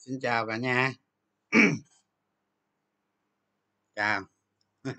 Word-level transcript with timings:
xin 0.00 0.20
chào 0.20 0.46
cả 0.46 0.56
nhà. 0.56 0.92
Chào. 3.94 4.22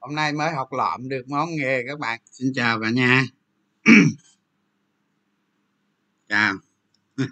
Hôm 0.00 0.14
nay 0.14 0.32
mới 0.32 0.52
học 0.52 0.72
lọm 0.72 1.08
được 1.08 1.22
món 1.28 1.48
nghề 1.56 1.82
các 1.86 1.98
bạn. 1.98 2.20
Xin 2.30 2.52
chào 2.54 2.80
cả 2.80 2.90
nhà. 2.90 3.24
Chào. 6.28 6.54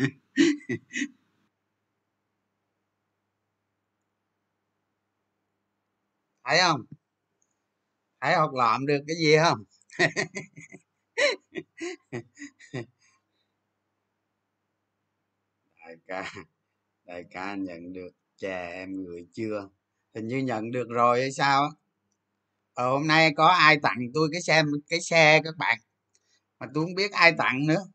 Thấy 6.45 6.59
không? 6.61 6.85
Thấy 8.21 8.35
học 8.35 8.51
lọm 8.55 8.87
được 8.87 8.99
cái 9.07 9.17
gì 9.17 9.37
không 9.43 9.65
đại 15.81 15.97
ca 16.07 16.33
đại 17.05 17.25
ca 17.31 17.55
nhận 17.55 17.93
được 17.93 18.11
chè 18.37 18.71
em 18.73 19.05
gửi 19.05 19.27
chưa? 19.33 19.69
Hình 20.15 20.29
như 20.29 20.39
nhận 20.39 20.71
được 20.71 20.89
rồi 20.91 21.21
hay 21.21 21.33
sao? 21.33 21.71
Ờ, 22.75 22.91
hôm 22.91 23.07
nay 23.07 23.31
có 23.37 23.47
ai 23.47 23.79
tặng 23.83 23.99
tôi 24.15 24.29
cái 24.33 24.43
xe 24.43 24.63
cái 24.89 25.01
xe 25.01 25.41
các 25.45 25.55
bạn? 25.59 25.79
Mà 26.61 26.67
tôi 26.75 26.85
không 26.85 26.95
biết 26.95 27.13
ai 27.13 27.33
tặng 27.39 27.67
nữa. 27.67 27.87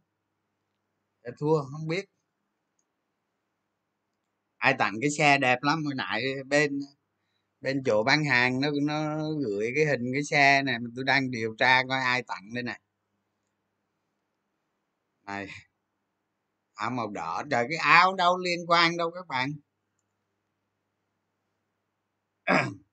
Để 1.24 1.32
thua 1.40 1.64
không 1.64 1.88
biết. 1.88 2.06
Ai 4.58 4.74
tặng 4.80 4.94
cái 5.02 5.10
xe 5.12 5.38
đẹp 5.38 5.64
lắm 5.64 5.84
hồi 5.86 5.96
nãy 5.96 6.24
bên 6.48 6.80
bên 7.62 7.84
chỗ 7.86 8.04
bán 8.04 8.26
hàng 8.26 8.62
nó 8.62 8.70
nó 8.84 9.30
gửi 9.46 9.72
cái 9.76 9.86
hình 9.86 10.02
cái 10.14 10.24
xe 10.24 10.62
này 10.64 10.76
tôi 10.96 11.06
đang 11.06 11.32
điều 11.32 11.56
tra 11.58 11.84
coi 11.90 12.00
ai 12.00 12.24
tặng 12.24 12.54
đây 12.54 12.64
này 12.64 12.80
này 15.26 15.48
áo 16.76 16.90
màu 16.90 17.10
đỏ 17.10 17.44
trời 17.52 17.66
cái 17.70 17.78
áo 17.78 18.16
đâu 18.16 18.38
liên 18.38 18.60
quan 18.68 18.98
đâu 18.98 19.12
các 19.12 19.28
bạn. 19.28 19.52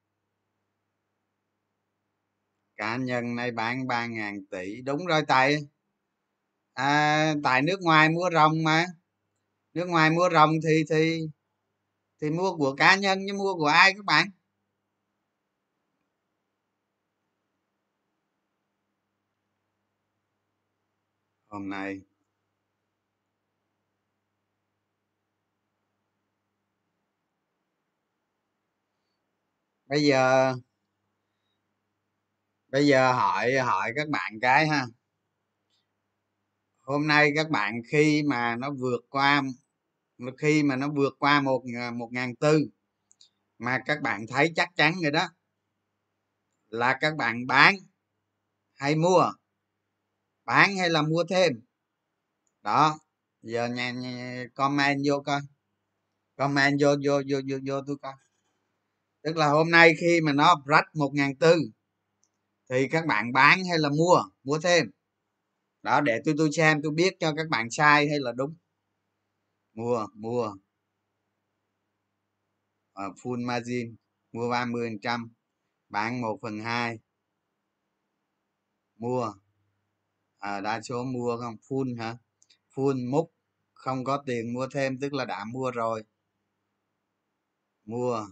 Cá 2.77 2.97
nhân 2.97 3.37
này 3.37 3.51
bán 3.51 3.87
ba 3.87 4.07
ngàn 4.07 4.45
tỷ 4.51 4.83
đúng 4.83 5.07
rồi 5.07 5.23
tại 5.29 5.59
à, 6.75 7.35
tại 7.45 7.63
nước 7.63 7.81
ngoài 7.81 8.09
mua 8.09 8.31
rồng 8.33 8.65
mà. 8.65 8.87
Nước 9.75 9.87
ngoài 9.89 10.11
mua 10.11 10.29
rồng 10.33 10.51
thì 10.69 10.85
thì 10.91 11.29
thì 12.23 12.31
mua 12.31 12.57
của 12.57 12.75
cá 12.77 12.97
nhân 12.97 13.19
chứ 13.29 13.35
mua 13.39 13.55
của 13.55 13.67
ai 13.67 13.95
các 13.95 14.05
bạn? 14.05 14.29
Hôm 21.49 21.69
nay 21.71 22.01
bây 29.89 30.03
giờ 30.03 30.55
bây 32.69 32.87
giờ 32.87 33.13
hỏi 33.13 33.59
hỏi 33.59 33.93
các 33.97 34.09
bạn 34.09 34.33
cái 34.43 34.69
ha. 34.69 34.87
Hôm 36.79 37.07
nay 37.07 37.31
các 37.37 37.51
bạn 37.51 37.81
khi 37.91 38.23
mà 38.23 38.57
nó 38.57 38.71
vượt 38.71 39.01
qua 39.11 39.43
khi 40.39 40.63
mà 40.63 40.77
nó 40.77 40.89
vượt 40.89 41.15
qua 41.19 41.41
một 41.41 41.63
à, 41.81 41.91
một 41.91 42.09
ngàn 42.13 42.37
tư 42.37 42.69
mà 43.59 43.79
các 43.87 44.03
bạn 44.03 44.27
thấy 44.29 44.53
chắc 44.57 44.69
chắn 44.77 44.95
rồi 45.03 45.13
đó 45.13 45.29
là 46.69 46.99
các 47.01 47.17
bạn 47.17 47.47
bán 47.47 47.75
hay 48.75 48.97
mua? 48.97 49.33
Bán 50.45 50.77
hay 50.77 50.91
là 50.91 51.03
mua 51.03 51.25
thêm? 51.29 51.53
Đó 52.63 52.99
giờ 53.43 53.69
nhà, 53.69 53.91
nhà 53.91 54.45
comment 54.55 55.01
vô 55.07 55.23
coi. 55.27 55.41
Comment 56.37 56.81
vô 56.81 56.89
vô 57.05 57.23
vô 57.29 57.39
vô 57.49 57.59
vô 57.67 57.81
tôi 57.87 57.97
coi 58.03 58.15
tức 59.23 59.37
là 59.37 59.49
hôm 59.49 59.71
nay 59.71 59.95
khi 60.01 60.21
mà 60.21 60.33
nó 60.33 60.63
rách 60.67 60.85
một 60.95 61.11
ngàn 61.15 61.37
tư 61.37 61.57
thì 62.71 62.89
các 62.89 63.07
bạn 63.07 63.33
bán 63.33 63.65
hay 63.69 63.79
là 63.79 63.89
mua 63.89 64.23
mua 64.45 64.59
thêm. 64.59 64.91
Đó 65.83 66.01
để 66.01 66.21
tôi 66.25 66.35
tôi 66.39 66.53
xem 66.53 66.81
tôi 66.83 66.93
biết 66.93 67.15
cho 67.21 67.35
các 67.37 67.49
bạn 67.51 67.71
sai 67.71 68.09
hay 68.09 68.19
là 68.21 68.33
đúng. 68.33 68.55
Mua 69.75 70.07
mua. 70.15 70.55
À, 72.95 73.05
full 73.23 73.47
margin 73.47 73.97
mua 74.33 74.51
30 74.51 74.89
phần 74.89 74.99
trăm 75.03 75.33
bán 75.89 76.21
1 76.21 76.39
phần 76.43 76.61
2 76.61 76.99
mua. 78.97 79.33
À, 80.39 80.61
đa 80.61 80.81
số 80.83 81.05
mua 81.05 81.37
không 81.41 81.57
full 81.69 81.99
hả? 81.99 82.17
Full 82.75 83.11
múc 83.11 83.33
không 83.75 84.05
có 84.05 84.23
tiền 84.27 84.53
mua 84.55 84.67
thêm 84.73 84.99
tức 85.01 85.13
là 85.15 85.25
đã 85.25 85.45
mua 85.45 85.71
rồi. 85.71 86.05
Mua 87.85 88.27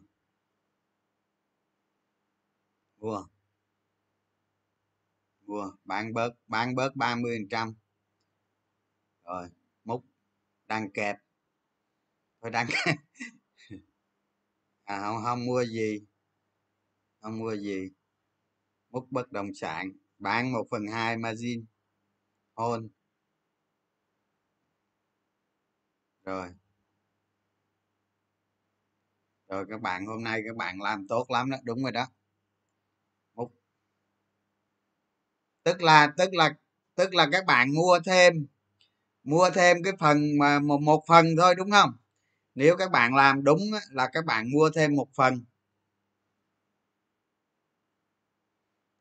mua 3.06 3.26
mua 5.46 5.72
bán 5.84 6.12
bớt 6.14 6.30
bán 6.46 6.74
bớt 6.74 6.96
30 6.96 7.38
phần 7.38 7.48
trăm. 7.50 7.74
Rồi, 9.24 9.48
múc 9.84 10.04
đang 10.66 10.92
kẹp. 10.92 11.16
Thôi 12.42 12.50
đang 12.50 12.66
à 14.84 15.00
không 15.00 15.24
không 15.24 15.46
mua 15.46 15.64
gì. 15.64 16.00
Không 17.20 17.38
mua 17.38 17.56
gì. 17.56 17.90
Múc 18.90 19.06
bất 19.10 19.32
động 19.32 19.54
sản, 19.54 19.92
bán 20.18 20.52
một 20.52 20.64
phần 20.70 20.86
hai 20.92 21.16
margin. 21.16 21.64
Hôn 22.54 22.88
rồi. 26.24 26.48
Rồi 29.48 29.66
các 29.70 29.80
bạn, 29.80 30.06
hôm 30.06 30.24
nay 30.24 30.42
các 30.46 30.56
bạn 30.56 30.80
làm 30.80 31.06
tốt 31.08 31.30
lắm 31.30 31.50
đó. 31.50 31.56
Đúng 31.64 31.82
rồi 31.82 31.92
đó 31.92 32.06
múc 33.36 33.52
tức 35.66 35.82
là 35.82 36.08
tức 36.18 36.34
là 36.34 36.54
tức 36.96 37.14
là 37.16 37.28
các 37.32 37.46
bạn 37.46 37.74
mua 37.74 38.00
thêm 38.06 38.48
mua 39.24 39.50
thêm 39.54 39.84
cái 39.84 39.94
phần 40.00 40.38
mà 40.40 40.60
một 40.60 40.82
một 40.82 41.04
phần 41.08 41.26
thôi, 41.38 41.56
đúng 41.56 41.72
không? 41.72 41.90
Nếu 42.56 42.76
các 42.78 42.92
bạn 42.92 43.14
làm 43.16 43.44
đúng 43.44 43.60
là 43.92 44.08
các 44.14 44.26
bạn 44.26 44.52
mua 44.52 44.70
thêm 44.76 44.96
một 44.96 45.08
phần. 45.16 45.44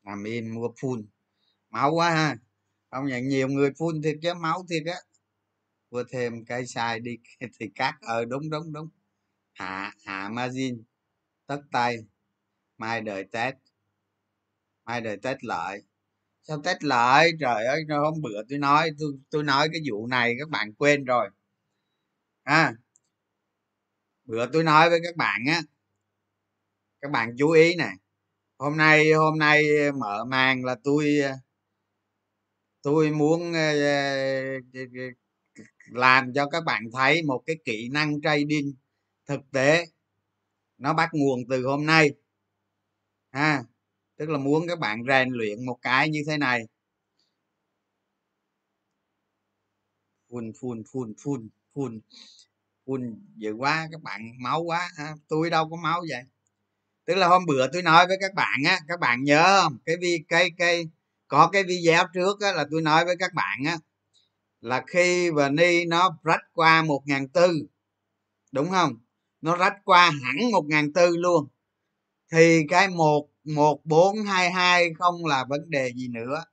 Làm 0.04 0.24
in 0.24 0.50
mua 0.54 0.68
full. 0.68 1.02
Máu 1.70 1.92
quá 1.94 2.10
ha. 2.10 2.36
Không 2.90 3.06
nhận 3.06 3.28
nhiều 3.28 3.48
người 3.48 3.70
phun 3.78 4.02
thiệt 4.02 4.16
chứ, 4.22 4.34
máu 4.34 4.66
thiệt 4.70 4.82
á. 4.86 4.98
Mua 5.90 6.04
thêm 6.12 6.44
cái 6.44 6.66
sai 6.66 7.00
đi, 7.00 7.18
thì 7.60 7.70
cắt 7.74 7.94
ờ 8.02 8.26
đúng 8.26 8.50
đúng 8.50 8.72
đúng. 8.74 8.88
Hạ 9.54 9.92
hạ 10.06 10.30
margin, 10.32 10.84
tất 11.46 11.60
tay. 11.72 11.96
Mai 12.78 13.00
đợi 13.02 13.24
test 13.32 13.56
mai 14.84 15.00
đợi 15.00 15.16
test 15.22 15.38
lại 15.44 15.82
sao 16.48 16.60
test 16.64 16.84
lại 16.84 17.30
trời 17.40 17.66
ơi 17.66 17.84
hôm 17.88 18.14
bữa 18.22 18.42
tôi 18.48 18.58
nói, 18.58 18.90
tôi 18.98 19.12
tôi 19.30 19.42
nói 19.44 19.68
cái 19.72 19.80
vụ 19.90 20.06
này 20.06 20.34
các 20.38 20.48
bạn 20.48 20.72
quên 20.78 21.04
rồi. 21.04 21.28
À 22.44 22.72
bữa 24.24 24.46
tôi 24.52 24.64
nói 24.64 24.90
với 24.90 25.00
các 25.04 25.16
bạn 25.16 25.40
á, 25.48 25.62
các 27.00 27.10
bạn 27.10 27.30
chú 27.38 27.50
ý 27.50 27.74
nè. 27.76 27.90
Hôm 28.58 28.76
nay 28.76 29.12
hôm 29.12 29.38
nay 29.38 29.64
mở 30.00 30.24
màn 30.24 30.64
là 30.64 30.76
tôi 30.84 31.22
tôi 32.82 33.10
muốn 33.10 33.52
ờ, 33.52 33.80
ờ, 33.80 34.14
ờ, 34.74 34.80
làm 35.86 36.32
cho 36.34 36.46
các 36.46 36.64
bạn 36.64 36.82
thấy 36.92 37.22
một 37.22 37.42
cái 37.46 37.56
kỹ 37.64 37.88
năng 37.92 38.20
trading 38.22 38.74
thực 39.28 39.40
tế. 39.52 39.84
Nó 40.78 40.94
bắt 40.94 41.08
nguồn 41.12 41.40
từ 41.50 41.66
hôm 41.66 41.86
nay. 41.86 42.10
Ha 43.32 43.64
tức 44.16 44.28
là 44.28 44.38
muốn 44.38 44.68
các 44.68 44.78
bạn 44.78 45.04
rèn 45.08 45.30
luyện 45.30 45.66
một 45.66 45.78
cái 45.82 46.08
như 46.10 46.22
thế 46.26 46.38
này. 46.38 46.66
Phun 50.30 50.52
phun 50.60 50.82
phun 50.92 51.14
phun 51.18 51.48
phun 51.74 52.00
phun 52.86 53.20
dữ 53.36 53.52
quá 53.52 53.88
các 53.92 54.02
bạn 54.02 54.32
máu 54.38 54.62
quá 54.62 54.90
ha? 54.96 55.14
tôi 55.28 55.50
đâu 55.50 55.68
có 55.70 55.76
máu 55.76 56.00
vậy. 56.10 56.22
Tức 57.06 57.14
là 57.14 57.28
hôm 57.28 57.46
bữa 57.46 57.66
tôi 57.72 57.82
nói 57.82 58.06
với 58.06 58.16
các 58.20 58.34
bạn 58.34 58.62
á 58.66 58.78
các 58.88 59.00
bạn 59.00 59.24
nhớ 59.24 59.60
không? 59.62 59.78
Cái 59.86 59.96
vi 60.00 60.24
cái 60.28 60.50
cái 60.58 60.88
có 61.28 61.50
cái 61.52 61.64
video 61.64 62.04
trước 62.14 62.40
á, 62.40 62.52
là 62.52 62.66
tôi 62.70 62.82
nói 62.82 63.04
với 63.04 63.16
các 63.18 63.34
bạn 63.34 63.64
á 63.66 63.78
là 64.60 64.84
khi 64.86 65.30
và 65.30 65.48
ni 65.50 65.84
nó 65.84 66.18
rách 66.24 66.42
qua 66.54 66.82
một 66.82 67.02
ngàn 67.06 67.28
tư 67.28 67.66
đúng 68.52 68.70
không? 68.70 68.92
Nó 69.40 69.56
rách 69.56 69.74
qua 69.84 70.10
hẳn 70.10 70.50
một 70.52 70.64
ngàn 70.66 70.92
tư 70.92 71.16
luôn. 71.16 71.48
Thì 72.32 72.62
cái 72.68 72.88
một 72.88 73.28
một 73.46 73.80
bốn 73.84 74.22
hai 74.22 74.50
hai 74.50 74.84
không 74.98 75.24
là 75.26 75.44
vấn 75.48 75.70
đề 75.70 75.92
gì 75.96 76.08
nữa. 76.08 76.44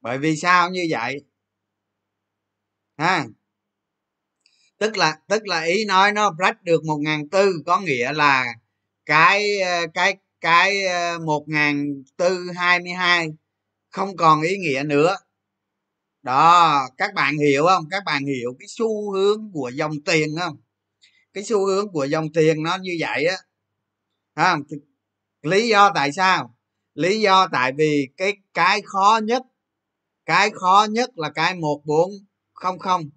Bởi 0.00 0.18
vì 0.18 0.36
sao 0.36 0.70
như 0.70 0.86
vậy? 0.90 1.24
Ha? 2.98 3.26
Tức 4.78 4.96
là 4.96 5.18
tức 5.28 5.46
là 5.46 5.62
ý 5.62 5.84
nói 5.84 6.12
nó 6.12 6.34
rách 6.38 6.62
được 6.62 6.84
một 6.84 6.96
ngàn 6.96 7.28
tư, 7.28 7.52
có 7.66 7.80
nghĩa 7.80 8.12
là 8.12 8.46
cái 9.06 9.60
ờ, 9.60 9.86
cái 9.94 10.16
cái 10.40 10.86
ờ, 10.86 11.18
một 11.18 11.44
ngàn 11.48 12.02
tư 12.16 12.50
hai 12.56 12.80
mươi 12.80 12.92
hai 12.92 13.28
không 13.90 14.16
còn 14.16 14.42
ý 14.42 14.56
nghĩa 14.58 14.82
nữa. 14.86 15.16
Đó, 16.22 16.88
các 16.96 17.14
bạn 17.14 17.38
hiểu 17.38 17.66
không? 17.66 17.84
Các 17.90 18.02
bạn 18.06 18.24
hiểu 18.26 18.56
cái 18.58 18.66
xu 18.68 19.12
hướng 19.12 19.50
của 19.52 19.70
dòng 19.74 19.92
tiền 20.04 20.28
không? 20.40 20.56
Cái 21.34 21.44
xu 21.44 21.66
hướng 21.66 21.92
của 21.92 22.04
dòng 22.04 22.32
tiền 22.34 22.62
nó 22.62 22.78
như 22.82 22.96
vậy 23.00 23.26
á. 23.26 23.36
Không? 24.36 24.62
Lý 25.42 25.68
do 25.68 25.92
tại 25.94 26.12
sao? 26.12 26.56
Lý 26.94 27.20
do 27.20 27.48
tại 27.52 27.72
vì 27.72 28.08
cái 28.16 28.36
cái 28.54 28.82
khó 28.84 29.20
nhất, 29.24 29.42
cái 30.26 30.50
khó 30.50 30.86
nhất 30.90 31.18
là 31.18 31.30
cái 31.30 31.54
một 31.54 31.82
bốn 31.84 32.10
không 32.52 32.78
không, 32.78 33.10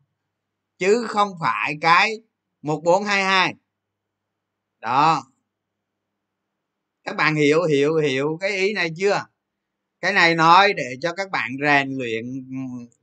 chứ 0.77 1.05
không 1.09 1.29
phải 1.41 1.77
cái 1.81 2.15
một 2.61 2.81
bốn 2.83 3.03
hai 3.03 3.23
hai. 3.23 3.53
Đó. 4.79 5.23
Các 7.03 7.15
bạn 7.15 7.35
hiểu 7.35 7.63
hiểu 7.63 7.95
hiểu 7.95 8.37
cái 8.41 8.51
ý 8.57 8.73
này 8.73 8.89
chưa? 8.97 9.25
Cái 10.01 10.13
này 10.13 10.35
nói 10.35 10.73
để 10.73 10.95
cho 11.01 11.13
các 11.13 11.31
bạn 11.31 11.51
rèn 11.63 11.89
luyện 11.97 12.25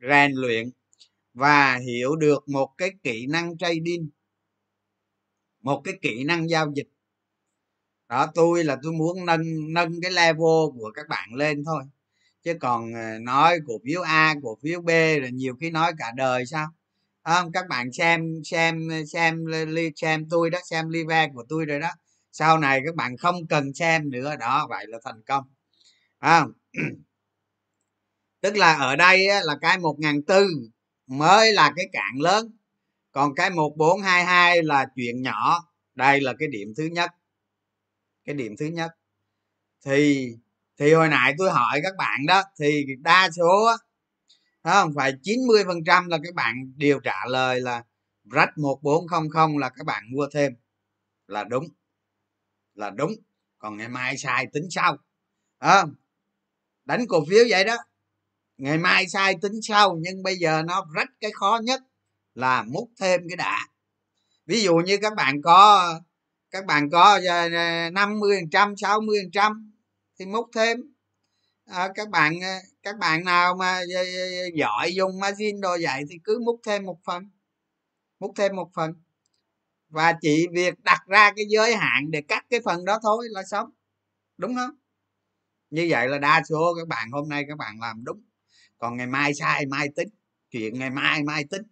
rèn 0.09 0.33
luyện 0.33 0.71
và 1.35 1.77
hiểu 1.77 2.17
được 2.17 2.49
một 2.49 2.75
cái 2.79 2.91
kỹ 3.03 3.27
năng 3.27 3.59
trading, 3.59 4.11
một 5.63 5.81
cái 5.85 5.95
kỹ 6.03 6.25
năng 6.25 6.51
giao 6.51 6.73
dịch 6.77 6.89
đó 8.11 8.27
tôi 8.35 8.65
là 8.65 8.77
tôi 8.83 8.93
muốn 8.93 9.27
nâng 9.27 9.43
nâng 9.75 10.01
cái 10.03 10.11
level 10.11 10.67
của 10.79 10.91
các 10.95 11.09
bạn 11.09 11.35
lên 11.35 11.65
thôi. 11.65 11.85
Chứ 12.45 12.55
còn 12.61 12.95
ờ, 12.95 13.19
nói 13.23 13.59
cổ 13.67 13.75
phiếu 13.85 14.03
a 14.03 14.35
cổ 14.43 14.59
phiếu 14.63 14.81
b 14.83 14.89
là 15.23 15.29
nhiều 15.33 15.55
khi 15.61 15.71
nói 15.71 15.93
cả 15.99 16.13
đời 16.17 16.47
sao? 16.47 16.67
Không? 17.25 17.53
Các 17.53 17.69
bạn 17.69 17.93
xem 17.93 18.23
xem 18.45 18.89
xem 19.13 19.45
xem 19.97 20.27
tôi 20.31 20.51
đó 20.51 20.59
xem 20.71 20.89
live 20.89 21.29
của 21.35 21.45
tôi 21.49 21.65
rồi 21.67 21.81
đó. 21.81 21.89
Sau 22.33 22.59
này 22.59 22.81
các 22.87 22.95
bạn 22.95 23.17
không 23.17 23.47
cần 23.49 23.75
xem 23.75 24.11
nữa. 24.11 24.37
Đó 24.41 24.67
vậy 24.71 24.87
là 24.89 24.99
thành 25.05 25.23
công. 25.27 25.45
À, 26.19 26.47
tức 28.43 28.57
là 28.57 28.75
ở 28.75 28.97
đây 28.97 29.27
là 29.45 29.57
cái 29.61 29.79
một 29.79 29.97
ngàn 29.99 30.23
tư 30.23 30.49
mới 31.07 31.53
là 31.53 31.73
cái 31.77 31.87
cạn 31.93 32.19
lớn. 32.21 32.49
Còn 33.13 33.35
cái 33.35 33.51
một 33.51 33.75
bốn 33.77 34.03
hai 34.03 34.25
hai 34.25 34.63
là 34.63 34.87
chuyện 34.97 35.23
nhỏ. 35.23 35.69
Đây 35.95 36.21
là 36.21 36.35
cái 36.39 36.49
điểm 36.49 36.69
thứ 36.77 36.85
nhất 36.85 37.11
cái 38.25 38.35
điểm 38.35 38.55
thứ 38.59 38.67
nhất. 38.67 38.91
Thì 39.85 40.29
thì 40.79 40.95
hồi 40.95 41.09
nãy 41.09 41.35
tôi 41.39 41.51
hỏi 41.51 41.81
các 41.83 41.97
bạn 41.99 42.27
đó 42.27 42.43
thì 42.59 42.85
đa 43.01 43.31
số 43.37 43.65
á 43.65 43.77
không? 44.63 44.93
Phải 44.97 45.13
90 45.23 45.65
phần 45.67 45.85
trăm 45.85 46.09
là 46.09 46.19
các 46.25 46.35
bạn 46.35 46.73
đều 46.77 47.01
trả 47.01 47.27
lời 47.27 47.61
là 47.61 47.85
rách 48.25 48.59
1400 48.59 49.57
là 49.57 49.69
các 49.69 49.87
bạn 49.87 50.05
mua 50.13 50.27
thêm. 50.33 50.53
Là 51.27 51.45
đúng. 51.45 51.65
Là 52.75 52.91
đúng. 52.91 53.13
Còn 53.59 53.77
ngày 53.77 53.89
mai 53.89 54.19
sai 54.19 54.47
tính 54.53 54.71
sau. 54.71 54.97
À, 55.59 55.85
đánh 56.85 57.07
cổ 57.09 57.25
phiếu 57.31 57.45
vậy 57.51 57.65
đó. 57.65 57.77
Ngày 58.59 58.79
mai 58.79 59.09
sai 59.09 59.35
tính 59.43 59.63
sau 59.63 59.97
nhưng 60.01 60.23
bây 60.23 60.37
giờ 60.37 60.63
nó 60.63 60.87
rách 60.95 61.09
cái 61.21 61.31
khó 61.35 61.61
nhất 61.65 61.83
là 62.35 62.63
múc 62.63 62.91
thêm 63.01 63.21
cái 63.29 63.37
đã. 63.37 63.59
Ví 64.47 64.63
dụ 64.63 64.77
như 64.77 64.99
các 65.03 65.15
bạn 65.17 65.43
có 65.43 66.01
các 66.51 66.67
bạn 66.67 66.91
có 66.91 67.21
ờ, 67.29 67.49
ờ, 67.55 67.91
50 67.91 68.37
phần 68.41 68.51
trăm 68.51 68.75
60 68.77 69.19
phần 69.25 69.31
trăm 69.33 69.73
thì 70.19 70.27
múc 70.27 70.47
thêm. 70.55 70.79
À, 71.67 71.89
các 71.95 72.11
bạn 72.11 72.35
các 72.83 72.99
bạn 72.99 73.25
nào 73.25 73.57
mà 73.57 73.81
giỏi 74.55 74.95
dùng 74.95 75.21
margin 75.21 75.61
đồ 75.61 75.77
vậy 75.83 76.05
thì 76.11 76.17
cứ 76.25 76.41
múc 76.47 76.61
thêm 76.67 76.87
một 76.87 76.99
phần 77.05 77.31
múc 78.21 78.33
thêm 78.37 78.57
một 78.57 78.71
phần. 78.75 78.93
Và 79.89 80.15
chỉ 80.23 80.47
việc 80.55 80.75
đặt 80.85 81.01
ra 81.09 81.33
cái 81.37 81.45
giới 81.51 81.77
hạn 81.77 82.11
để 82.11 82.23
cắt 82.29 82.47
cái 82.51 82.61
phần 82.65 82.85
đó 82.85 82.99
thôi 83.03 83.27
là 83.31 83.43
xong 83.45 83.71
đúng 84.39 84.55
không? 84.57 84.71
Như 85.71 85.87
vậy 85.91 86.09
là 86.09 86.19
đa 86.19 86.43
số 86.51 86.75
các 86.79 86.89
bạn 86.89 87.11
hôm 87.13 87.29
nay 87.29 87.45
các 87.49 87.59
bạn 87.59 87.81
làm 87.81 88.05
đúng. 88.05 88.23
Còn 88.79 88.97
ngày 88.97 89.07
mai 89.07 89.35
sai 89.35 89.67
mai 89.67 89.89
tính 89.97 90.09
chuyện 90.51 90.79
ngày 90.79 90.91
mai 90.91 91.23
mai 91.25 91.45
tính. 91.51 91.63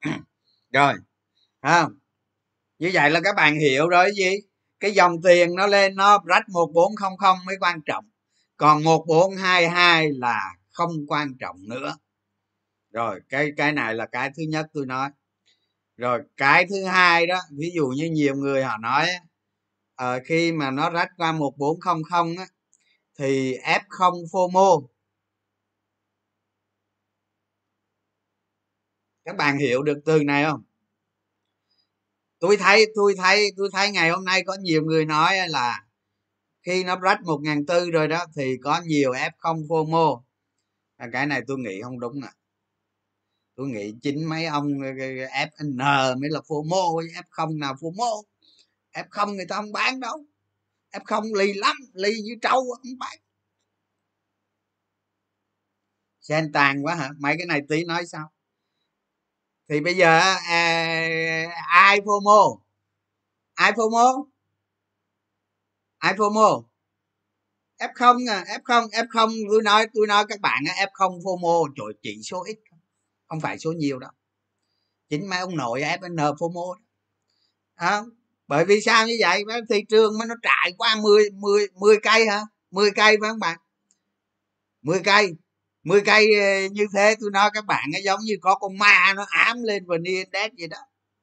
Rồi 0.72 0.94
không? 1.62 1.92
Như 2.78 2.90
vậy 2.94 3.10
là 3.10 3.20
các 3.24 3.36
bạn 3.36 3.58
hiểu 3.58 3.88
rồi 3.88 4.10
gì 4.16 4.30
cái 4.80 4.90
dòng 4.92 5.22
tiền 5.22 5.54
nó 5.54 5.66
lên 5.66 5.96
nó 5.96 6.18
rách 6.26 6.48
một 6.48 6.70
bốn 6.74 6.96
không 6.96 7.16
không 7.16 7.38
mới 7.46 7.56
quan 7.60 7.80
trọng. 7.86 8.04
Còn 8.56 8.84
một 8.84 9.04
bốn 9.08 9.36
hai 9.36 9.68
hai 9.68 10.10
là 10.12 10.54
không 10.70 10.90
quan 11.08 11.28
trọng 11.40 11.56
nữa. 11.68 11.96
Rồi 12.92 13.20
cái 13.28 13.52
cái 13.56 13.72
này 13.72 13.94
là 13.94 14.06
cái 14.06 14.30
thứ 14.36 14.42
nhất 14.48 14.66
tôi 14.74 14.86
nói. 14.86 15.10
Rồi 15.96 16.22
cái 16.36 16.66
thứ 16.70 16.84
hai 16.84 17.26
đó 17.26 17.40
ví 17.58 17.70
dụ 17.76 17.86
như 17.88 18.10
nhiều 18.10 18.36
người 18.36 18.64
họ 18.64 18.78
nói 18.78 19.08
à, 19.96 20.18
khi 20.26 20.52
mà 20.52 20.70
nó 20.70 20.90
rách 20.90 21.08
qua 21.16 21.32
một 21.32 21.54
bốn 21.58 21.80
không 21.80 22.02
không 22.10 22.36
á 22.38 22.46
thì 23.18 23.58
f 23.58 23.80
không 23.88 24.14
fomo. 24.32 24.86
Các 29.24 29.36
bạn 29.36 29.58
hiểu 29.58 29.82
được 29.82 29.98
từ 30.06 30.24
này 30.24 30.44
không? 30.44 30.62
Tôi 32.44 32.56
thấy 32.56 32.86
tôi 32.94 33.14
thấy 33.18 33.52
tôi 33.56 33.68
thấy 33.72 33.90
ngày 33.90 34.10
hôm 34.10 34.24
nay 34.24 34.42
có 34.46 34.56
nhiều 34.60 34.82
người 34.82 35.04
nói 35.04 35.36
là 35.48 35.84
khi 36.62 36.84
nó 36.84 36.96
rách 36.96 37.22
một 37.22 37.38
ngàn 37.42 37.66
tư 37.66 37.90
rồi 37.90 38.08
đó 38.08 38.26
thì 38.36 38.56
có 38.62 38.80
nhiều 38.86 39.12
f 39.12 39.30
không 39.38 39.56
fomo. 39.56 40.22
À, 40.96 41.08
cái 41.12 41.26
này 41.26 41.40
tôi 41.46 41.58
nghĩ 41.58 41.82
không 41.82 42.00
đúng 42.00 42.20
nè. 42.20 42.28
Tôi 43.56 43.68
nghĩ 43.68 43.94
chính 44.02 44.28
mấy 44.28 44.44
ông 44.44 44.82
ờ, 44.82 44.88
ờ, 44.88 45.06
ờ, 45.30 45.46
fn 45.46 45.76
mới 46.20 46.30
là 46.30 46.40
fomo 46.40 47.00
f 47.00 47.22
không 47.30 47.58
nào 47.58 47.74
fomo. 47.74 48.22
F 48.92 49.04
không 49.10 49.36
người 49.36 49.46
ta 49.48 49.56
không 49.56 49.72
bán 49.72 50.00
đâu. 50.00 50.24
F 50.92 51.00
không 51.04 51.24
lì 51.34 51.52
lắm, 51.52 51.76
lì 51.94 52.10
như 52.24 52.34
trâu 52.42 52.60
không 52.70 52.98
bán. 52.98 53.18
Sen 56.20 56.52
tàn 56.52 56.84
quá 56.84 56.94
hả? 56.94 57.10
Mấy 57.18 57.34
cái 57.38 57.46
này 57.46 57.60
tí 57.68 57.84
nói 57.84 58.06
sao? 58.06 58.33
Thì 59.68 59.80
bây 59.80 59.96
giờ 59.96 60.18
à, 60.18 60.38
ai 61.68 62.00
fomo? 62.00 62.58
Ai 63.54 63.72
fomo? 63.72 64.26
Ai 65.98 66.14
fomo? 66.14 66.64
F 67.78 67.88
không 67.94 68.16
à, 68.28 68.44
f 68.48 68.60
không 68.64 68.84
f 68.84 69.06
không 69.10 69.30
tôi 69.50 69.62
nói 69.62 69.86
tôi 69.94 70.06
nói 70.06 70.24
các 70.28 70.40
bạn 70.40 70.64
f 70.64 70.88
không 70.92 71.18
fomo 71.18 71.68
trời 71.76 71.94
chỉ 72.02 72.20
số 72.22 72.44
ít 72.44 72.58
không 73.26 73.40
phải 73.40 73.58
số 73.58 73.72
nhiều 73.72 73.98
đâu. 73.98 74.10
Chính 75.08 75.28
mấy 75.30 75.38
ông 75.38 75.56
nội 75.56 75.80
fn 75.80 76.16
fomo 76.36 76.74
đó. 77.80 78.06
Bởi 78.48 78.64
vì 78.64 78.80
sao 78.80 79.06
như 79.06 79.16
vậy? 79.20 79.44
Thị 79.68 79.84
trường 79.88 80.18
mà 80.18 80.24
nó 80.24 80.34
trải 80.42 80.72
qua 80.78 80.96
10 81.02 81.30
10 81.30 81.68
10 81.74 81.96
cây 82.02 82.26
hả? 82.26 82.40
10 82.70 82.90
cây 82.90 83.16
phải 83.20 83.30
không 83.30 83.38
bạn? 83.38 83.58
10 84.82 85.00
cây. 85.04 85.34
10 85.84 86.00
cây 86.06 86.26
ờ, 86.40 86.68
như 86.72 86.86
thế 86.94 87.14
tôi 87.20 87.30
nói 87.32 87.50
các 87.54 87.66
bạn 87.66 87.84
nó 87.92 87.98
giống 88.04 88.20
như 88.24 88.34
có 88.40 88.54
con 88.54 88.78
ma 88.78 89.12
nó 89.16 89.26
ám 89.30 89.62
lên 89.62 89.86
vn 89.86 90.02
index 90.04 90.50
vậy 90.58 90.68
đó. 90.68 90.78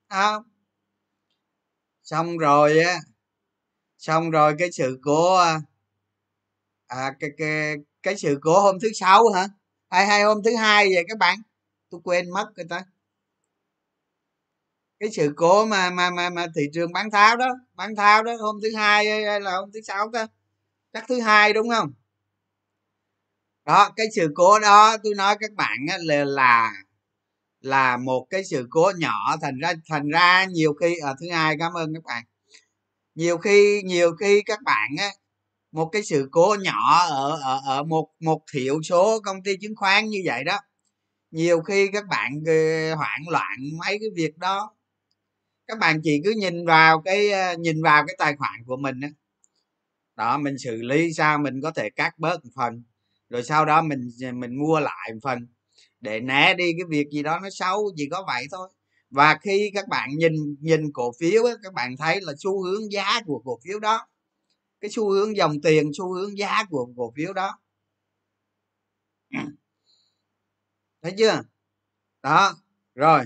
Không? 0.09 0.43
Xong 2.03 2.37
rồi 2.37 2.79
á, 2.79 2.99
xong 3.97 4.31
rồi 4.31 4.55
cái 4.59 4.71
sự 4.71 4.99
cố 5.03 5.35
ờ, 5.35 5.59
à 6.87 7.13
cái 7.19 7.29
cái 7.37 7.75
cái 8.03 8.15
sự 8.17 8.37
cố 8.41 8.59
hôm 8.61 8.77
thứ 8.81 8.87
sáu 8.93 9.23
hả? 9.35 9.47
Hay 9.89 10.05
hay 10.07 10.23
hôm 10.23 10.37
thứ 10.45 10.55
hai 10.55 10.87
vậy 10.95 11.03
các 11.09 11.17
bạn? 11.17 11.37
Tôi 11.89 12.01
quên 12.03 12.29
mất 12.29 12.45
người 12.55 12.65
ta. 12.69 12.83
Cái 14.99 15.09
sự 15.11 15.33
cố 15.35 15.65
mà 15.65 15.89
mà 15.89 16.09
mà 16.09 16.29
mà 16.29 16.47
thị 16.55 16.61
trường 16.73 16.93
bán 16.93 17.11
tháo 17.11 17.37
đó, 17.37 17.47
bán 17.75 17.95
tháo 17.95 18.23
đó 18.23 18.31
hôm 18.41 18.55
thứ 18.63 18.69
hai 18.75 19.05
hay 19.25 19.41
là 19.41 19.51
hôm 19.57 19.71
thứ 19.73 19.81
sáu 19.81 20.09
đó 20.09 20.25
chắc 20.93 21.05
thứ 21.09 21.21
hai 21.21 21.53
đúng 21.53 21.69
không? 21.69 21.93
Đó 23.65 23.89
cái 23.95 24.07
sự 24.15 24.31
cố 24.35 24.59
đó 24.59 24.97
tôi 25.03 25.13
nói 25.15 25.35
các 25.39 25.51
bạn 25.53 25.77
là 25.99 26.25
là 26.25 26.71
là 27.61 27.97
một 27.97 28.27
cái 28.29 28.43
sự 28.45 28.67
cố 28.69 28.91
nhỏ 28.97 29.37
thành 29.41 29.59
ra 29.59 29.73
thành 29.89 30.09
ra 30.09 30.45
nhiều 30.45 30.73
khi 30.73 30.97
ở 30.97 31.09
à, 31.09 31.15
thứ 31.21 31.29
hai 31.31 31.55
cảm 31.59 31.73
ơn 31.73 31.93
các 31.93 32.03
bạn. 32.03 32.23
Nhiều 33.15 33.37
khi 33.37 33.81
nhiều 33.85 34.11
khi 34.19 34.41
các 34.45 34.59
bạn 34.63 34.89
á 34.99 35.09
một 35.71 35.89
cái 35.93 36.03
sự 36.03 36.29
cố 36.31 36.55
nhỏ 36.61 36.99
ở 37.09 37.39
ở 37.43 37.61
ở 37.65 37.83
một 37.83 38.09
một 38.19 38.41
thiểu 38.53 38.81
số 38.83 39.19
công 39.21 39.43
ty 39.43 39.57
chứng 39.61 39.75
khoán 39.75 40.09
như 40.09 40.19
vậy 40.25 40.43
đó 40.43 40.59
nhiều 41.31 41.61
khi 41.61 41.89
các 41.93 42.07
bạn 42.09 42.31
ờ, 42.47 42.95
hoảng 42.95 43.29
loạn 43.29 43.57
mấy 43.79 43.97
cái 43.99 44.09
việc 44.15 44.37
đó. 44.37 44.75
Các 45.67 45.79
bạn 45.79 46.01
chỉ 46.03 46.21
cứ 46.25 46.31
nhìn 46.37 46.65
vào 46.65 47.01
cái 47.01 47.31
ờ, 47.31 47.57
nhìn 47.57 47.83
vào 47.83 48.03
cái 48.07 48.15
tài 48.19 48.35
khoản 48.35 48.63
của 48.65 48.77
mình 48.77 48.99
đó, 48.99 49.07
đó 50.15 50.37
mình 50.37 50.57
xử 50.57 50.81
lý 50.81 51.13
sao 51.13 51.37
mình 51.37 51.61
có 51.63 51.71
thể 51.71 51.89
cắt 51.89 52.19
bớt 52.19 52.45
một 52.45 52.51
phần 52.55 52.83
rồi 53.31 53.43
sau 53.43 53.65
đó 53.65 53.83
mình 53.83 54.11
mình 54.35 54.59
mua 54.59 54.81
lại 54.81 55.11
một 55.13 55.19
phần 55.23 55.39
để 56.01 56.21
né 56.21 56.55
đi 56.55 56.73
cái 56.79 56.85
việc 56.89 57.07
gì 57.11 57.23
đó 57.23 57.39
nó 57.43 57.49
xấu 57.51 57.91
chỉ 57.97 58.09
có 58.11 58.25
vậy 58.27 58.47
thôi. 58.51 58.69
Và 59.11 59.39
khi 59.43 59.71
các 59.75 59.89
bạn 59.89 60.09
nhìn 60.17 60.33
nhìn 60.61 60.93
cổ 60.93 61.13
phiếu 61.21 61.45
ấy, 61.45 61.55
các 61.63 61.73
bạn 61.73 61.97
thấy 61.97 62.21
là 62.21 62.33
xu 62.39 62.63
hướng 62.65 62.93
giá 62.93 63.21
của 63.27 63.41
cổ 63.45 63.59
phiếu 63.65 63.79
đó 63.79 64.07
cái 64.81 64.91
xu 64.91 65.11
hướng 65.11 65.37
dòng 65.37 65.61
tiền 65.63 65.91
xu 65.97 66.13
hướng 66.13 66.39
giá 66.39 66.65
của 66.71 66.89
cổ 66.97 67.13
phiếu 67.17 67.33
đó. 67.33 67.59
Thấy 71.01 71.13
chưa? 71.17 71.43
Đó 72.23 72.53
rồi. 72.95 73.25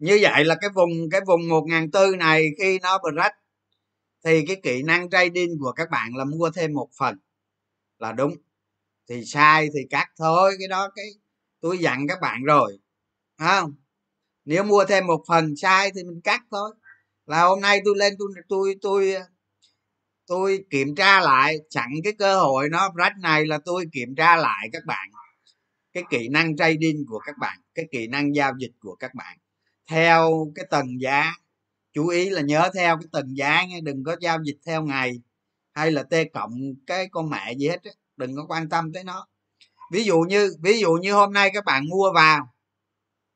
Như 0.00 0.18
vậy 0.22 0.44
là 0.44 0.56
cái 0.62 0.70
vùng 0.74 0.90
cái 1.12 1.20
vùng 1.28 1.48
một 1.48 1.64
ngàn 1.68 1.90
tư 1.90 2.16
này 2.18 2.48
khi 2.58 2.78
nó 2.82 2.98
break 2.98 3.32
thì 4.24 4.46
cái 4.48 4.56
kỹ 4.62 4.82
năng 4.82 5.10
trading 5.10 5.58
của 5.60 5.72
các 5.72 5.90
bạn 5.90 6.16
là 6.16 6.24
mua 6.24 6.50
thêm 6.50 6.72
một 6.74 6.88
phần 6.98 7.18
là 7.98 8.12
đúng 8.12 8.36
thì 9.08 9.24
sai 9.24 9.68
thì 9.74 9.80
cắt 9.90 10.06
thôi, 10.18 10.54
cái 10.58 10.68
đó 10.68 10.90
cái 10.96 11.06
tôi 11.60 11.78
dặn 11.78 12.06
các 12.08 12.18
bạn 12.22 12.44
rồi 12.44 12.78
không? 13.38 13.74
Nếu 14.44 14.64
mua 14.64 14.84
thêm 14.88 15.06
một 15.06 15.24
phần 15.28 15.56
sai 15.56 15.90
thì 15.94 16.04
mình 16.04 16.20
cắt 16.24 16.42
thôi. 16.50 16.70
Là 17.26 17.42
hôm 17.42 17.60
nay 17.60 17.80
tôi 17.84 17.94
lên 17.98 18.14
tôi 18.18 18.28
tôi 18.48 18.76
tôi 18.82 19.14
tôi 20.26 20.64
kiểm 20.70 20.94
tra 20.94 21.20
lại 21.20 21.58
chặn 21.70 21.90
cái 22.04 22.12
cơ 22.18 22.40
hội 22.40 22.68
nó 22.68 22.90
rách 22.96 23.12
này 23.22 23.46
là 23.46 23.58
tôi 23.64 23.86
kiểm 23.92 24.14
tra 24.16 24.36
lại 24.36 24.68
các 24.72 24.82
bạn, 24.86 25.08
cái 25.92 26.04
kỹ 26.10 26.28
năng 26.28 26.56
trading 26.56 27.06
của 27.08 27.18
các 27.26 27.38
bạn, 27.40 27.58
cái 27.74 27.86
kỹ 27.92 28.06
năng 28.06 28.34
giao 28.34 28.52
dịch 28.60 28.72
của 28.80 28.94
các 28.96 29.14
bạn. 29.14 29.38
Theo 29.90 30.52
cái 30.54 30.66
tầng 30.70 31.00
giá, 31.00 31.32
chú 31.92 32.08
ý 32.08 32.30
là 32.30 32.40
nhớ 32.40 32.70
theo 32.74 32.96
cái 32.96 33.08
tầng 33.12 33.36
giá 33.36 33.64
nha, 33.66 33.78
đừng 33.82 34.04
có 34.04 34.16
giao 34.20 34.38
dịch 34.44 34.58
theo 34.66 34.82
ngày 34.82 35.20
hay 35.74 35.90
là 35.90 36.02
t 36.02 36.14
cộng 36.34 36.74
cái 36.86 37.08
con 37.10 37.30
mẹ 37.30 37.54
gì 37.54 37.68
hết 37.68 37.80
đừng 38.16 38.36
có 38.36 38.46
quan 38.48 38.68
tâm 38.68 38.92
tới 38.92 39.04
nó. 39.04 39.26
Ví 39.92 40.04
dụ 40.04 40.20
như, 40.20 40.56
ví 40.62 40.80
dụ 40.80 40.92
như 40.92 41.12
hôm 41.12 41.32
nay 41.32 41.50
các 41.54 41.64
bạn 41.64 41.88
mua 41.88 42.12
vào 42.14 42.48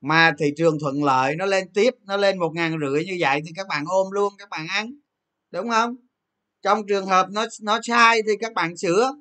mà 0.00 0.32
thị 0.38 0.46
trường 0.56 0.78
thuận 0.80 1.04
lợi, 1.04 1.36
nó 1.36 1.46
lên 1.46 1.72
tiếp, 1.74 1.90
nó 2.04 2.16
lên 2.16 2.38
một 2.38 2.50
ngàn 2.54 2.76
rưỡi 2.80 3.04
như 3.04 3.16
vậy 3.20 3.40
thì 3.46 3.52
các 3.56 3.66
bạn 3.68 3.84
ôm 3.88 4.12
luôn, 4.12 4.32
các 4.38 4.48
bạn 4.50 4.66
ăn, 4.68 4.92
đúng 5.50 5.70
không? 5.70 5.96
Trong 6.62 6.86
trường 6.88 7.06
hợp 7.06 7.28
nó 7.30 7.46
nó 7.62 7.80
sai 7.82 8.22
thì 8.26 8.32
các 8.40 8.54
bạn 8.54 8.76
sửa. 8.76 9.12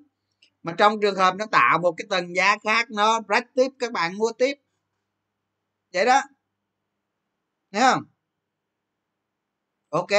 Mà 0.64 0.76
trong 0.78 1.02
trường 1.02 1.16
hợp 1.16 1.36
nó 1.36 1.46
tạo 1.52 1.80
một 1.80 1.92
cái 1.98 2.06
tầng 2.10 2.36
giá 2.36 2.58
khác, 2.64 2.92
nó 2.92 3.22
break 3.22 3.46
tiếp, 3.56 3.68
các 3.80 3.92
bạn 3.92 4.18
mua 4.18 4.32
tiếp. 4.38 4.54
Vậy 5.94 6.06
đó. 6.06 6.22
Thấy 7.72 7.82
không? 7.82 8.04
Ok. 9.90 10.10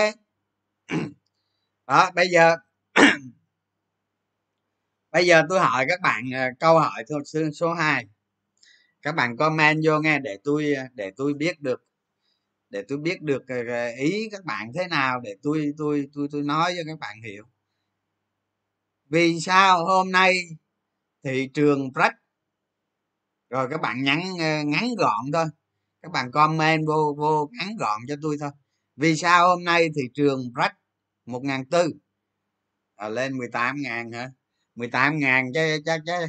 Đó, 1.86 2.10
bây 2.14 2.28
giờ 2.28 2.56
bây 5.12 5.26
giờ 5.26 5.42
tôi 5.48 5.60
hỏi 5.60 5.86
các 5.88 6.00
bạn 6.00 6.34
à, 6.34 6.50
câu 6.60 6.78
hỏi 6.78 7.04
số 7.54 7.72
2 7.74 8.06
các 9.02 9.14
bạn 9.14 9.36
comment 9.36 9.80
vô 9.84 10.00
nghe 10.00 10.18
để 10.18 10.38
tôi 10.44 10.74
à, 10.74 10.88
để 10.94 11.10
tôi 11.16 11.34
biết 11.34 11.60
được, 11.60 11.84
để 12.70 12.84
tôi 12.88 12.98
biết 12.98 13.22
được 13.22 13.42
à, 13.48 13.88
ý 13.98 14.28
các 14.32 14.44
bạn 14.44 14.72
thế 14.74 14.88
nào 14.88 15.20
để 15.20 15.36
tôi 15.42 15.72
tôi 15.78 16.06
tôi 16.14 16.28
tôi 16.32 16.42
nói 16.42 16.74
cho 16.76 16.82
các 16.86 16.98
bạn 16.98 17.22
hiểu. 17.22 17.44
Vì 19.10 19.40
sao 19.40 19.84
hôm 19.86 20.12
nay 20.12 20.34
thị 21.24 21.48
trường 21.54 21.92
break 21.92 22.12
rồi 23.50 23.68
các 23.70 23.80
bạn 23.80 24.02
nhắn 24.02 24.20
ngắn 24.66 24.94
gọn 24.98 25.32
thôi. 25.32 25.46
Các 26.02 26.12
bạn 26.12 26.30
comment 26.32 26.86
vô 26.86 27.14
vô 27.18 27.50
ngắn 27.58 27.76
gọn 27.76 28.00
cho 28.08 28.14
tôi 28.22 28.36
thôi. 28.40 28.50
Vì 28.96 29.16
sao 29.16 29.48
hôm 29.48 29.64
nay 29.64 29.88
thị 29.96 30.02
trường 30.14 30.52
break 30.54 30.72
một 31.26 31.44
ngàn 31.44 31.64
tư? 31.70 31.92
Lên 33.10 33.38
18 33.38 33.76
ngàn 33.82 34.12
hả? 34.12 34.30
18 34.74 35.18
ngàn 35.18 35.52
chứ 35.54 35.78
chắc 35.84 36.00
chắc 36.06 36.20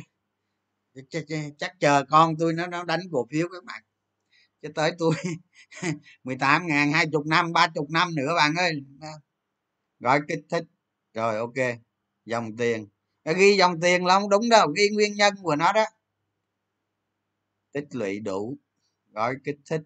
chắc, 1.09 1.23
chắc 1.57 1.71
chờ 1.79 2.03
con 2.09 2.35
tôi 2.39 2.53
nó 2.53 2.67
nó 2.67 2.83
đánh 2.83 2.99
cổ 3.11 3.27
phiếu 3.31 3.47
các 3.51 3.63
bạn. 3.63 3.83
Cho 4.61 4.69
tới 4.75 4.91
tôi 4.99 5.15
18 6.23 6.67
ngàn 6.67 6.91
hai 6.91 7.05
chục 7.11 7.25
năm 7.25 7.53
ba 7.53 7.67
chục 7.75 7.89
năm 7.89 8.15
nữa 8.15 8.33
bạn 8.35 8.55
ơi. 8.55 8.83
Gọi 9.99 10.21
kích 10.27 10.45
thích. 10.49 10.63
Rồi 11.13 11.37
ok. 11.37 11.79
Dòng 12.25 12.57
tiền. 12.57 12.87
Nó 13.25 13.33
ghi 13.33 13.55
dòng 13.57 13.79
tiền 13.81 14.05
là 14.05 14.19
không 14.19 14.29
đúng 14.29 14.49
đâu 14.49 14.67
ghi 14.77 14.89
nguyên 14.89 15.13
nhân 15.15 15.33
của 15.43 15.55
nó 15.55 15.73
đó. 15.73 15.85
Tích 17.71 17.87
lũy 17.91 18.19
đủ. 18.19 18.57
Gói 19.11 19.35
kích 19.43 19.57
thích. 19.69 19.81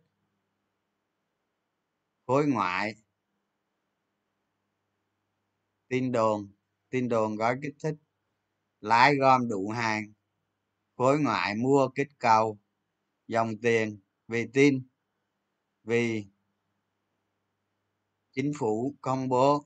Khối 2.25 2.47
ngoại. 2.47 2.95
Tin 5.87 6.11
đồn. 6.11 6.51
Tin 6.89 7.09
đồn 7.09 7.35
gói 7.35 7.55
kích 7.61 7.75
thích 7.83 7.95
lãi 8.85 9.15
gom 9.15 9.47
đủ 9.49 9.69
hàng, 9.69 10.13
khối 10.95 11.19
ngoại 11.19 11.55
mua 11.55 11.87
kích 11.95 12.07
cầu, 12.19 12.59
dòng 13.27 13.57
tiền 13.61 13.99
vì 14.27 14.47
tin, 14.53 14.87
vì 15.83 16.25
chính 18.31 18.51
phủ 18.59 18.95
công 19.01 19.29
bố 19.29 19.65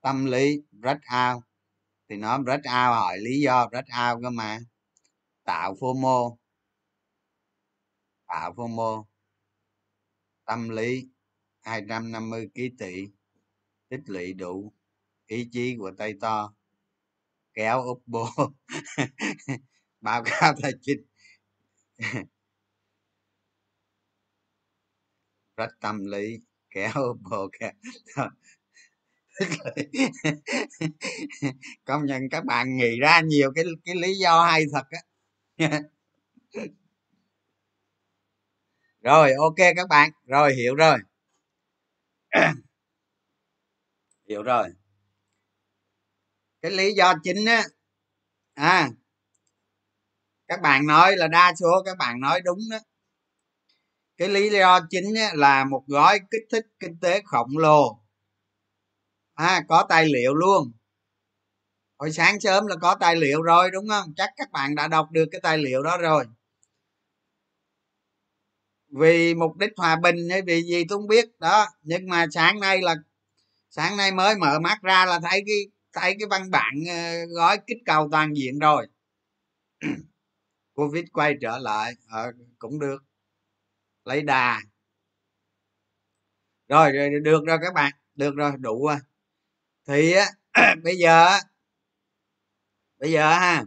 tâm 0.00 0.24
lý 0.24 0.62
rất 0.72 0.98
ao 1.02 1.42
thì 2.08 2.16
nó 2.16 2.42
rất 2.42 2.60
ao 2.64 2.94
hỏi 2.94 3.18
lý 3.18 3.40
do 3.40 3.68
rất 3.72 3.84
ao 3.88 4.20
cơ 4.22 4.30
mà. 4.30 4.58
Tạo 5.44 5.74
phô 5.80 5.94
mô 5.94 6.38
tạo 8.26 8.54
phô 8.56 8.66
mô 8.66 9.06
tâm 10.44 10.68
lý 10.68 11.08
250 11.60 12.48
ký 12.54 12.70
tỷ 12.78 13.06
tích 13.88 14.02
lũy 14.06 14.32
đủ 14.32 14.72
ý 15.26 15.48
chí 15.52 15.76
của 15.78 15.90
tay 15.98 16.14
to 16.20 16.54
kéo 17.54 17.78
oppo 17.90 18.28
báo 20.00 20.22
cáo 20.24 20.54
tài 20.62 20.72
chính. 20.82 20.98
Rất 25.56 25.68
tâm 25.80 26.04
lý, 26.04 26.38
kéo 26.70 26.90
oppo 27.10 27.48
kéo. 27.60 27.70
Công 31.86 32.06
nhận 32.06 32.22
các 32.30 32.44
bạn 32.44 32.76
nghĩ 32.76 33.00
ra 33.00 33.20
nhiều 33.20 33.52
cái 33.54 33.64
cái 33.84 33.94
lý 33.94 34.14
do 34.18 34.44
hay 34.44 34.64
thật 34.72 34.84
á. 34.90 35.00
Rồi, 39.02 39.32
ok 39.32 39.54
các 39.76 39.88
bạn. 39.88 40.10
Rồi, 40.26 40.54
hiểu 40.54 40.74
rồi. 40.74 40.98
Hiểu 44.28 44.42
rồi 44.42 44.68
cái 46.64 46.72
lý 46.72 46.94
do 46.94 47.14
chính 47.22 47.44
á 47.46 47.64
à 48.54 48.90
các 50.48 50.60
bạn 50.60 50.86
nói 50.86 51.16
là 51.16 51.28
đa 51.28 51.52
số 51.60 51.82
các 51.84 51.96
bạn 51.98 52.20
nói 52.20 52.40
đúng 52.40 52.58
đó. 52.70 52.78
Cái 54.16 54.28
lý 54.28 54.50
do 54.50 54.80
chính 54.90 55.14
á, 55.14 55.30
là 55.34 55.64
một 55.64 55.84
gói 55.86 56.18
kích 56.30 56.42
thích 56.52 56.66
kinh 56.80 56.98
tế 57.00 57.22
khổng 57.24 57.58
lồ. 57.58 58.00
À, 59.34 59.64
có 59.68 59.86
tài 59.88 60.06
liệu 60.06 60.34
luôn. 60.34 60.72
Hồi 61.98 62.12
sáng 62.12 62.40
sớm 62.40 62.66
là 62.66 62.76
có 62.76 62.94
tài 62.94 63.16
liệu 63.16 63.42
rồi 63.42 63.70
đúng 63.70 63.88
không? 63.88 64.12
Chắc 64.16 64.30
các 64.36 64.50
bạn 64.52 64.74
đã 64.74 64.88
đọc 64.88 65.08
được 65.10 65.28
cái 65.32 65.40
tài 65.40 65.58
liệu 65.58 65.82
đó 65.82 65.96
rồi. 65.96 66.24
Vì 68.88 69.34
mục 69.34 69.56
đích 69.56 69.72
hòa 69.76 69.96
bình 69.96 70.16
hay 70.30 70.42
vì 70.42 70.62
gì 70.62 70.84
tôi 70.88 70.98
không 70.98 71.08
biết. 71.08 71.28
Đó 71.38 71.66
nhưng 71.82 72.08
mà 72.08 72.26
sáng 72.30 72.60
nay 72.60 72.82
là 72.82 72.94
sáng 73.70 73.96
nay 73.96 74.12
mới 74.12 74.36
mở 74.36 74.58
mắt 74.60 74.82
ra 74.82 75.04
là 75.06 75.20
thấy 75.30 75.42
cái 75.46 75.73
thấy 75.94 76.16
cái 76.18 76.28
văn 76.30 76.50
bản 76.50 76.74
ờ, 76.88 77.26
gói 77.36 77.58
kích 77.66 77.78
cầu 77.86 78.08
toàn 78.12 78.36
diện 78.36 78.58
rồi. 78.58 78.86
Covid 80.74 81.04
quay 81.12 81.34
trở 81.40 81.58
lại 81.58 81.92
à, 82.08 82.26
cũng 82.58 82.80
được. 82.80 83.04
Lấy 84.04 84.22
đà. 84.22 84.60
Rồi, 86.68 86.92
rồi 86.92 87.10
được 87.22 87.44
rồi 87.46 87.58
các 87.62 87.74
bạn 87.74 87.92
được 88.14 88.34
rồi 88.36 88.52
đủ 88.58 88.86
rồi. 88.86 88.96
Thì 89.86 90.14
bây 90.84 90.96
giờ 90.96 91.38
bây 92.98 93.12
giờ 93.12 93.34
ha 93.34 93.64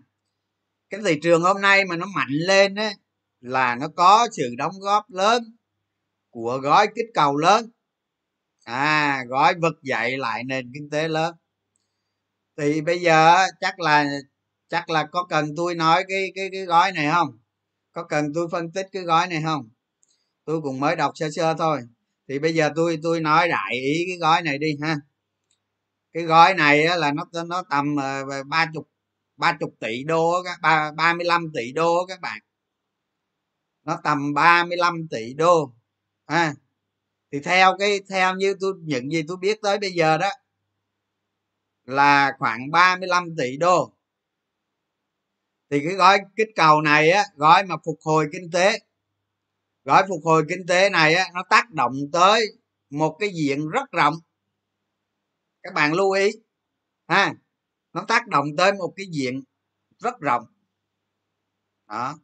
cái 0.90 1.02
thị 1.06 1.20
trường 1.24 1.42
hôm 1.42 1.62
nay 1.62 1.86
mà 1.86 1.96
nó 1.96 2.06
mạnh 2.16 2.32
lên 2.32 2.76
á 2.76 2.92
là 3.42 3.76
nó 3.76 3.88
có 3.96 4.28
sự 4.32 4.56
đóng 4.58 4.80
góp 4.80 5.10
lớn 5.10 5.58
của 6.30 6.60
gói 6.64 6.88
kích 6.96 7.06
cầu 7.14 7.38
lớn. 7.38 7.72
À 8.64 9.24
gói 9.28 9.54
vực 9.62 9.74
dậy 9.84 10.18
lại 10.18 10.44
nền 10.44 10.72
kinh 10.74 10.90
tế 10.90 11.08
lớn 11.08 11.36
thì 12.58 12.82
bây 12.82 13.02
giờ 13.02 13.36
chắc 13.62 13.80
là 13.80 14.06
chắc 14.70 14.90
là 14.90 15.06
có 15.12 15.24
cần 15.30 15.46
tôi 15.58 15.76
nói 15.76 16.04
cái 16.08 16.32
cái 16.36 16.50
cái 16.52 16.66
gói 16.66 16.92
này 16.92 17.08
không? 17.14 17.40
Có 17.92 18.04
cần 18.04 18.34
tôi 18.36 18.48
phân 18.52 18.72
tích 18.72 18.88
cái 18.92 19.04
gói 19.04 19.28
này 19.28 19.42
không? 19.46 19.70
Tôi 20.46 20.62
cũng 20.62 20.80
mới 20.80 20.96
đọc 20.96 21.12
sơ 21.16 21.30
sơ 21.32 21.54
thôi. 21.58 21.82
Thì 22.30 22.40
bây 22.40 22.56
giờ 22.56 22.70
tôi 22.76 23.00
tôi 23.04 23.22
nói 23.22 23.50
đại 23.50 23.74
ý 23.74 24.06
cái 24.08 24.18
gói 24.18 24.42
này 24.42 24.58
đi 24.58 24.78
ha. 24.82 24.96
Cái 26.14 26.24
gói 26.24 26.54
này 26.54 26.86
á, 26.86 26.96
là 26.96 27.12
nó 27.12 27.26
nó 27.48 27.64
tầm 27.70 27.96
ờ, 27.96 28.26
ba 28.48 28.66
chục 28.74 28.90
ba 29.38 29.58
chục 29.60 29.70
tỷ 29.80 30.04
đô 30.04 30.44
các 30.46 30.60
ba 30.62 30.92
ba 30.92 31.14
mươi 31.14 31.26
lăm 31.26 31.52
tỷ 31.54 31.72
đô 31.72 32.06
các 32.08 32.22
bạn. 32.22 32.40
Nó 33.84 34.00
tầm 34.04 34.34
35 34.34 35.08
tỷ 35.12 35.34
đô 35.34 35.74
ha. 36.28 36.54
Thì 37.32 37.40
theo 37.40 37.76
cái 37.80 38.00
theo 38.10 38.36
như 38.36 38.56
tôi 38.60 38.74
những 38.84 39.12
gì 39.12 39.24
tôi 39.28 39.38
biết 39.38 39.60
tới 39.62 39.80
bây 39.80 39.92
giờ 39.92 40.18
đó 40.18 40.30
là 41.88 42.34
khoảng 42.40 42.72
35 42.72 43.36
tỷ 43.38 43.58
đô. 43.58 43.94
Thì 45.72 45.80
cái 45.84 45.94
gói 45.94 46.20
kích 46.36 46.48
cầu 46.56 46.82
này 46.82 47.10
á, 47.12 47.24
gói 47.36 47.66
mà 47.66 47.76
phục 47.86 48.00
hồi 48.06 48.28
kinh 48.32 48.52
tế, 48.52 48.80
gói 49.84 50.04
phục 50.10 50.20
hồi 50.24 50.46
kinh 50.50 50.66
tế 50.68 50.90
này 50.90 51.14
á, 51.14 51.26
nó 51.34 51.44
tác 51.50 51.72
động 51.72 51.94
tới 52.14 52.46
một 52.90 53.18
cái 53.20 53.30
diện 53.34 53.70
rất 53.70 53.92
rộng. 53.92 54.14
Các 55.64 55.74
bạn 55.74 55.94
lưu 55.94 56.12
ý, 56.12 56.30
ha, 57.08 57.34
nó 57.94 58.06
tác 58.08 58.28
động 58.28 58.46
tới 58.58 58.74
một 58.74 58.94
cái 58.96 59.06
diện 59.12 59.44
rất 60.00 60.20
rộng. 60.20 60.44
Đó. 61.88 62.16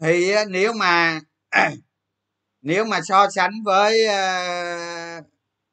Thì 0.00 0.34
nếu 0.48 0.72
mà 0.72 1.20
nếu 2.62 2.84
mà 2.84 3.00
so 3.02 3.30
sánh 3.30 3.52
với 3.64 4.06
ờ, 4.06 4.95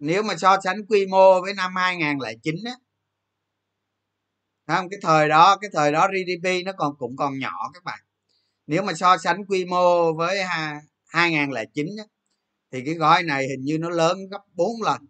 nếu 0.04 0.24
mà 0.24 0.36
so 0.38 0.58
sánh 0.64 0.86
quy 0.86 1.06
mô 1.06 1.42
với 1.42 1.54
năm 1.54 1.76
2009 1.76 2.56
á 2.66 2.72
không 4.68 4.90
cái 4.90 5.00
thời 5.02 5.30
đó 5.30 5.58
cái 5.62 5.70
thời 5.74 5.92
đó 5.92 6.08
GDP 6.08 6.64
nó 6.66 6.72
còn 6.78 6.96
cũng 6.98 7.16
còn 7.16 7.40
nhỏ 7.40 7.72
các 7.74 7.84
bạn. 7.84 8.00
Nếu 8.68 8.84
mà 8.84 8.94
so 8.94 9.18
sánh 9.18 9.46
quy 9.46 9.66
mô 9.66 10.14
với 10.14 10.44
2009 11.06 11.88
thì 12.72 12.82
cái 12.86 12.94
gói 12.94 13.24
này 13.24 13.48
hình 13.48 13.62
như 13.62 13.78
nó 13.78 13.90
lớn 13.90 14.18
gấp 14.32 14.42
4 14.54 14.82
lần. 14.82 15.06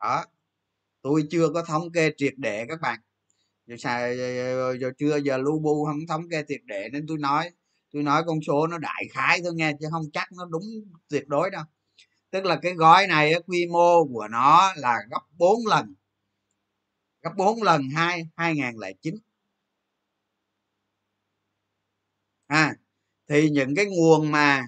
Đó 0.00 0.24
tôi 1.02 1.24
chưa 1.30 1.48
có 1.54 1.62
thống 1.62 1.92
kê 1.92 2.10
triệt 2.16 2.34
để 2.36 2.66
các 2.68 2.80
bạn. 2.80 3.00
Giờ, 3.66 3.76
xài, 3.78 4.16
giờ 4.80 4.90
chưa 4.98 5.16
giờ 5.16 5.38
lu 5.38 5.58
bu 5.58 5.84
không 5.86 6.06
thống 6.08 6.28
kê 6.30 6.44
triệt 6.48 6.60
để 6.64 6.88
nên 6.92 7.06
tôi 7.08 7.18
nói 7.18 7.50
tôi 7.92 8.02
nói 8.02 8.22
con 8.26 8.38
số 8.46 8.66
nó 8.66 8.78
đại 8.78 9.04
khái 9.12 9.40
thôi 9.44 9.52
nghe 9.54 9.72
chứ 9.80 9.86
không 9.90 10.04
chắc 10.12 10.32
nó 10.32 10.44
đúng 10.44 10.62
tuyệt 11.08 11.28
đối 11.28 11.50
đâu 11.50 11.62
tức 12.34 12.44
là 12.44 12.56
cái 12.62 12.74
gói 12.74 13.06
này 13.06 13.34
quy 13.46 13.66
mô 13.66 14.04
của 14.04 14.28
nó 14.28 14.72
là 14.76 14.98
gấp 15.10 15.20
4 15.38 15.66
lần. 15.66 15.94
Gấp 17.22 17.30
4 17.36 17.62
lần 17.62 17.82
2 17.96 18.28
2009 18.36 19.14
à 22.46 22.74
thì 23.28 23.50
những 23.50 23.74
cái 23.76 23.86
nguồn 23.86 24.30
mà 24.32 24.66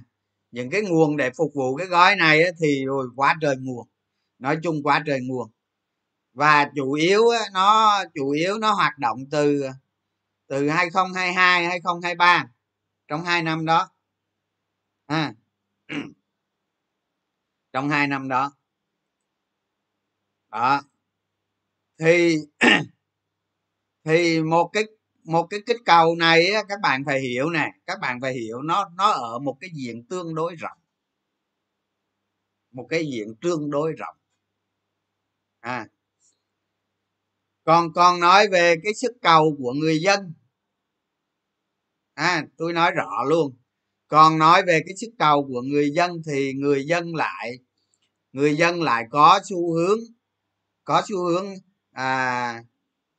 những 0.50 0.70
cái 0.70 0.82
nguồn 0.82 1.16
để 1.16 1.30
phục 1.36 1.52
vụ 1.54 1.76
cái 1.76 1.86
gói 1.86 2.16
này 2.16 2.42
thì 2.60 2.84
rồi 2.86 3.08
quá 3.16 3.36
trời 3.40 3.56
nguồn. 3.58 3.88
Nói 4.38 4.58
chung 4.62 4.82
quá 4.82 5.02
trời 5.06 5.20
nguồn. 5.22 5.50
Và 6.32 6.70
chủ 6.76 6.92
yếu 6.92 7.22
nó 7.52 7.92
chủ 8.14 8.30
yếu 8.30 8.58
nó 8.58 8.72
hoạt 8.72 8.98
động 8.98 9.18
từ 9.30 9.62
từ 10.48 10.68
2022 10.68 11.66
2023 11.66 12.46
trong 13.08 13.24
hai 13.24 13.42
năm 13.42 13.64
đó. 13.66 13.90
À, 15.06 15.34
trong 17.76 17.88
hai 17.88 18.06
năm 18.06 18.28
đó. 18.28 18.52
Đó. 20.50 20.82
Thì 21.98 22.36
thì 24.04 24.42
một 24.42 24.70
cái 24.72 24.84
một 25.24 25.46
cái 25.50 25.60
kích 25.66 25.76
cầu 25.84 26.16
này 26.16 26.50
á, 26.50 26.62
các 26.68 26.80
bạn 26.82 27.02
phải 27.06 27.20
hiểu 27.20 27.50
nè 27.50 27.72
các 27.86 27.98
bạn 28.00 28.20
phải 28.20 28.34
hiểu 28.34 28.62
nó 28.62 28.88
nó 28.96 29.10
ở 29.10 29.38
một 29.38 29.56
cái 29.60 29.70
diện 29.74 30.06
tương 30.10 30.34
đối 30.34 30.54
rộng. 30.54 30.78
Một 32.70 32.86
cái 32.90 33.06
diện 33.06 33.34
tương 33.40 33.70
đối 33.70 33.92
rộng. 33.92 34.16
À. 35.60 35.86
Còn 37.64 37.92
còn 37.92 38.20
nói 38.20 38.48
về 38.48 38.76
cái 38.84 38.94
sức 38.94 39.12
cầu 39.22 39.56
của 39.58 39.72
người 39.72 39.98
dân. 39.98 40.32
À 42.14 42.46
tôi 42.56 42.72
nói 42.72 42.90
rõ 42.90 43.24
luôn. 43.28 43.56
Còn 44.08 44.38
nói 44.38 44.62
về 44.66 44.80
cái 44.86 44.96
sức 44.96 45.10
cầu 45.18 45.46
của 45.48 45.62
người 45.62 45.90
dân 45.90 46.22
thì 46.26 46.52
người 46.52 46.86
dân 46.86 47.14
lại 47.14 47.58
người 48.36 48.56
dân 48.56 48.82
lại 48.82 49.04
có 49.10 49.40
xu 49.44 49.74
hướng, 49.74 49.98
có 50.84 51.02
xu 51.08 51.16
hướng 51.24 51.46
à 51.92 52.64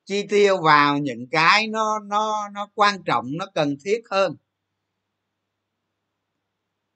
chi 0.06 0.28
tiêu 0.30 0.62
vào 0.62 0.98
những 0.98 1.28
cái 1.32 1.68
nó 1.68 2.00
nó 2.00 2.50
nó 2.54 2.70
quan 2.76 3.04
trọng, 3.04 3.26
nó 3.38 3.46
cần 3.56 3.78
thiết 3.86 4.02
hơn. 4.12 4.36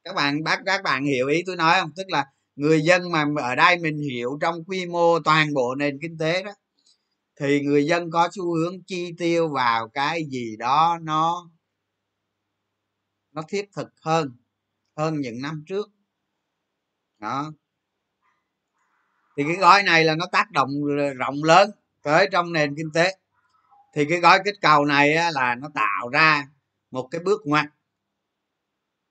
Các 0.04 0.16
bạn, 0.16 0.44
bác, 0.44 0.60
các 0.66 0.84
bạn 0.84 1.06
hiểu 1.06 1.28
ý 1.28 1.44
tôi 1.46 1.56
nói 1.56 1.82
không? 1.82 1.92
Tức 1.96 2.10
là 2.10 2.26
người 2.56 2.82
dân 2.82 3.12
mà 3.12 3.26
ở 3.38 3.56
đây 3.56 3.78
mình 3.80 4.02
hiểu 4.02 4.38
trong 4.42 4.64
quy 4.66 4.86
mô 4.86 5.20
toàn 5.20 5.54
bộ 5.54 5.76
nền 5.76 6.00
kinh 6.02 6.18
tế 6.18 6.44
đó, 6.44 6.52
thì 7.40 7.62
người 7.62 7.86
dân 7.86 8.12
có 8.12 8.30
xu 8.32 8.56
hướng 8.56 8.84
chi 8.84 9.14
tiêu 9.18 9.50
vào 9.50 9.90
cái 9.90 10.24
gì 10.32 10.56
đó 10.60 10.98
nó 11.02 11.50
nó 13.32 13.42
thiết 13.50 13.66
thực 13.76 13.88
hơn 14.02 14.38
hơn 14.98 15.22
những 15.22 15.42
năm 15.42 15.64
trước. 15.68 15.90
Đó 17.20 17.52
thì 19.42 19.48
cái 19.48 19.58
gói 19.58 19.84
này 19.84 20.04
là 20.04 20.16
nó 20.16 20.26
tác 20.32 20.52
động 20.52 20.70
rộng 21.18 21.44
lớn 21.44 21.72
tới 22.04 22.30
trong 22.32 22.54
nền 22.54 22.76
kinh 22.76 22.90
tế. 22.94 23.18
Thì 23.94 24.06
cái 24.06 24.20
gói 24.20 24.40
kích 24.46 24.56
cầu 24.62 24.86
này 24.86 25.14
á, 25.14 25.32
là 25.32 25.56
nó 25.56 25.70
tạo 25.76 26.10
ra 26.10 26.48
một 26.92 27.08
cái 27.12 27.22
bước 27.22 27.42
ngoặt 27.46 27.66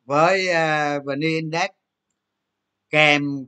với 0.04 0.48
uh, 0.48 1.04
vn 1.04 1.20
index 1.20 1.70
kèm 2.90 3.46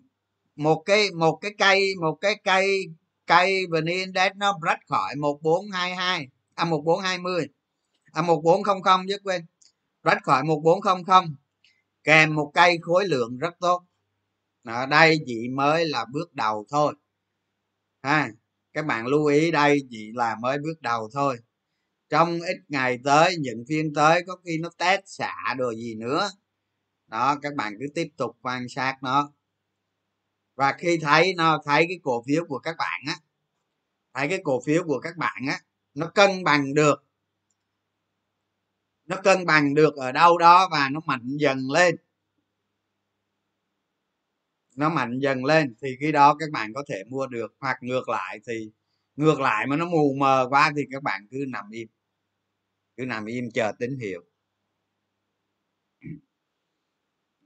một 0.57 0.83
cái 0.87 1.11
một 1.11 1.39
cái 1.41 1.55
cây 1.59 1.95
một 2.01 2.15
cái 2.21 2.35
cây 2.45 2.87
cây 3.27 3.67
vn 3.67 3.87
index 3.87 4.33
nó 4.37 4.59
rách 4.63 4.81
khỏi 4.89 5.15
một 5.17 5.39
bốn 5.43 5.71
hai 5.71 5.95
hai 5.95 6.29
à 6.55 6.65
một 6.65 6.85
bốn 6.85 7.01
hai 7.01 7.19
mươi 7.19 7.49
à 8.13 8.23
một 8.23 8.41
bốn 8.45 8.63
không 8.63 8.83
không 8.83 9.05
chứ 9.09 9.19
quên. 9.25 9.47
Rách 10.03 10.23
khỏi 10.23 10.45
một 10.45 10.61
bốn 10.65 10.81
không 10.81 11.05
không 11.05 11.35
kèm 12.05 12.35
một 12.35 12.51
cây 12.55 12.79
khối 12.83 13.09
lượng 13.09 13.39
rất 13.39 13.55
tốt 13.61 13.85
ở 14.65 14.87
đây 14.87 15.19
chị 15.27 15.49
mới 15.49 15.87
là 15.87 16.05
bước 16.13 16.35
đầu 16.35 16.67
thôi. 16.71 16.95
Ha, 18.03 18.31
các 18.73 18.87
bạn 18.87 19.07
lưu 19.07 19.27
ý 19.27 19.51
đây, 19.51 19.87
chị 19.91 20.11
là 20.15 20.37
mới 20.41 20.59
bước 20.59 20.81
đầu 20.81 21.09
thôi. 21.13 21.39
Trong 22.09 22.41
ít 22.41 22.57
ngày 22.69 22.99
tới, 23.05 23.37
những 23.41 23.65
phiên 23.69 23.95
tới 23.95 24.25
có 24.27 24.37
khi 24.45 24.59
nó 24.59 24.69
test 24.79 25.01
xạ 25.07 25.55
đồ 25.59 25.75
gì 25.75 25.95
nữa. 25.95 26.31
Đó, 27.07 27.37
các 27.43 27.55
bạn 27.55 27.75
cứ 27.81 27.87
tiếp 27.95 28.09
tục 28.17 28.39
quan 28.43 28.69
sát 28.69 28.99
nó. 29.03 29.33
Và 30.55 30.73
khi 30.79 30.99
thấy 31.03 31.35
nó, 31.37 31.63
thấy 31.65 31.85
cái 31.89 31.99
cổ 32.03 32.25
phiếu 32.27 32.45
của 32.49 32.59
các 32.59 32.77
bạn 32.79 33.03
á, 33.07 33.17
thấy 34.15 34.29
cái 34.29 34.41
cổ 34.45 34.63
phiếu 34.67 34.85
của 34.85 35.01
các 35.01 35.17
bạn 35.17 35.43
á, 35.49 35.61
nó 35.95 36.07
cân 36.07 36.45
bằng 36.45 36.75
được. 36.75 37.05
Nó 39.07 39.17
cân 39.25 39.47
bằng 39.47 39.75
được 39.75 39.97
ở 39.97 40.13
đâu 40.13 40.39
đó 40.39 40.69
và 40.73 40.89
nó 40.93 41.01
mạnh 41.07 41.37
dần 41.41 41.71
lên 41.71 41.97
nó 44.77 44.89
mạnh 44.91 45.19
dần 45.19 45.45
lên 45.45 45.75
thì 45.83 45.97
khi 46.01 46.13
đó 46.13 46.35
các 46.39 46.51
bạn 46.53 46.73
có 46.75 46.85
thể 46.89 47.05
mua 47.09 47.27
được. 47.27 47.55
Hoặc 47.61 47.79
ngược 47.83 48.09
lại 48.09 48.41
thì, 48.47 48.71
ngược 49.17 49.41
lại 49.41 49.67
mà 49.67 49.77
nó 49.77 49.87
mù 49.87 50.15
mờ 50.19 50.47
quá 50.51 50.73
thì 50.77 50.83
các 50.93 51.03
bạn 51.03 51.27
cứ 51.31 51.45
nằm 51.49 51.71
im. 51.71 51.89
Cứ 52.97 53.05
nằm 53.07 53.27
im 53.27 53.51
chờ 53.55 53.73
tín 53.79 53.99
hiệu. 53.99 54.25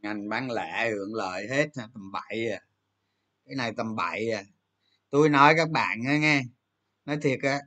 Ngành 0.02 0.28
bán 0.28 0.50
lẻ 0.50 0.90
hưởng 0.90 1.14
lợi 1.14 1.48
hết 1.48 1.68
tầm 1.74 2.12
bậy 2.12 2.50
à. 2.50 2.60
Cái 3.46 3.54
này 3.56 3.72
tầm 3.76 3.96
bậy 3.96 4.30
à. 4.30 4.44
Tôi 5.10 5.28
nói 5.28 5.54
các 5.56 5.70
bạn 5.70 6.00
nghe. 6.20 6.42
Nói 7.04 7.18
thiệt 7.22 7.38
á, 7.42 7.60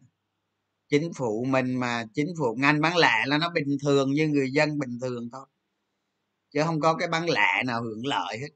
chính 0.89 1.13
phủ 1.13 1.45
mình 1.49 1.75
mà 1.79 2.05
chính 2.13 2.27
phủ, 2.39 2.55
ngành 2.59 2.81
bán 2.81 2.97
lẻ 2.97 3.23
là 3.25 3.37
nó 3.37 3.49
bình 3.49 3.77
thường 3.83 4.13
như 4.13 4.27
người 4.27 4.51
dân 4.51 4.79
bình 4.79 4.99
thường 5.01 5.29
thôi. 5.31 5.45
Chứ 6.51 6.61
không 6.65 6.79
có 6.79 6.95
cái 6.95 7.07
bán 7.07 7.29
lẻ 7.29 7.63
nào 7.65 7.83
hưởng 7.83 8.05
lợi 8.07 8.37
hết 8.39 8.49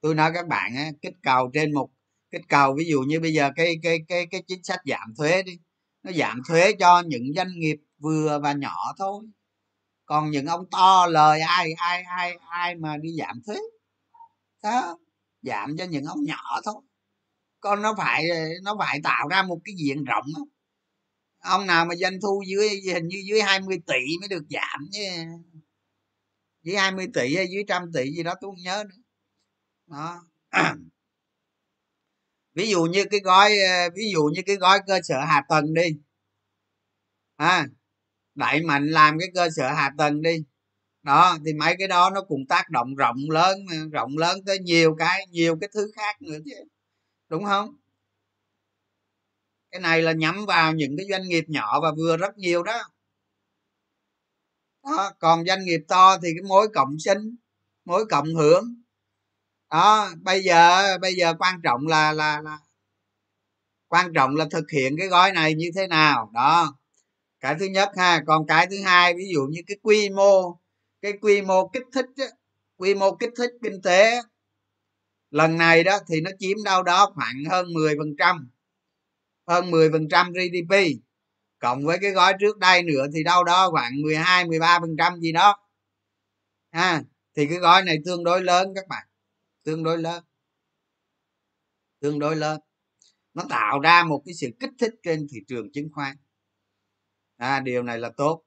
tôi 0.00 0.14
nói 0.14 0.30
các 0.34 0.46
bạn 0.48 0.76
á, 0.76 0.90
kích 1.02 1.14
cầu 1.22 1.50
trên 1.54 1.74
một, 1.74 1.90
kích 2.30 2.42
cầu 2.48 2.74
ví 2.78 2.84
dụ 2.90 3.00
như 3.02 3.20
bây 3.20 3.32
giờ 3.32 3.50
cái 3.56 3.76
cái 3.82 3.98
cái 4.08 4.26
cái 4.30 4.42
chính 4.48 4.64
sách 4.64 4.80
giảm 4.84 5.14
thuế 5.18 5.42
đi, 5.42 5.58
nó 6.02 6.12
giảm 6.12 6.42
thuế 6.48 6.72
cho 6.80 7.02
những 7.06 7.24
doanh 7.36 7.50
nghiệp 7.58 7.76
vừa 7.98 8.38
và 8.42 8.52
nhỏ 8.52 8.76
thôi. 8.98 9.24
Còn 10.06 10.30
những 10.30 10.46
ông 10.46 10.70
to 10.70 11.06
lời 11.06 11.40
ai 11.40 11.72
ai 11.76 12.02
ai 12.02 12.36
ai 12.50 12.74
mà 12.74 12.96
đi 12.96 13.10
giảm 13.18 13.40
thuế? 13.46 13.56
Đó, 14.62 14.98
giảm 15.42 15.76
cho 15.78 15.84
những 15.84 16.04
ông 16.04 16.24
nhỏ 16.24 16.60
thôi. 16.64 16.82
Con 17.60 17.82
nó 17.82 17.94
phải 17.98 18.24
nó 18.62 18.76
phải 18.78 19.00
tạo 19.04 19.28
ra 19.28 19.42
một 19.42 19.58
cái 19.64 19.74
diện 19.78 20.04
rộng 20.04 20.24
đó. 20.36 20.44
ông 21.40 21.66
nào 21.66 21.84
mà 21.86 21.94
doanh 21.94 22.20
thu 22.22 22.42
dưới, 22.46 22.68
hình 22.94 23.08
như 23.08 23.22
dưới 23.28 23.42
20 23.42 23.78
tỷ 23.86 24.18
mới 24.20 24.28
được 24.28 24.44
giảm 24.50 24.80
chứ. 24.92 25.00
Dưới 26.62 26.76
20 26.76 27.06
tỷ 27.14 27.36
hay 27.36 27.46
dưới 27.50 27.64
trăm 27.68 27.82
tỷ 27.94 28.10
gì 28.12 28.22
đó 28.22 28.34
tôi 28.40 28.50
không 28.50 28.62
nhớ 28.64 28.84
nữa 28.88 28.96
đó. 29.90 30.22
Ví 32.54 32.70
dụ 32.70 32.84
như 32.84 33.04
cái 33.10 33.20
gói 33.20 33.58
ờ, 33.58 33.90
ví 33.94 34.02
dụ 34.12 34.22
như 34.34 34.42
cái 34.46 34.56
gói 34.56 34.78
cơ 34.86 35.00
sở 35.04 35.20
hạ 35.20 35.42
tầng 35.48 35.74
đi. 35.74 35.88
À 37.36 37.66
đẩy 38.34 38.62
mạnh 38.62 38.86
làm 38.88 39.18
cái 39.18 39.28
cơ 39.34 39.50
sở 39.56 39.68
hạ 39.72 39.90
tầng 39.98 40.22
đi. 40.22 40.44
Đó 41.02 41.38
thì 41.46 41.52
mấy 41.52 41.76
cái 41.78 41.88
đó 41.88 42.10
nó 42.10 42.22
cũng 42.22 42.46
tác 42.48 42.70
động 42.70 42.94
rộng 42.94 43.30
lớn 43.30 43.58
ờ, 43.70 43.76
rộng 43.92 44.18
lớn 44.18 44.40
tới 44.46 44.58
nhiều 44.58 44.96
cái 44.98 45.26
nhiều 45.30 45.56
cái 45.60 45.70
thứ 45.74 45.92
khác 45.96 46.22
nữa 46.22 46.38
chứ. 46.44 46.56
Đúng 47.28 47.44
không? 47.44 47.76
Cái 49.70 49.80
này 49.80 50.02
là 50.02 50.12
nhắm 50.12 50.46
vào 50.46 50.72
những 50.72 50.96
cái 50.98 51.06
doanh 51.10 51.28
nghiệp 51.28 51.44
nhỏ 51.48 51.80
và 51.82 51.92
vừa 51.96 52.16
rất 52.16 52.38
nhiều 52.38 52.62
đó, 52.62 52.82
đó 54.84 55.12
còn 55.18 55.44
doanh 55.46 55.64
nghiệp 55.64 55.80
to 55.88 56.18
thì 56.22 56.28
cái 56.36 56.48
mối 56.48 56.68
cộng 56.74 56.98
sinh 56.98 57.36
mối 57.84 58.06
cộng 58.10 58.34
hưởng 58.34 58.64
đó 59.70 60.10
bây 60.22 60.42
giờ 60.42 60.98
bây 60.98 61.14
giờ 61.14 61.34
quan 61.38 61.60
trọng 61.64 61.86
là 61.86 62.12
là 62.12 62.40
là 62.40 62.58
quan 63.88 64.12
trọng 64.14 64.36
là 64.36 64.46
thực 64.50 64.70
hiện 64.70 64.96
cái 64.98 65.08
gói 65.08 65.32
này 65.32 65.54
như 65.54 65.70
thế 65.76 65.86
nào. 65.86 66.30
Đó 66.34 66.78
cái 67.40 67.56
thứ 67.60 67.66
nhất 67.66 67.88
ha 67.96 68.22
còn 68.26 68.46
cái 68.46 68.66
thứ 68.70 68.82
hai 68.84 69.14
ví 69.14 69.24
dụ 69.34 69.46
như 69.50 69.60
cái 69.66 69.76
quy 69.82 70.10
mô 70.10 70.60
cái 71.02 71.12
quy 71.20 71.42
mô 71.42 71.68
kích 71.68 71.86
thích 71.92 72.06
á, 72.16 72.26
quy 72.76 72.94
mô 72.94 73.16
kích 73.16 73.30
thích 73.38 73.50
kinh 73.62 73.82
tế 73.82 74.22
lần 75.30 75.58
này 75.58 75.84
đó 75.84 75.98
thì 76.08 76.20
nó 76.20 76.30
chiếm 76.38 76.56
đâu 76.64 76.82
đó 76.82 77.12
khoảng 77.14 77.44
hơn 77.50 77.72
10 77.74 77.94
phần 77.98 78.14
trăm 78.18 78.50
hơn 79.48 79.70
10 79.70 79.90
phần 79.92 80.08
trăm 80.10 80.32
GDP 80.32 80.74
cộng 81.58 81.84
với 81.86 81.98
cái 82.02 82.10
gói 82.10 82.34
trước 82.40 82.58
đây 82.58 82.82
nữa 82.82 83.06
thì 83.14 83.24
đâu 83.24 83.44
đó 83.44 83.70
khoảng 83.70 84.02
12 84.02 84.44
13 84.44 84.80
phần 84.80 84.96
trăm 84.98 85.20
gì 85.20 85.32
đó. 85.32 85.56
Ha 86.72 87.02
thì 87.36 87.46
cái 87.46 87.58
gói 87.58 87.82
này 87.84 87.96
tương 88.06 88.24
đối 88.24 88.42
lớn 88.42 88.72
các 88.74 88.88
bạn 88.88 89.07
tương 89.68 89.82
đối 89.82 89.98
lớn 89.98 90.24
tương 92.00 92.18
đối 92.18 92.36
lớn. 92.36 92.60
Nó 93.34 93.44
tạo 93.50 93.80
ra 93.80 94.04
một 94.04 94.22
cái 94.26 94.34
sự 94.34 94.46
kích 94.60 94.70
thích 94.78 94.94
trên 95.02 95.26
thị 95.32 95.38
trường 95.48 95.72
chứng 95.72 95.88
khoán. 95.92 96.16
À, 97.36 97.60
điều 97.60 97.82
này 97.82 97.98
là 97.98 98.10
tốt. 98.16 98.42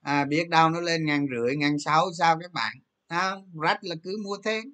À, 0.00 0.24
biết 0.24 0.48
đâu 0.48 0.70
nó 0.70 0.80
lên 0.80 1.06
ngàn 1.06 1.26
rưỡi 1.30 1.56
ngàn 1.56 1.78
sáu 1.78 2.10
sao 2.18 2.38
các 2.40 2.52
bạn? 2.52 2.76
À, 3.06 3.32
rách 3.62 3.78
là 3.84 3.94
cứ 4.02 4.16
mua 4.24 4.36
thêm. 4.44 4.64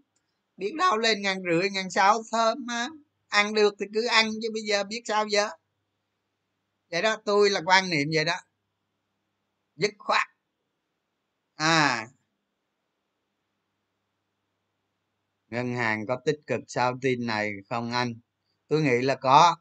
Biết 0.57 0.74
đâu 0.79 0.98
lên 0.98 1.22
ngàn 1.22 1.38
rưỡi 1.51 1.70
ngàn 1.70 1.90
sáu 1.90 2.22
thơm 2.33 2.66
á. 2.68 2.88
Ăn 3.29 3.55
được 3.55 3.74
thì 3.81 3.87
cứ 3.94 4.07
ăn 4.07 4.31
chứ 4.42 4.48
bây 4.53 4.62
giờ 4.62 4.85
biết 4.85 5.03
sao 5.05 5.27
giờ? 5.29 5.48
Vậy 6.90 7.03
đó 7.03 7.16
tôi 7.24 7.51
là 7.51 7.61
quan 7.66 7.90
niệm 7.90 8.09
vậy 8.14 8.24
đó. 8.24 8.37
Dứt 9.77 9.90
khoát. 9.98 10.27
À 11.57 12.08
ngân 15.50 15.74
hàng 15.76 16.06
có 16.06 16.20
tích 16.24 16.40
cực 16.46 16.61
sau 16.68 16.98
tin 17.02 17.26
này 17.26 17.52
không 17.70 17.92
anh? 17.92 18.14
Tôi 18.68 18.82
nghĩ 18.82 19.02
là 19.02 19.14
có. 19.14 19.56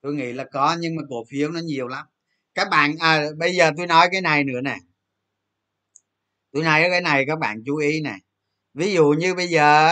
Tôi 0.00 0.14
nghĩ 0.14 0.32
là 0.32 0.44
có 0.52 0.76
nhưng 0.80 0.96
mà 0.96 1.02
cổ 1.08 1.24
phiếu 1.30 1.50
nó 1.50 1.60
nhiều 1.60 1.88
lắm. 1.88 2.06
Các 2.54 2.68
bạn 2.70 2.96
à, 3.00 3.26
bây 3.38 3.54
giờ 3.54 3.70
tôi 3.76 3.86
nói 3.86 4.08
cái 4.12 4.20
này 4.20 4.44
nữa 4.44 4.60
nè. 4.60 4.78
Tôi 6.52 6.62
nói 6.62 6.86
cái 6.90 7.00
này 7.00 7.24
các 7.26 7.38
bạn 7.38 7.62
chú 7.66 7.76
ý 7.76 8.00
nè. 8.00 8.16
Ví 8.74 8.92
dụ 8.94 9.14
như 9.18 9.34
bây 9.34 9.48
giờ 9.48 9.90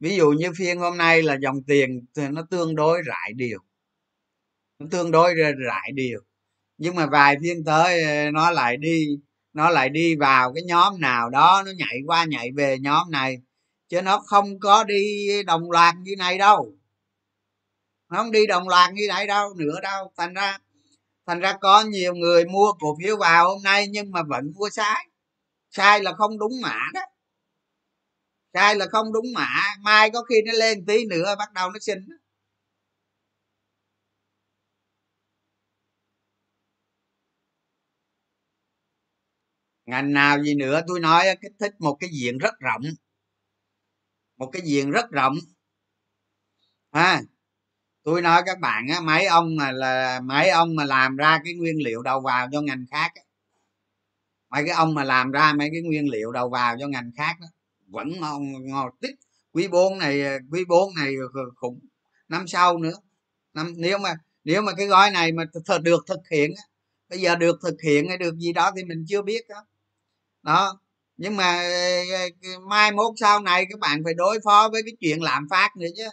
ví 0.00 0.16
dụ 0.16 0.30
như 0.30 0.52
phiên 0.56 0.78
hôm 0.78 0.96
nay 0.98 1.22
là 1.22 1.36
dòng 1.42 1.62
tiền 1.66 2.06
nó 2.32 2.46
tương 2.50 2.74
đối 2.74 3.02
rải 3.02 3.32
điều 3.36 3.58
nó 4.78 4.86
tương 4.90 5.10
đối 5.10 5.34
rải 5.66 5.90
điều 5.94 6.20
nhưng 6.78 6.94
mà 6.94 7.06
vài 7.06 7.36
phiên 7.42 7.64
tới 7.64 8.02
ờ, 8.02 8.30
nó 8.30 8.50
lại 8.50 8.76
đi 8.76 9.06
nó 9.54 9.70
lại 9.70 9.88
đi 9.88 10.16
vào 10.16 10.52
cái 10.52 10.64
nhóm 10.64 11.00
nào 11.00 11.30
đó, 11.30 11.62
nó 11.66 11.72
nhảy 11.76 11.98
qua 12.06 12.24
nhảy 12.24 12.50
về 12.56 12.78
nhóm 12.78 13.10
này. 13.10 13.36
Chứ 13.88 14.02
nó 14.02 14.18
không 14.18 14.60
có 14.60 14.84
đi 14.84 15.28
đồng 15.46 15.70
loạt 15.70 15.94
như 16.00 16.14
này 16.18 16.38
đâu. 16.38 16.74
Nó 18.10 18.18
không 18.18 18.30
đi 18.30 18.46
đồng 18.46 18.68
loạt 18.68 18.92
như 18.92 19.06
này 19.08 19.26
đâu, 19.26 19.54
nữa 19.54 19.80
đâu. 19.82 20.12
Thành 20.16 20.34
ra 20.34 20.58
thành 21.26 21.40
ra 21.40 21.52
có 21.60 21.82
nhiều 21.82 22.14
người 22.14 22.44
mua 22.44 22.72
cổ 22.80 22.96
phiếu 23.02 23.16
vào 23.16 23.48
hôm 23.48 23.62
nay 23.62 23.86
nhưng 23.88 24.10
mà 24.10 24.22
vẫn 24.22 24.52
mua 24.54 24.70
sai. 24.70 25.08
Sai 25.70 26.02
là 26.02 26.12
không 26.12 26.38
đúng 26.38 26.60
mã 26.62 26.78
đó. 26.94 27.00
Sai 28.54 28.76
là 28.76 28.86
không 28.86 29.12
đúng 29.12 29.26
mã. 29.34 29.48
Mai 29.80 30.10
có 30.10 30.22
khi 30.22 30.34
nó 30.46 30.52
lên 30.52 30.86
tí 30.86 31.04
nữa 31.04 31.34
bắt 31.38 31.52
đầu 31.52 31.70
nó 31.70 31.78
xin 31.80 31.98
ngành 39.86 40.12
nào 40.12 40.42
gì 40.42 40.54
nữa? 40.54 40.80
Tôi 40.86 41.00
nói 41.00 41.24
kích 41.40 41.52
thích 41.60 41.72
một 41.78 41.96
cái 42.00 42.10
diện 42.12 42.38
rất 42.38 42.54
rộng. 42.60 42.82
Một 44.36 44.50
cái 44.52 44.62
diện 44.64 44.90
rất 44.90 45.10
rộng. 45.10 45.34
Ha 46.92 47.22
tôi 48.04 48.22
nói 48.22 48.42
các 48.46 48.60
bạn 48.60 48.88
á 48.88 49.00
mấy 49.00 49.26
ông 49.26 49.56
mà 49.56 49.72
là 49.72 50.20
mấy 50.20 50.48
ông 50.50 50.76
mà 50.76 50.84
làm 50.84 51.16
ra 51.16 51.38
cái 51.44 51.54
nguyên 51.54 51.82
liệu 51.84 52.02
đầu 52.02 52.20
vào 52.20 52.48
cho 52.52 52.60
ngành 52.60 52.84
khác 52.90 53.12
á, 53.14 53.22
mấy 54.50 54.64
cái 54.66 54.74
ông 54.74 54.94
mà 54.94 55.04
làm 55.04 55.30
ra 55.30 55.52
mấy 55.52 55.68
cái 55.72 55.82
nguyên 55.82 56.10
liệu 56.10 56.32
đầu 56.32 56.48
vào 56.50 56.76
cho 56.80 56.88
ngành 56.88 57.10
khác 57.16 57.36
đó 57.40 57.46
vẫn 57.86 58.20
ngon 58.20 58.66
ngon 58.66 58.90
tích. 59.00 59.14
Quý 59.52 59.68
bốn 59.68 59.98
này 59.98 60.22
quý 60.52 60.64
bốn 60.64 60.94
này 60.94 61.14
cũng 61.56 61.80
năm 62.28 62.46
sau 62.46 62.78
nữa. 62.78 62.94
Năm 63.54 63.74
nếu 63.76 63.98
mà 63.98 64.14
nếu 64.44 64.62
mà 64.62 64.72
cái 64.76 64.86
gói 64.86 65.10
này 65.10 65.32
mà 65.32 65.44
th- 65.52 65.82
được 65.82 66.04
thực 66.08 66.20
hiện 66.30 66.50
bây 67.10 67.20
giờ 67.20 67.36
được 67.36 67.58
thực 67.62 67.76
hiện 67.84 68.08
hay 68.08 68.18
được 68.18 68.36
gì 68.38 68.52
đó 68.52 68.70
thì 68.76 68.84
mình 68.84 69.04
chưa 69.08 69.22
biết 69.22 69.48
đó 69.48 69.66
đó. 70.44 70.80
Nhưng 71.18 71.36
mà 71.36 71.44
ờ, 72.12 72.18
ờ, 72.54 72.60
mai 72.70 72.92
mốt 72.92 73.14
sau 73.20 73.40
này 73.40 73.66
các 73.70 73.80
bạn 73.80 74.02
phải 74.04 74.14
đối 74.14 74.38
phó 74.44 74.70
với 74.72 74.82
cái 74.86 74.94
chuyện 75.00 75.22
lạm 75.22 75.46
phát 75.50 75.76
nữa 75.76 75.88
chứ. 75.96 76.04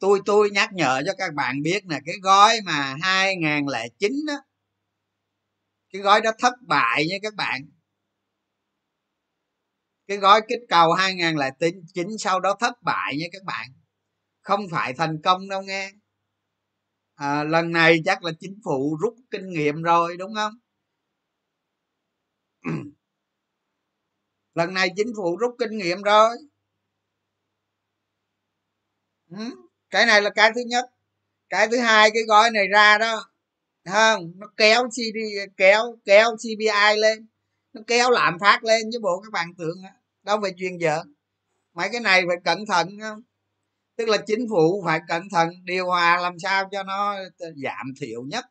Tôi 0.00 0.20
tôi 0.26 0.50
nhắc 0.50 0.74
nhở 0.74 1.02
cho 1.06 1.12
các 1.18 1.34
bạn 1.34 1.62
biết 1.62 1.86
là 1.86 2.00
cái 2.06 2.16
gói 2.22 2.60
mà 2.66 2.96
2009 3.02 4.12
đó 4.28 4.34
cái 5.92 6.02
gói 6.02 6.20
đó 6.20 6.30
thất 6.38 6.54
bại 6.62 7.06
nha 7.10 7.16
các 7.22 7.34
bạn. 7.34 7.62
Cái 10.06 10.16
gói 10.16 10.40
kích 10.48 10.60
cầu 10.68 10.92
2009 10.92 12.08
sau 12.18 12.40
đó 12.40 12.56
thất 12.60 12.82
bại 12.82 13.16
nha 13.18 13.26
các 13.32 13.44
bạn. 13.44 13.68
Không 14.42 14.60
phải 14.70 14.94
thành 14.94 15.22
công 15.24 15.48
đâu 15.48 15.62
nghe. 15.62 15.92
À, 17.16 17.44
lần 17.44 17.72
này 17.72 17.98
chắc 18.04 18.24
là 18.24 18.32
chính 18.40 18.58
phủ 18.64 18.96
rút 19.00 19.14
kinh 19.30 19.50
nghiệm 19.50 19.82
rồi 19.82 20.16
đúng 20.16 20.34
không? 20.34 20.52
lần 24.54 24.74
này 24.74 24.88
chính 24.96 25.12
phủ 25.16 25.36
rút 25.36 25.56
kinh 25.58 25.78
nghiệm 25.78 26.02
rồi. 26.02 26.36
Ừ, 29.30 29.36
cái 29.90 30.06
này 30.06 30.22
là 30.22 30.30
cái 30.30 30.52
thứ 30.54 30.60
nhất. 30.66 30.84
Cái 31.50 31.68
thứ 31.68 31.78
hai, 31.78 32.10
cái 32.14 32.22
gói 32.28 32.50
này 32.50 32.68
ra 32.68 32.98
đó, 32.98 33.30
không, 33.84 34.32
nó 34.36 34.46
kéo 34.56 34.88
cd 34.88 35.18
kéo 35.56 35.98
kéo 36.04 36.36
cpi 36.36 36.96
lên. 36.98 37.26
Nó 37.72 37.82
kéo 37.86 38.10
lạm 38.10 38.38
phát 38.40 38.64
lên 38.64 38.82
chứ 38.92 38.98
bộ 39.02 39.20
các 39.20 39.32
bạn 39.32 39.54
tưởng 39.58 39.82
đâu 40.22 40.38
phải 40.42 40.52
chuyên 40.58 40.78
giỡn 40.80 41.14
mấy 41.74 41.88
cái 41.92 42.00
này 42.00 42.22
phải 42.28 42.36
cẩn 42.44 42.66
thận, 42.66 42.88
không? 43.00 43.22
Tức 43.96 44.08
là 44.08 44.18
chính 44.26 44.46
phủ 44.50 44.82
phải 44.86 45.00
cẩn 45.08 45.28
thận 45.30 45.50
điều 45.64 45.86
hòa 45.86 46.20
làm 46.22 46.38
sao 46.38 46.68
cho 46.72 46.82
nó 46.82 47.16
giảm 47.38 47.94
thiểu 48.00 48.22
nhất 48.22 48.44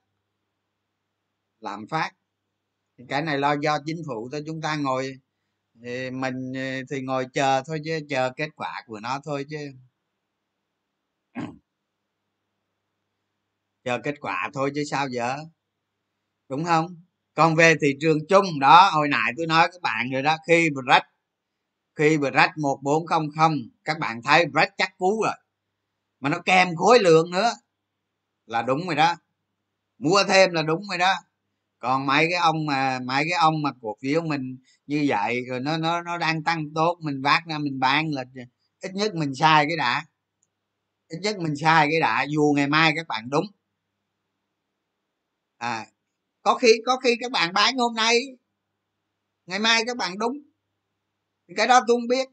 lạm 1.59 1.87
phát. 1.87 2.11
Cái 3.09 3.21
này 3.21 3.37
lo 3.37 3.55
do 3.61 3.79
chính 3.85 4.03
phủ 4.07 4.29
thôi, 4.31 4.43
chúng 4.47 4.61
ta 4.61 4.75
ngồi 4.75 5.19
thì 5.83 6.11
mình 6.11 6.53
ờ, 6.55 6.61
thì 6.91 7.01
ngồi 7.01 7.25
chờ 7.33 7.63
thôi 7.67 7.81
chứ, 7.85 7.99
chờ 8.09 8.31
kết 8.37 8.49
quả 8.55 8.83
của 8.87 8.99
nó 8.99 9.19
thôi 9.25 9.45
chứ. 9.49 9.57
Chờ 13.83 13.99
kết 14.03 14.15
quả 14.21 14.49
thôi 14.53 14.71
chứ 14.75 14.83
sao 14.89 15.07
giờ 15.09 15.37
đúng 16.49 16.65
không? 16.65 16.85
Còn 17.33 17.55
về 17.55 17.75
thị 17.81 17.87
trường 18.01 18.17
chung, 18.29 18.45
đó, 18.59 18.89
hồi 18.93 19.07
nãy 19.07 19.31
tôi 19.37 19.47
nói 19.47 19.67
các 19.71 19.81
bạn 19.81 20.09
rồi 20.13 20.21
đó, 20.21 20.37
khi 20.47 20.69
break 20.85 21.03
khi 21.95 22.17
break 22.17 22.51
một 22.57 22.79
bốn 22.83 23.05
không 23.07 23.27
không, 23.37 23.53
các 23.85 23.99
bạn 23.99 24.21
thấy 24.23 24.45
break 24.47 24.69
chắc 24.77 24.97
cú 24.97 25.23
rồi, 25.23 25.33
mà 26.19 26.29
nó 26.29 26.39
kèm 26.45 26.75
khối 26.75 26.99
lượng 26.99 27.31
nữa, 27.31 27.51
là 28.45 28.61
đúng 28.61 28.87
rồi 28.87 28.95
đó. 28.95 29.15
Mua 29.99 30.23
thêm 30.29 30.51
là 30.53 30.63
đúng 30.63 30.83
rồi 30.89 30.97
đó 30.97 31.13
còn 31.83 32.05
mấy 32.05 32.27
cái 32.31 32.39
ông 32.39 32.65
mà, 32.65 32.99
mấy 33.05 33.23
cái 33.29 33.39
ông 33.39 33.61
mà 33.61 33.71
cổ 33.81 33.95
phiếu 34.01 34.21
mình 34.21 34.57
như 34.87 35.05
vậy, 35.07 35.41
rồi 35.49 35.59
nó 35.59 35.77
nó 35.77 36.01
nó 36.01 36.17
đang 36.17 36.43
tăng 36.43 36.65
tốt, 36.75 36.97
mình 37.01 37.21
vác 37.21 37.45
ra, 37.47 37.57
mình 37.57 37.79
bán 37.79 38.11
là 38.11 38.23
ít 38.81 38.91
nhất 38.93 39.15
mình 39.15 39.35
sai 39.35 39.65
cái 39.67 39.77
đã. 39.77 40.05
Ít 41.07 41.17
nhất 41.21 41.37
mình 41.39 41.55
sai 41.55 41.87
cái 41.91 41.99
đã, 41.99 42.25
dù 42.29 42.53
ngày 42.55 42.67
mai 42.67 42.93
các 42.95 43.07
bạn 43.07 43.29
đúng. 43.29 43.45
À 45.57 45.85
có 46.43 46.55
khi 46.55 46.67
có 46.85 46.97
khi 46.97 47.15
các 47.21 47.31
bạn 47.31 47.53
bán 47.53 47.77
hôm 47.77 47.95
nay, 47.95 48.19
ngày 49.45 49.59
mai 49.59 49.83
các 49.87 49.97
bạn 49.97 50.17
đúng. 50.17 50.37
Cái 51.55 51.67
đó 51.67 51.79
tôi 51.87 51.97
không 51.97 52.07
biết. 52.07 52.27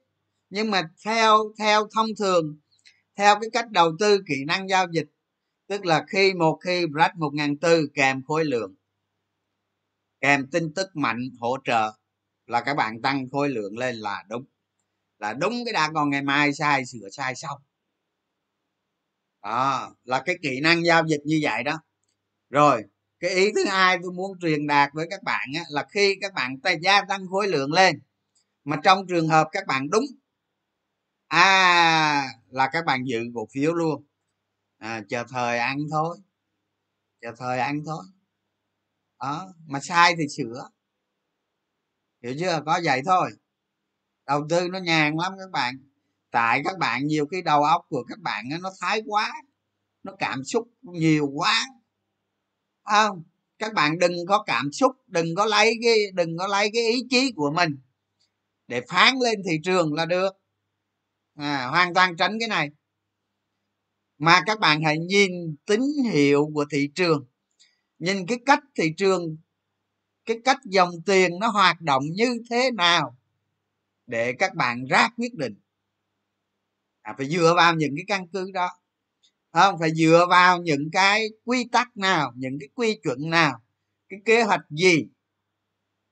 Nhưng 0.51 0.71
mà 0.71 0.83
theo 1.05 1.53
theo 1.59 1.89
thông 1.95 2.07
thường, 2.19 2.59
theo 3.17 3.41
cái 3.41 3.51
cách 3.53 3.71
đầu 3.71 3.93
tư 4.01 4.21
kỹ 4.29 4.45
năng 4.47 4.69
giao 4.69 4.87
dịch, 4.93 5.07
tức 5.69 5.85
là 5.87 6.05
khi 6.09 6.35
một, 6.35 6.59
khi 6.65 6.87
break 6.87 7.17
một 7.17 7.31
ngàn 7.35 7.57
tư 7.59 7.89
kèm 7.95 8.23
khối 8.25 8.45
lượng 8.45 8.75
kèm 10.21 10.47
tin 10.53 10.75
tức 10.75 10.89
mạnh 10.95 11.21
hỗ 11.41 11.57
trợ 11.65 11.93
là 12.47 12.61
các 12.61 12.75
bạn 12.75 13.03
tăng 13.03 13.29
khối 13.33 13.49
lượng 13.49 13.79
lên 13.79 13.97
là 13.97 14.25
đúng. 14.29 14.45
Là 15.19 15.33
đúng 15.35 15.55
cái 15.65 15.73
đã 15.73 15.91
còn 15.95 16.11
ngày 16.11 16.23
mai 16.23 16.55
sai 16.55 16.87
sửa 16.87 17.09
sai 17.13 17.35
xong. 17.35 17.59
Đó 19.43 19.95
là 20.05 20.23
cái 20.27 20.37
kỹ 20.43 20.61
năng 20.61 20.85
giao 20.85 21.07
dịch 21.07 21.21
như 21.25 21.41
vậy 21.43 21.63
đó. 21.65 21.81
Rồi 22.51 22.83
cái 23.21 23.31
ý 23.31 23.53
thứ 23.55 23.65
hai 23.65 23.99
tôi 24.03 24.13
muốn 24.13 24.39
truyền 24.41 24.67
đạt 24.67 24.91
với 24.95 25.07
các 25.11 25.23
bạn 25.23 25.49
á, 25.57 25.63
là 25.71 25.87
khi 25.91 26.17
các 26.21 26.35
bạn 26.35 26.61
tay 26.61 26.79
gia 26.83 27.03
tăng 27.09 27.27
khối 27.29 27.49
lượng 27.49 27.73
lên 27.73 28.01
mà 28.65 28.77
trong 28.85 29.07
trường 29.09 29.29
hợp 29.29 29.49
các 29.53 29.67
bạn 29.67 29.91
đúng 29.91 30.05
à 31.29 32.23
là 32.51 32.69
các 32.73 32.85
bạn 32.87 33.05
giữ 33.05 33.21
cổ 33.35 33.49
phiếu 33.53 33.75
luôn. 33.75 34.05
À, 34.79 35.03
chờ 35.09 35.25
thời 35.31 35.59
ăn 35.59 35.79
thôi 35.91 36.19
chờ 37.21 37.33
thời 37.39 37.59
ăn 37.59 37.83
thôi 37.87 38.05
đó 39.21 39.55
mà 39.67 39.81
sai 39.81 40.15
thì 40.19 40.25
sửa. 40.37 40.69
Hiểu 42.23 42.35
chưa? 42.41 42.63
Có 42.67 42.81
vậy 42.85 43.03
thôi. 43.07 43.31
Đầu 44.27 44.47
tư 44.51 44.69
nó 44.69 44.79
nhàn 44.79 45.17
lắm 45.17 45.33
các 45.39 45.51
bạn. 45.51 45.75
Tại 46.31 46.63
các 46.65 46.79
bạn 46.79 47.07
nhiều 47.07 47.27
khi 47.27 47.43
đầu 47.43 47.63
óc 47.63 47.87
của 47.89 48.05
các 48.09 48.19
bạn 48.19 48.45
nó 48.61 48.71
thái 48.81 49.03
quá 49.07 49.33
nó 50.03 50.13
cảm 50.19 50.45
xúc 50.45 50.69
nhiều 50.83 51.31
quá. 51.35 51.55
Không? 52.83 53.23
Các 53.59 53.73
bạn 53.75 53.99
đừng 53.99 54.13
có 54.29 54.45
cảm 54.47 54.73
xúc 54.73 54.93
đừng 55.07 55.35
có 55.35 55.45
lấy 55.45 55.75
cái 55.83 55.97
đừng 56.15 56.39
có 56.39 56.47
lấy 56.47 56.71
cái 56.73 56.83
ý 56.83 57.03
chí 57.11 57.33
của 57.37 57.51
mình 57.57 57.79
để 58.69 58.81
phán 58.89 59.15
lên 59.25 59.43
thị 59.49 59.57
trường 59.65 59.95
là 59.95 60.07
được. 60.07 60.33
À, 61.35 61.67
hoàn 61.67 61.95
toàn 61.95 62.17
tránh 62.17 62.37
cái 62.41 62.49
này. 62.49 62.69
Mà 64.19 64.43
các 64.47 64.61
bạn 64.61 64.83
hãy 64.85 64.99
nhìn 64.99 65.57
tín 65.67 65.81
hiệu 66.13 66.51
của 66.55 66.65
thị 66.71 66.91
trường 66.95 67.27
nhìn 68.01 68.27
cái 68.27 68.39
cách 68.47 68.61
thị 68.77 68.95
trường 68.97 69.37
cái 70.27 70.37
cách 70.45 70.59
dòng 70.65 70.91
tiền 71.07 71.39
nó 71.41 71.49
hoạt 71.49 71.81
động 71.81 72.03
như 72.15 72.43
thế 72.51 72.71
nào 72.71 73.17
để 74.07 74.33
các 74.33 74.55
bạn 74.55 74.85
ra 74.85 75.09
quyết 75.17 75.35
định. 75.35 75.55
À, 77.03 77.15
phải 77.19 77.29
dựa 77.29 77.55
vào 77.57 77.75
những 77.75 77.95
cái 77.97 78.05
căn 78.09 78.29
cứ 78.33 78.51
đó. 78.51 78.69
Không? 79.53 79.79
Phải 79.81 79.95
dựa 79.95 80.27
vào 80.31 80.63
những 80.63 80.89
cái 80.93 81.27
quy 81.45 81.69
tắc 81.73 81.97
nào 81.97 82.33
những 82.37 82.57
cái 82.61 82.69
quy 82.75 82.99
chuẩn 83.03 83.31
nào 83.31 83.63
cái 84.09 84.21
kế 84.25 84.43
hoạch 84.43 84.71
gì 84.71 85.07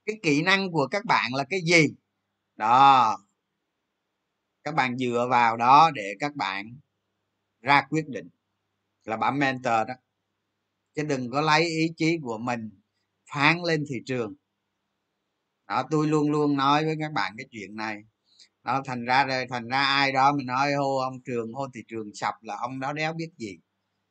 cái 0.06 0.16
kỹ 0.22 0.42
năng 0.42 0.72
của 0.72 0.88
các 0.90 1.04
bạn 1.04 1.34
là 1.34 1.44
cái 1.50 1.60
gì? 1.60 1.88
Đó. 2.56 3.18
Các 4.64 4.74
bạn 4.74 4.98
dựa 4.98 5.26
vào 5.30 5.56
đó 5.56 5.90
để 5.94 6.14
các 6.20 6.34
bạn 6.34 6.76
ra 7.60 7.86
quyết 7.90 8.08
định. 8.08 8.28
Là 9.04 9.16
bấm 9.16 9.38
mentor 9.38 9.88
đó 9.88 9.94
chứ 10.98 11.04
đừng 11.04 11.30
có 11.30 11.40
lấy 11.40 11.64
ý 11.64 11.92
chí 11.96 12.18
của 12.22 12.38
mình 12.38 12.70
phán 13.34 13.62
lên 13.62 13.84
thị 13.88 13.96
trường. 14.06 14.34
Đó 15.68 15.82
tôi 15.90 16.08
luôn 16.08 16.30
luôn 16.30 16.56
nói 16.56 16.84
với 16.84 16.96
các 17.00 17.12
bạn 17.12 17.34
cái 17.38 17.46
chuyện 17.50 17.76
này. 17.76 17.96
Đó 18.64 18.82
thành 18.84 19.04
ra 19.04 19.46
thành 19.50 19.68
ra 19.68 19.82
ai 19.82 20.12
đó 20.12 20.32
mình 20.32 20.46
nói 20.46 20.72
hô 20.72 20.96
ông 20.96 21.20
trường 21.24 21.52
hô 21.52 21.66
thị 21.74 21.80
trường 21.88 22.14
sập 22.14 22.34
là 22.42 22.56
ông 22.60 22.80
đó 22.80 22.92
đéo 22.92 23.12
biết 23.12 23.30
gì. 23.36 23.58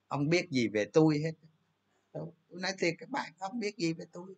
Ông 0.07 0.29
biết 0.29 0.49
gì 0.51 0.67
về 0.67 0.85
tôi 0.93 1.19
hết. 1.23 1.31
Tôi 2.13 2.61
nói 2.61 2.71
thiệt 2.79 2.93
các 2.97 3.09
bạn 3.09 3.31
không 3.39 3.59
biết 3.59 3.77
gì 3.77 3.93
về 3.93 4.05
tôi. 4.11 4.35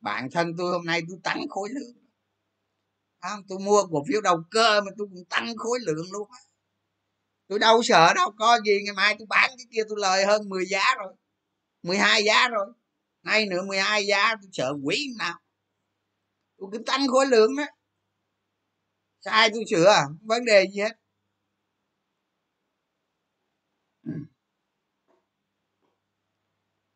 Bản 0.00 0.30
thân 0.30 0.56
tôi 0.58 0.72
hôm 0.72 0.84
nay 0.84 1.02
tôi 1.08 1.18
tăng 1.22 1.48
khối 1.48 1.68
lượng. 1.68 1.96
À, 3.18 3.36
tôi 3.48 3.58
mua 3.58 3.86
cổ 3.90 4.04
phiếu 4.08 4.20
đầu 4.20 4.42
cơ 4.50 4.80
mà 4.80 4.90
tôi 4.98 5.08
cũng 5.14 5.24
tăng 5.30 5.56
khối 5.56 5.78
lượng 5.86 6.12
luôn 6.12 6.28
tôi 7.48 7.58
đâu 7.58 7.82
sợ 7.82 8.12
đâu 8.14 8.32
có 8.38 8.58
gì 8.66 8.78
ngày 8.84 8.94
mai 8.94 9.16
tôi 9.18 9.26
bán 9.26 9.50
cái 9.56 9.66
kia 9.70 9.82
tôi 9.88 9.98
lời 10.00 10.24
hơn 10.26 10.48
10 10.48 10.66
giá 10.66 10.94
rồi. 10.98 11.14
12 11.82 12.24
giá 12.24 12.48
rồi. 12.48 12.66
Nay 13.22 13.46
nữa 13.46 13.62
12 13.66 14.06
giá, 14.06 14.34
tôi 14.42 14.50
sợ 14.52 14.72
quỷ 14.84 15.14
nào. 15.18 15.38
Tôi 16.58 16.68
cứ 16.72 16.78
tăng 16.86 17.08
khối 17.08 17.26
lượng 17.26 17.56
đó 17.56 17.64
sai 19.20 19.50
tôi 19.54 19.64
sửa 19.70 19.94
vấn 20.22 20.44
đề 20.44 20.66
gì 20.72 20.80
hết. 20.80 20.98
Ừ. 24.02 24.12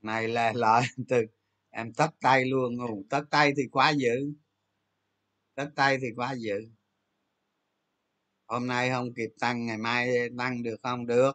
Này 0.02 0.28
là 0.28 0.52
lợi 0.54 0.82
từ, 1.08 1.26
em 1.70 1.92
tất 1.92 2.10
tay 2.20 2.44
luôn 2.44 2.76
ngủ 2.76 3.04
tất 3.10 3.22
tay 3.30 3.52
thì 3.56 3.62
quá 3.72 3.90
dữ. 3.90 4.32
Tất 5.54 5.70
tay 5.76 5.98
thì 6.02 6.06
quá 6.16 6.34
dữ. 6.38 6.68
Hôm 8.46 8.66
nay 8.66 8.90
không 8.90 9.14
kịp 9.14 9.30
tăng, 9.40 9.66
ngày 9.66 9.78
mai 9.78 10.28
tăng 10.38 10.62
được 10.62 10.76
không? 10.82 11.06
Được. 11.06 11.32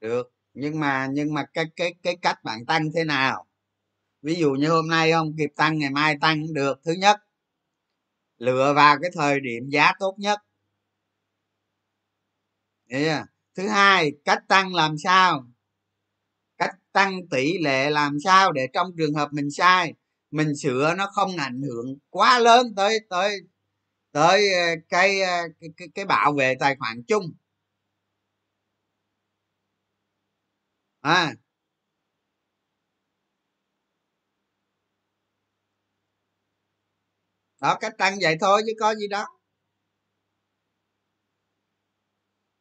Được 0.00 0.32
nhưng 0.54 0.80
mà 0.80 1.08
nhưng 1.12 1.34
mà 1.34 1.44
cái 1.54 1.64
cái 1.76 1.94
cái 2.02 2.16
cách 2.22 2.44
bạn 2.44 2.66
tăng 2.66 2.88
thế 2.94 3.04
nào? 3.04 3.46
Ví 4.22 4.34
dụ 4.34 4.52
như 4.52 4.68
hôm 4.70 4.88
nay 4.88 5.12
không 5.12 5.36
kịp 5.38 5.50
tăng 5.56 5.78
ngày 5.78 5.90
mai 5.90 6.16
tăng 6.20 6.54
được. 6.54 6.80
Thứ 6.84 6.92
nhất 6.92 7.20
lựa 8.38 8.72
vào 8.76 8.96
cái 9.02 9.10
thời 9.14 9.40
điểm 9.40 9.68
giá 9.68 9.92
tốt 9.98 10.14
nhất. 10.18 10.40
Yeah. 12.88 13.24
thứ 13.56 13.68
hai 13.68 14.12
cách 14.24 14.48
tăng 14.48 14.74
làm 14.74 14.98
sao? 14.98 15.46
Cách 16.58 16.74
tăng 16.92 17.28
tỷ 17.30 17.58
lệ 17.58 17.90
làm 17.90 18.16
sao 18.24 18.52
để 18.52 18.68
trong 18.74 18.88
trường 18.98 19.14
hợp 19.14 19.28
mình 19.32 19.50
sai 19.50 19.94
mình 20.30 20.56
sửa 20.56 20.94
nó 20.98 21.06
không 21.12 21.36
ảnh 21.36 21.62
hưởng 21.62 21.96
quá 22.10 22.38
lớn 22.38 22.74
tới 22.76 22.98
tới 23.10 23.40
tới 24.12 24.54
ờ, 24.54 24.66
cái 24.88 25.22
ờ, 25.22 25.42
cái 25.60 25.70
cái, 25.76 25.88
cái 25.94 26.04
bảo 26.04 26.32
vệ 26.32 26.54
tài 26.60 26.76
khoản 26.76 27.02
chung. 27.08 27.32
À. 31.02 31.34
Đó, 37.60 37.76
cách 37.80 37.92
tăng 37.98 38.18
vậy 38.22 38.36
thôi 38.40 38.62
chứ 38.66 38.72
có 38.80 38.94
gì 38.94 39.08
đó. 39.08 39.26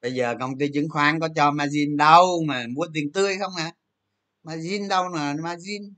Bây 0.01 0.13
giờ 0.13 0.36
công 0.39 0.58
ty 0.58 0.65
chứng 0.73 0.89
khoán 0.89 1.19
có 1.19 1.30
cho 1.36 1.51
margin 1.51 1.97
đâu 1.97 2.43
mà 2.47 2.65
mua 2.75 2.86
tiền 2.93 3.12
tươi 3.13 3.38
không 3.39 3.54
à 3.58 3.71
margin 4.43 4.88
đâu 4.88 5.04
mà 5.13 5.36
margin? 5.43 5.95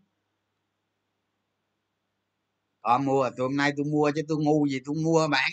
Có 2.82 2.97
mua, 2.97 3.29
tôi 3.38 3.47
hôm 3.47 3.58
nay 3.58 3.71
tôi 3.77 3.86
mua 3.86 4.12
chứ 4.15 4.21
tôi 4.27 4.38
ngu 4.41 4.65
gì 4.67 4.79
tôi 4.86 4.95
mua 5.03 5.27
bạn. 5.27 5.51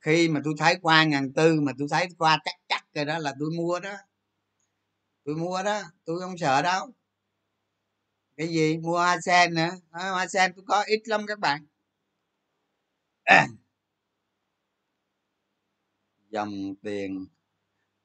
Khi 0.00 0.28
mà 0.28 0.40
tôi 0.44 0.54
thấy 0.58 0.76
qua 0.82 1.04
ngàn 1.04 1.32
tư 1.34 1.60
mà 1.60 1.72
tôi 1.78 1.88
thấy 1.90 2.08
qua 2.18 2.38
chắc 2.44 2.54
chắc 2.68 2.84
rồi 2.94 3.04
đó 3.04 3.18
là 3.18 3.34
tôi 3.40 3.50
mua 3.58 3.80
đó 3.80 3.94
tôi 5.28 5.36
mua 5.36 5.62
đó, 5.62 5.82
tôi 6.04 6.20
không 6.20 6.38
sợ 6.38 6.62
đâu. 6.62 6.92
Cái 8.36 8.48
gì? 8.48 8.78
Mua 8.78 8.92
hoa 8.92 9.20
sen 9.20 9.54
nữa 9.54 9.70
hoa 9.90 10.26
sen 10.28 10.52
tôi 10.56 10.64
có 10.68 10.84
ít 10.86 11.02
lắm 11.04 11.26
các 11.26 11.38
bạn. 11.38 11.66
Dòng 16.30 16.74
tiền. 16.82 17.26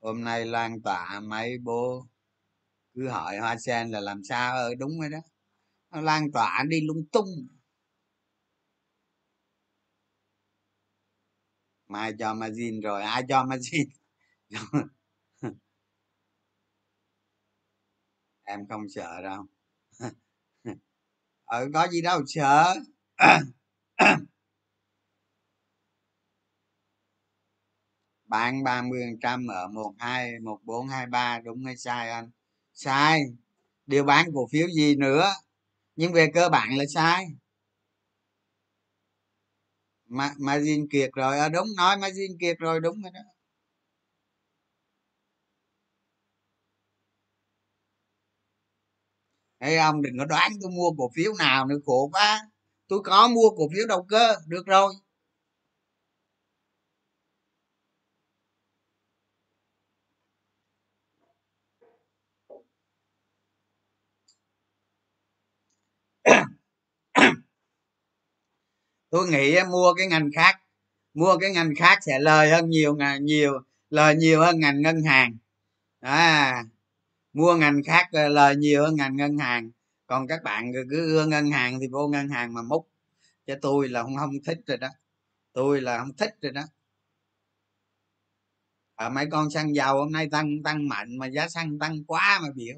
Hôm 0.02 0.24
nay 0.24 0.46
lan 0.46 0.82
tỏa 0.82 1.20
mấy 1.20 1.58
bố. 1.58 2.08
Cứ 2.94 3.10
hỏi 3.10 3.38
hoa 3.38 3.58
sen 3.58 3.92
là 3.92 4.00
làm 4.00 4.24
sao? 4.24 4.56
Ơi 4.56 4.76
đúng 4.76 5.00
rồi 5.00 5.10
đó. 5.10 5.20
Nó 5.92 6.02
lan 6.02 6.32
tỏa 6.32 6.64
đi 6.70 6.82
lung 6.82 7.06
tung. 7.12 7.48
Mai 11.88 12.14
cho 12.20 12.34
margin 12.34 12.82
rồi, 12.82 13.04
ai 13.04 13.24
cho 13.30 13.44
margin 13.46 13.90
em 18.46 18.68
không 18.70 18.90
sợ 18.96 19.22
đâu. 19.22 19.46
Ừ 21.48 21.70
có 21.74 21.88
gì 21.92 22.02
đâu 22.02 22.22
sợ. 22.28 22.76
Bạn 28.28 28.64
ba 28.64 28.82
mươi 28.82 29.02
trăm 29.22 29.48
ở 29.48 29.68
một 29.68 29.94
hai 30.00 30.40
một 30.40 30.60
bốn 30.64 30.88
hai 30.88 31.06
ba 31.06 31.40
đúng 31.40 31.66
hay 31.66 31.78
sai 31.78 32.10
anh? 32.10 32.30
Sai. 32.74 33.22
Điều 33.86 34.04
bán 34.04 34.26
cổ 34.34 34.48
phiếu 34.52 34.68
gì 34.68 34.96
nữa? 34.96 35.30
Nhưng 35.96 36.14
về 36.14 36.28
cơ 36.36 36.50
bản 36.50 36.78
là 36.78 36.86
sai. 36.96 37.26
Mà 40.08 40.34
margin 40.40 40.88
kiệt 40.90 41.10
rồi. 41.14 41.40
À, 41.40 41.50
đúng 41.50 41.68
nói 41.78 41.98
margin 41.98 42.38
kiệt 42.40 42.58
rồi 42.60 42.80
đúng 42.80 43.02
rồi 43.02 43.12
đó. 43.14 43.20
Thấy 49.64 49.78
ông 49.78 50.02
đừng 50.02 50.18
có 50.20 50.26
đoán 50.26 50.52
tôi 50.62 50.72
mua 50.72 50.92
cổ 50.98 51.12
phiếu 51.16 51.34
nào 51.40 51.66
nữa, 51.68 51.76
khổ 51.86 52.10
quá. 52.14 52.42
Tôi 52.88 53.00
có 53.04 53.28
mua 53.28 53.50
cổ 53.58 53.70
phiếu 53.76 53.88
đầu 53.88 54.06
cơ, 54.10 54.36
được 54.48 54.66
rồi. 54.66 54.94
Tôi 69.10 69.28
nghĩ 69.28 69.56
mua 69.72 69.94
cái 69.94 70.08
ngành 70.08 70.30
khác, 70.36 70.60
mua 71.14 71.38
cái 71.42 71.52
ngành 71.52 71.76
khác 71.76 72.00
sẽ 72.02 72.20
lời 72.20 72.50
hơn 72.50 72.70
nhiều 72.70 72.96
nhiều, 73.22 73.54
lời 73.90 74.16
nhiều 74.16 74.42
hơn 74.42 74.60
ngành 74.60 74.82
ngân 74.82 75.04
hàng. 75.04 75.38
À 76.00 76.64
mua 77.34 77.56
ngành 77.56 77.84
khác 77.84 78.08
ờ, 78.12 78.28
lời 78.30 78.56
nhiều 78.56 78.84
hơn 78.84 78.96
ngành 78.96 79.16
ngân 79.16 79.38
hàng. 79.38 79.72
Còn 80.08 80.28
các 80.28 80.44
bạn 80.44 80.72
cứ 80.90 81.16
ưa 81.16 81.26
ngân 81.26 81.52
hàng 81.52 81.80
thì 81.82 81.88
vô 81.88 82.08
ngân 82.08 82.30
hàng 82.30 82.54
mà 82.54 82.62
múc. 82.62 82.90
Cho 83.48 83.56
tôi 83.62 83.90
là 83.90 84.04
không 84.04 84.16
không 84.18 84.44
thích 84.46 84.60
rồi 84.68 84.78
đó. 84.78 84.90
Tôi 85.54 85.82
là 85.82 86.00
không 86.00 86.16
thích 86.18 86.36
rồi 86.42 86.52
đó. 86.52 86.64
À, 88.96 89.10
mấy 89.10 89.26
con 89.32 89.52
xăng 89.52 89.76
dầu 89.76 89.98
hôm 89.98 90.12
nay 90.12 90.30
tăng 90.32 90.64
tăng 90.64 90.88
mạnh 90.90 91.18
mà 91.18 91.28
giá 91.28 91.50
xăng 91.50 91.80
tăng 91.80 92.04
quá 92.06 92.40
mà 92.44 92.48
biểu. 92.56 92.76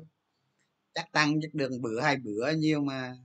Chắc 0.94 1.12
tăng 1.12 1.41
chắc 1.41 1.54
đường 1.54 1.82
bữa 1.82 2.02
hai 2.02 2.18
bữa 2.18 2.52
nhiêu 2.52 2.82
mà 2.84 3.18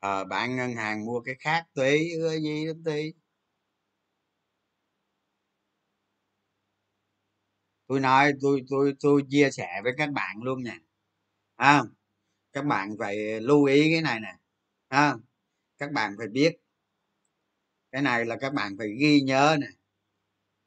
à, 0.00 0.24
bạn 0.24 0.56
ngân 0.56 0.74
hàng 0.74 1.06
mua 1.06 1.20
cái 1.20 1.34
khác 1.38 1.66
tùy 1.74 2.10
cái 2.30 2.42
gì 2.42 2.66
đó 2.66 2.72
tùy 2.84 3.14
tôi 7.86 8.00
nói 8.00 8.32
tôi 8.40 8.62
tôi 8.70 8.94
tôi 9.00 9.22
chia 9.30 9.50
sẻ 9.50 9.80
với 9.84 9.92
các 9.98 10.10
bạn 10.12 10.42
luôn 10.42 10.62
nè. 10.64 10.78
À, 11.56 11.82
các 12.52 12.64
bạn 12.66 12.96
phải 12.98 13.40
lưu 13.40 13.64
ý 13.64 13.92
cái 13.92 14.02
này 14.02 14.20
nè. 14.20 14.36
À, 14.88 15.14
các 15.78 15.92
bạn 15.92 16.14
phải 16.18 16.28
biết. 16.28 16.56
Cái 17.92 18.02
này 18.02 18.24
là 18.24 18.36
các 18.36 18.54
bạn 18.54 18.76
phải 18.78 18.88
ghi 19.00 19.20
nhớ 19.20 19.56
nè. 19.60 19.66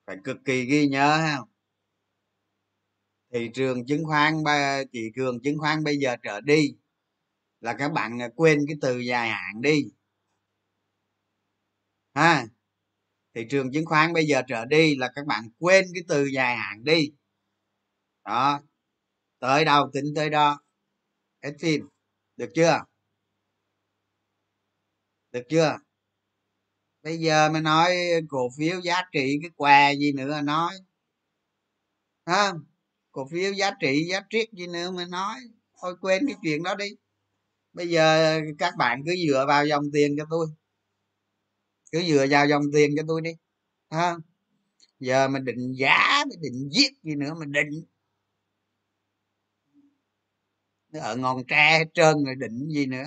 Phải 0.06 0.18
cực 0.24 0.38
kỳ 0.46 0.66
ghi 0.66 0.88
nhớ 0.88 1.18
ha 1.18 1.38
thị 3.34 3.50
trường 3.54 3.86
chứng 3.86 4.06
khoán 4.06 4.34
thị 4.94 5.12
trường 5.16 5.42
chứng 5.42 5.60
khoán 5.60 5.84
bây 5.84 5.98
giờ 5.98 6.16
trở 6.24 6.42
đi 6.42 6.76
là 7.64 7.76
các 7.80 7.92
bạn 7.92 8.22
à, 8.22 8.30
quên 8.36 8.60
cái 8.68 8.78
từ 8.82 9.00
dài 9.00 9.30
hạn 9.30 9.62
đi. 9.62 9.84
Ha? 12.14 12.46
Thị 13.34 13.46
trường 13.50 13.72
chứng 13.72 13.86
khoán 13.86 14.14
bây 14.14 14.26
giờ 14.26 14.42
trở 14.48 14.66
đi 14.66 14.96
là 14.96 15.12
các 15.16 15.26
bạn 15.26 15.50
quên 15.60 15.86
cái 15.94 16.04
từ 16.08 16.26
dài 16.26 16.58
hạn 16.58 16.84
đi. 16.84 17.12
Đó. 18.26 18.62
Tới 19.40 19.66
đâu, 19.66 19.90
tính 19.94 20.06
tới 20.16 20.30
đó. 20.30 20.62
Hết 21.44 21.54
phim. 21.60 21.90
Được 22.38 22.50
chưa? 22.56 22.80
Được 25.32 25.44
chưa? 25.50 25.78
Bây 27.04 27.18
giờ 27.18 27.50
mới 27.50 27.62
nói 27.62 27.96
cổ 28.30 28.50
phiếu 28.58 28.82
giá 28.82 29.02
trị 29.12 29.40
cái 29.42 29.52
què 29.56 29.94
gì 29.96 30.12
nữa 30.12 30.42
nói. 30.42 30.76
Ha 32.26 32.54
cổ 33.12 33.28
phiếu 33.32 33.54
giá 33.54 33.72
trị, 33.80 34.08
giá 34.10 34.22
triết 34.30 34.50
gì 34.52 34.68
nữa 34.68 34.92
mà 34.92 35.06
nói. 35.06 35.40
Thôi 35.82 35.96
quên 36.02 36.28
cái 36.28 36.36
chuyện 36.44 36.64
đó 36.64 36.76
đi 36.76 36.90
bây 37.74 37.90
giờ 37.90 38.40
các 38.60 38.76
bạn 38.78 39.04
cứ 39.06 39.16
dựa 39.28 39.46
vào 39.48 39.66
dòng 39.66 39.84
tiền 39.94 40.16
cho 40.18 40.26
tôi. 40.30 40.48
Cứ 41.92 42.02
dựa 42.08 42.26
vào 42.30 42.48
dòng 42.48 42.64
tiền 42.74 42.92
cho 42.98 43.04
tôi 43.08 43.22
đi 43.22 43.32
ha. 43.90 44.16
Giờ 45.00 45.28
mình 45.28 45.46
định 45.46 45.74
giá 45.78 46.24
mình 46.30 46.42
định 46.42 46.70
giết 46.72 46.94
gì 47.04 47.16
nữa 47.16 47.34
mình 47.40 47.52
định. 47.52 47.86
Ở 50.94 51.16
ngọn 51.16 51.44
tre 51.48 51.78
hết 51.80 51.86
trơn 51.94 52.24
rồi 52.26 52.36
định 52.36 52.70
gì 52.70 52.86
nữa. 52.86 53.06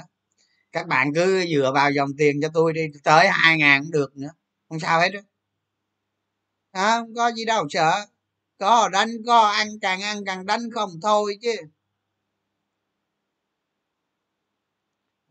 Các 0.73 0.87
bạn 0.87 1.15
cứ 1.15 1.45
dựa 1.55 1.73
vào 1.75 1.91
dòng 1.93 2.11
tiền 2.19 2.41
cho 2.43 2.49
tôi 2.55 2.73
đi 2.73 2.81
tới 3.05 3.29
hai 3.29 3.59
ngàn 3.59 3.83
cũng 3.83 3.91
được 3.91 4.17
nữa. 4.17 4.31
Không 4.69 4.81
sao 4.81 5.01
hết 5.01 5.09
đó 5.09 5.21
à, 6.73 7.01
không 7.01 7.15
có 7.15 7.33
gì 7.33 7.45
đâu 7.45 7.67
sợ. 7.71 8.07
Có 8.59 8.89
đánh 8.89 9.09
có 9.27 9.49
ăn 9.49 9.69
càng 9.81 10.03
ăn 10.03 10.25
càng 10.27 10.47
đánh 10.47 10.71
không 10.75 10.91
thôi 11.03 11.39
chứ. 11.43 11.53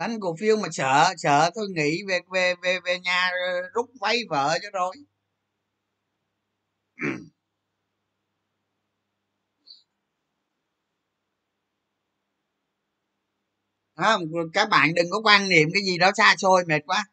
Đánh 0.07 0.19
cổ 0.19 0.35
phiếu 0.39 0.57
mà 0.57 0.67
sợ 0.71 1.13
sợ 1.17 1.49
tôi 1.55 1.67
nghĩ 1.69 2.03
về 2.07 2.19
về 2.33 2.55
về 2.63 2.79
về 2.85 2.99
nhà 2.99 3.31
rút 3.73 3.89
vay 4.01 4.17
vợ 4.29 4.57
cho 4.63 4.69
rồi. 4.73 4.95
Không 13.95 14.21
các 14.53 14.69
bạn 14.69 14.93
đừng 14.95 15.05
có 15.11 15.21
quan 15.23 15.49
niệm 15.49 15.69
cái 15.73 15.83
gì 15.83 15.97
đó 15.97 16.11
xa 16.17 16.35
xôi 16.37 16.65
mệt 16.67 16.79
quá. 16.85 17.05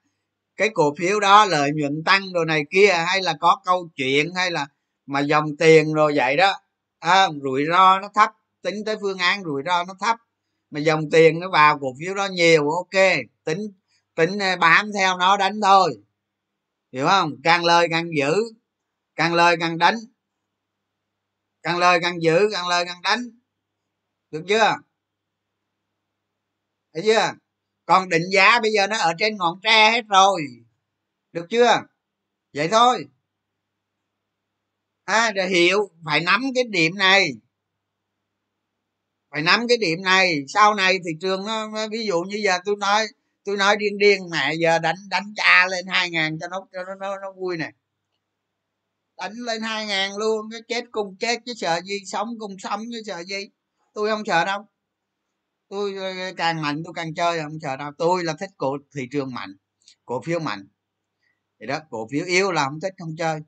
Cái 0.56 0.68
cổ 0.74 0.94
phiếu 0.98 1.20
đó 1.20 1.44
lợi 1.44 1.70
nhuận 1.74 2.02
tăng 2.06 2.32
đồ 2.32 2.44
này 2.44 2.62
kia 2.70 2.92
hay 3.06 3.22
là 3.22 3.34
có 3.40 3.60
câu 3.64 3.88
chuyện 3.96 4.34
hay 4.34 4.50
là 4.50 4.66
mà 5.06 5.20
dòng 5.20 5.56
tiền 5.58 5.94
rồi 5.94 6.12
vậy 6.16 6.36
đó. 6.36 6.54
À, 7.00 7.28
rủi 7.42 7.64
ro 7.70 8.00
nó 8.00 8.08
thấp 8.14 8.30
tính 8.62 8.84
tới 8.86 8.96
phương 9.00 9.18
án 9.18 9.44
rủi 9.44 9.62
ro 9.66 9.84
nó 9.84 9.94
thấp 10.00 10.16
mà 10.72 10.80
dòng 10.80 11.10
tiền 11.10 11.40
nó 11.40 11.50
vào 11.50 11.78
cổ 11.78 11.94
phiếu 11.98 12.14
đó 12.14 12.26
nhiều 12.26 12.70
ok. 12.70 13.02
Tính 13.44 13.72
tính 14.14 14.38
bám 14.60 14.92
theo 14.92 15.18
nó 15.18 15.36
đánh 15.36 15.60
thôi. 15.62 16.04
Hiểu 16.92 17.06
không? 17.06 17.32
Càng 17.44 17.64
lời 17.64 17.88
càng 17.90 18.06
giữ. 18.18 18.34
Càng 19.16 19.34
lời 19.34 19.56
càng 19.60 19.78
đánh. 19.78 19.94
Càng 21.62 21.78
lời 21.78 21.98
càng 22.02 22.22
giữ 22.22 22.48
càng 22.52 22.68
lời 22.68 22.84
càng 22.84 23.02
đánh. 23.02 23.20
Được 24.30 24.44
chưa? 24.48 24.76
Thấy 26.94 27.02
chưa? 27.02 27.32
Còn 27.86 28.08
định 28.08 28.22
giá 28.32 28.60
bây 28.60 28.72
giờ 28.72 28.86
nó 28.86 28.98
ở 28.98 29.12
trên 29.18 29.36
ngọn 29.36 29.60
tre 29.62 29.90
hết 29.90 30.02
rồi. 30.08 30.42
Được 31.32 31.46
chưa? 31.50 31.82
Vậy 32.52 32.68
thôi. 32.68 33.08
À, 35.04 35.32
để 35.32 35.48
hiểu 35.48 35.90
phải 36.04 36.20
nắm 36.20 36.42
cái 36.54 36.64
điểm 36.64 36.94
này 36.94 37.32
phải 39.32 39.42
nắm 39.42 39.68
cái 39.68 39.78
điểm 39.78 40.02
này. 40.02 40.44
Sau 40.48 40.74
này 40.74 40.98
thị 41.04 41.10
trường 41.20 41.44
nó 41.46 41.88
ví 41.90 42.06
dụ 42.06 42.22
như 42.22 42.36
giờ 42.44 42.58
tôi 42.64 42.76
nói 42.80 43.06
tôi 43.44 43.56
nói 43.56 43.76
điên 43.76 43.98
điên 43.98 44.20
mẹ 44.30 44.54
giờ 44.54 44.78
đánh 44.78 44.96
đánh 45.10 45.34
cha 45.36 45.66
lên 45.66 45.86
hai 45.86 46.10
ngàn 46.10 46.38
cho 46.40 46.48
nó 46.48 46.66
cho 46.72 46.84
nó 46.84 46.94
nó, 46.94 47.18
nó 47.22 47.32
vui 47.32 47.56
nè. 47.56 47.70
Đánh 49.18 49.32
lên 49.32 49.62
hai 49.62 49.86
ngàn 49.86 50.16
luôn 50.16 50.50
cái 50.50 50.60
chết 50.68 50.84
cùng 50.92 51.16
chết 51.20 51.38
chứ 51.46 51.52
sợ 51.56 51.80
gì 51.84 51.98
sống 52.06 52.28
cùng 52.38 52.56
sống 52.58 52.80
chứ 52.92 53.02
sợ 53.06 53.24
gì. 53.24 53.48
Tôi 53.94 54.10
không 54.10 54.22
sợ 54.26 54.44
đâu. 54.44 54.68
Tôi 55.68 55.94
ờ, 55.96 56.32
càng 56.36 56.62
mạnh 56.62 56.82
tôi 56.84 56.92
càng 56.96 57.14
chơi 57.14 57.42
không 57.42 57.58
sợ 57.62 57.76
đâu. 57.76 57.90
Tôi 57.98 58.24
là 58.24 58.34
thích 58.40 58.50
cổ 58.56 58.78
thị 58.96 59.08
trường 59.12 59.34
mạnh 59.34 59.56
cổ 60.04 60.22
phiếu 60.26 60.38
mạnh. 60.40 60.68
Thì 61.60 61.66
đó 61.66 61.80
cổ 61.90 62.08
phiếu 62.10 62.24
yếu 62.26 62.52
là 62.52 62.64
không 62.64 62.80
thích 62.80 62.94
không 62.98 63.16
chơi. 63.18 63.40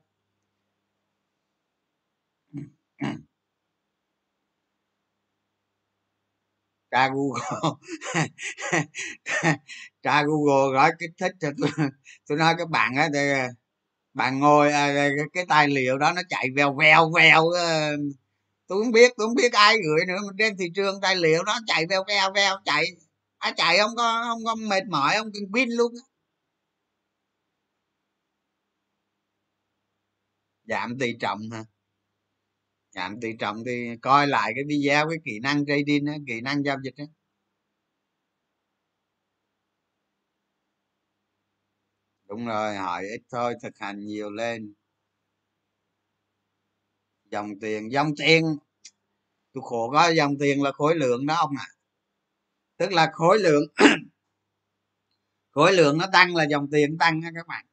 Tra 6.95 7.09
google. 7.09 7.41
Tra 10.03 10.23
google 10.23 10.73
gọi 10.73 10.91
kích 10.99 11.11
thích 11.19 11.33
cho 11.41 11.49
tôi 11.61 11.69
tôi 12.29 12.37
nói 12.37 12.55
các 12.57 12.69
bạn 12.69 12.95
á 12.95 13.09
bạn 14.13 14.39
ngồi 14.39 14.71
à, 14.73 15.09
cái 15.33 15.45
tài 15.49 15.67
liệu 15.67 15.97
đó 15.97 16.13
nó 16.13 16.21
chạy 16.29 16.47
vèo 16.55 16.75
vèo 16.79 17.11
vèo 17.15 17.49
ờ, 17.49 17.91
tôi 18.67 18.83
không 18.83 18.91
biết 18.93 19.13
tôi 19.17 19.27
không 19.27 19.35
biết 19.35 19.53
ai 19.53 19.75
gửi 19.77 20.05
nữa, 20.07 20.17
mà 20.27 20.33
trên 20.39 20.57
thị 20.57 20.65
trường 20.75 21.01
tài 21.01 21.15
liệu 21.15 21.43
nó 21.45 21.59
chạy 21.67 21.85
veo 21.89 22.03
veo 22.07 22.31
veo 22.35 22.57
chạy 22.65 22.85
ai 23.39 23.53
chạy 23.57 23.77
không 23.79 23.95
có 23.97 24.23
không 24.29 24.45
có 24.45 24.55
mệt 24.55 24.83
mỏi, 24.89 25.15
không 25.17 25.31
cần 25.33 25.43
pin 25.55 25.69
luôn 25.71 25.93
giảm 30.67 30.97
tỷ 30.99 31.13
trọng 31.19 31.39
hả? 31.51 31.65
Giảm 32.95 33.19
tỷ 33.21 33.29
trọng 33.39 33.63
thì 33.65 33.89
coi 34.01 34.27
lại 34.27 34.51
cái 34.55 34.63
video 34.67 35.09
cái 35.09 35.17
kỹ 35.25 35.39
năng 35.43 35.65
trading 35.65 36.05
đó, 36.05 36.13
kỹ 36.27 36.41
năng 36.41 36.63
giao 36.63 36.77
dịch 36.83 36.93
á. 36.97 37.05
Đúng 42.27 42.45
rồi 42.45 42.75
hỏi 42.75 43.03
ít 43.07 43.21
thôi 43.31 43.55
thực 43.63 43.77
hành 43.79 44.05
nhiều 44.05 44.31
lên. 44.31 44.73
Dòng 47.31 47.49
tiền 47.61 47.91
dòng 47.91 48.11
tiền. 48.17 48.43
Tôi 49.53 49.63
khổ 49.65 49.89
có 49.93 50.09
dòng 50.09 50.33
tiền 50.39 50.63
là 50.63 50.71
khối 50.71 50.95
lượng 50.95 51.25
đó 51.25 51.35
ông 51.35 51.51
ạ. 51.59 51.65
À. 51.69 51.73
tức 52.77 52.91
là 52.91 53.09
khối 53.13 53.39
lượng 53.39 53.63
khối 55.51 55.73
lượng 55.73 55.97
nó 55.97 56.07
tăng 56.13 56.35
là 56.35 56.45
dòng 56.49 56.67
tiền 56.71 56.97
tăng 56.97 57.21
á 57.21 57.31
các 57.35 57.47
bạn 57.47 57.65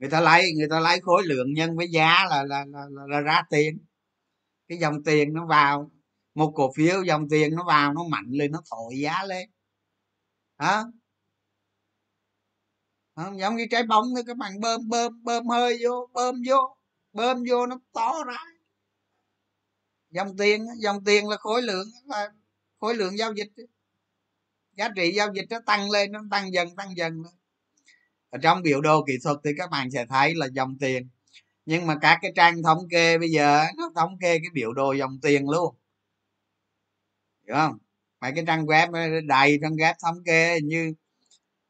người 0.00 0.10
ta 0.10 0.20
lấy 0.20 0.52
người 0.56 0.68
ta 0.70 0.80
lấy 0.80 1.00
khối 1.00 1.22
lượng 1.26 1.54
nhân 1.54 1.76
với 1.76 1.88
giá 1.90 2.24
là 2.30 2.42
là, 2.44 2.64
là, 2.64 2.86
là, 2.90 3.02
là 3.08 3.20
ra 3.20 3.42
tiền. 3.50 3.78
Cái 4.68 4.78
dòng 4.78 5.04
tiền 5.04 5.32
nó 5.32 5.46
vào 5.46 5.90
một 6.34 6.52
cổ 6.56 6.72
phiếu 6.76 7.02
dòng 7.02 7.28
tiền 7.28 7.54
nó 7.54 7.64
vào 7.64 7.94
nó 7.94 8.04
mạnh 8.04 8.30
lên 8.30 8.52
nó 8.52 8.62
thổi 8.70 8.94
giá 9.00 9.24
lên. 9.24 9.50
Hả? 10.58 10.82
Không 13.16 13.38
giống 13.38 13.56
như 13.56 13.66
trái 13.70 13.82
bóng 13.82 14.04
thôi 14.14 14.24
các 14.26 14.36
bạn 14.36 14.60
bơm 14.60 14.88
bơm 14.88 15.24
bơm 15.24 15.48
hơi 15.48 15.78
vô 15.84 16.10
bơm 16.12 16.42
vô 16.48 16.76
bơm 17.12 17.44
vô 17.50 17.66
nó 17.66 17.80
to 17.92 18.24
ra. 18.26 18.38
Dòng 20.10 20.36
tiền 20.36 20.66
dòng 20.78 21.04
tiền 21.04 21.28
là 21.28 21.36
khối 21.36 21.62
lượng 21.62 21.86
là 22.06 22.32
khối 22.80 22.94
lượng 22.94 23.18
giao 23.18 23.32
dịch 23.32 23.48
giá 24.76 24.88
trị 24.96 25.12
giao 25.12 25.32
dịch 25.34 25.46
nó 25.50 25.60
tăng 25.66 25.90
lên 25.90 26.12
nó 26.12 26.20
tăng 26.30 26.52
dần 26.52 26.76
tăng 26.76 26.96
dần 26.96 27.22
ở 28.30 28.38
trong 28.42 28.62
biểu 28.62 28.80
đồ 28.80 29.04
kỹ 29.06 29.18
thuật 29.24 29.38
thì 29.44 29.50
các 29.58 29.70
bạn 29.70 29.90
sẽ 29.90 30.06
thấy 30.06 30.34
là 30.34 30.46
dòng 30.52 30.78
tiền. 30.80 31.08
Nhưng 31.66 31.86
mà 31.86 31.96
các 32.02 32.18
cái 32.22 32.32
trang 32.36 32.62
thống 32.62 32.88
kê 32.90 33.18
bây 33.18 33.30
giờ 33.30 33.64
nó 33.76 33.90
thống 33.96 34.18
kê 34.20 34.38
cái 34.38 34.50
biểu 34.52 34.72
đồ 34.72 34.92
dòng 34.92 35.18
tiền 35.22 35.50
luôn. 35.50 35.74
Hiểu 37.46 37.56
không? 37.56 37.78
Mấy 38.20 38.32
cái 38.34 38.44
trang 38.46 38.66
web 38.66 38.92
ờ, 38.92 39.20
đầy 39.26 39.58
trang 39.62 39.72
web 39.76 39.94
thống 40.02 40.24
kê 40.24 40.60
như 40.60 40.94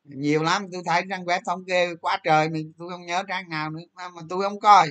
nhiều 0.05 0.43
lắm. 0.43 0.67
Tôi 0.73 0.83
thấy 0.87 1.03
trang 1.11 1.25
web 1.25 1.41
thống 1.47 1.65
kê 1.67 1.95
quá 2.01 2.21
trời 2.25 2.49
mình 2.51 2.73
tôi 2.79 2.91
không 2.91 3.07
nhớ 3.07 3.23
trang 3.29 3.49
nào 3.49 3.71
nữa 3.71 3.81
mà, 3.95 4.09
mà 4.09 4.23
tôi 4.29 4.43
không 4.43 4.61
coi. 4.61 4.89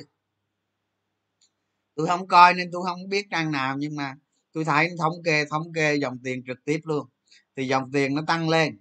Tôi 1.96 2.08
không 2.08 2.28
coi 2.28 2.54
nên 2.54 2.70
tôi 2.72 2.84
không 2.86 3.10
biết 3.10 3.28
trang 3.32 3.52
nào 3.52 3.76
nhưng 3.80 3.96
mà 3.96 4.16
tôi 4.52 4.66
thấy 4.66 4.90
thống 5.00 5.14
kê 5.26 5.46
thống 5.46 5.74
kê 5.74 5.96
dòng 5.96 6.20
tiền 6.24 6.44
trực 6.48 6.58
tiếp 6.66 6.80
luôn. 6.84 7.08
Thì 7.56 7.68
dòng 7.68 7.92
tiền 7.92 8.16
nó 8.16 8.22
tăng 8.28 8.50
lên. 8.50 8.80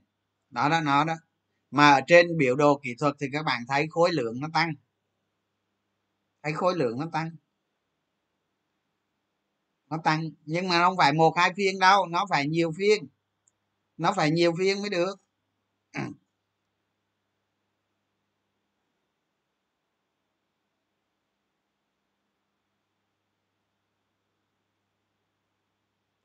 Đó 0.50 0.68
đó 0.68 0.80
nó 0.80 1.04
đó 1.04 1.14
mà 1.70 1.90
ở 1.90 2.00
trên 2.06 2.38
biểu 2.38 2.56
đồ 2.56 2.80
kỹ 2.82 2.94
thuật 2.98 3.14
thì 3.20 3.26
các 3.32 3.42
bạn 3.42 3.62
thấy 3.68 3.86
khối 3.90 4.12
lượng 4.12 4.40
nó 4.40 4.48
tăng. 4.54 4.74
Thấy 6.42 6.52
khối 6.52 6.76
lượng 6.76 6.98
nó 7.00 7.06
tăng. 7.12 7.30
Nó 9.90 9.98
tăng, 10.04 10.30
nhưng 10.44 10.68
mà 10.68 10.84
không 10.84 10.96
phải 10.96 11.12
một 11.12 11.32
hai 11.36 11.52
phiên 11.56 11.78
đâu, 11.78 12.06
nó 12.06 12.26
phải 12.30 12.48
nhiều 12.48 12.72
phiên. 12.78 13.08
Nó 13.96 14.12
phải 14.16 14.30
nhiều 14.30 14.52
phiên 14.58 14.80
mới 14.80 14.90
được. 14.90 15.14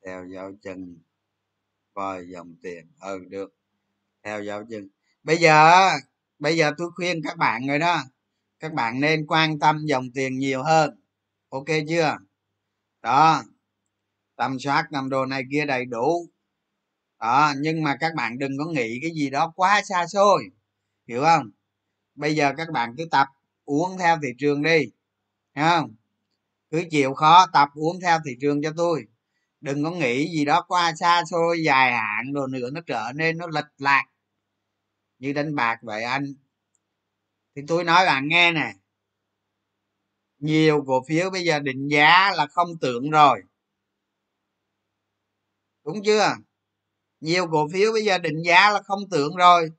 Theo 0.05 0.25
dấu 0.25 0.51
chân 0.61 0.97
voi 1.93 2.27
dòng 2.29 2.55
tiền 2.61 2.91
ừ 2.99 3.25
được. 3.29 3.53
Theo 4.23 4.43
dấu 4.43 4.63
chân 4.69 4.89
bây 5.24 5.38
giờ 5.38 5.89
bây 6.39 6.57
giờ 6.57 6.71
tôi 6.78 6.91
khuyên 6.95 7.21
các 7.24 7.38
bạn 7.38 7.67
rồi 7.67 7.80
đó. 7.80 8.03
Các 8.59 8.74
bạn 8.74 8.99
nên 8.99 9.26
quan 9.28 9.59
tâm 9.59 9.86
dòng 9.86 10.11
tiền 10.13 10.38
nhiều 10.38 10.63
hơn. 10.63 11.01
Ok 11.49 11.65
chưa? 11.89 12.17
Đó. 13.01 13.43
Tầm 14.36 14.59
soát 14.59 14.91
nằm 14.91 15.09
đồ 15.09 15.26
này 15.26 15.43
kia 15.51 15.65
đầy 15.65 15.86
đủ. 15.86 16.30
Đó, 17.19 17.53
nhưng 17.57 17.84
mà 17.84 17.95
các 17.99 18.13
bạn 18.15 18.39
đừng 18.39 18.57
có 18.57 18.65
nghĩ 18.65 18.99
cái 19.01 19.11
gì 19.11 19.30
đó 19.30 19.53
quá 19.55 19.82
xa 19.86 20.07
xôi. 20.07 20.43
Hiểu 21.07 21.24
không? 21.24 21.51
Bây 22.15 22.36
giờ 22.36 22.53
các 22.57 22.67
bạn 22.74 22.95
cứ 22.97 23.05
tập 23.11 23.28
uống 23.65 23.97
theo 23.97 24.17
thị 24.24 24.30
trường 24.38 24.63
đi. 24.63 24.80
Hiểu 25.55 25.65
không? 25.65 25.95
Cứ 26.71 26.84
chịu 26.91 27.13
khó 27.13 27.45
tập 27.53 27.69
uống 27.76 28.01
theo 28.01 28.19
thị 28.26 28.32
trường 28.41 28.61
cho 28.63 28.74
tôi. 28.78 29.05
Đừng 29.61 29.84
có 29.84 29.91
nghĩ 29.91 30.32
gì 30.32 30.45
đó 30.45 30.65
qua 30.67 30.93
xa 30.95 31.24
xôi, 31.32 31.63
dài 31.63 31.93
hạn, 31.93 32.34
đồ 32.34 32.47
nữa 32.47 32.69
nó 32.74 32.82
trở 32.88 33.11
nên 33.15 33.38
nó 33.38 33.47
lệch 33.47 33.71
lạc 33.78 34.03
như 35.24 35.34
đánh 35.34 35.55
bạc 35.55 35.78
vậy 35.82 36.03
anh. 36.03 36.34
Thì 37.55 37.61
tôi 37.67 37.84
nói 37.84 38.05
bạn 38.05 38.28
nghe 38.28 38.51
nè. 38.51 38.74
Nhiều 40.39 40.84
cổ 40.88 41.03
phiếu 41.07 41.30
bây 41.30 41.43
giờ 41.43 41.59
định 41.59 41.88
giá 41.88 42.32
là 42.36 42.47
không 42.47 42.67
tưởng 42.82 43.09
rồi. 43.09 43.41
Đúng 45.86 46.03
chưa? 46.05 46.36
Nhiều 47.19 47.47
cổ 47.51 47.67
phiếu 47.74 47.91
bây 47.93 48.03
giờ 48.03 48.17
định 48.17 48.43
giá 48.45 48.69
là 48.71 48.82
không 48.82 48.99
tưởng 49.11 49.36
rồi. 49.36 49.69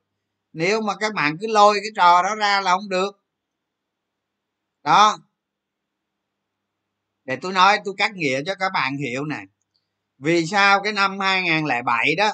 Nếu 0.52 0.80
mà 0.80 0.96
các 1.00 1.14
bạn 1.14 1.36
cứ 1.40 1.46
lôi 1.46 1.78
cái 1.82 1.90
trò 1.96 2.22
đó 2.22 2.34
ra 2.34 2.60
là 2.60 2.70
không 2.70 2.88
được. 2.88 3.24
Đó. 4.82 5.18
Để 7.24 7.38
tôi 7.42 7.52
nói, 7.52 7.78
tôi 7.84 7.94
cắt 7.98 8.12
nghĩa 8.14 8.42
cho 8.46 8.54
các 8.54 8.72
bạn 8.74 8.96
hiểu 8.96 9.24
nè. 9.24 9.40
Vì 10.18 10.46
sao 10.46 10.82
cái 10.82 10.92
năm 10.92 11.18
2007 11.20 12.14
đó 12.16 12.32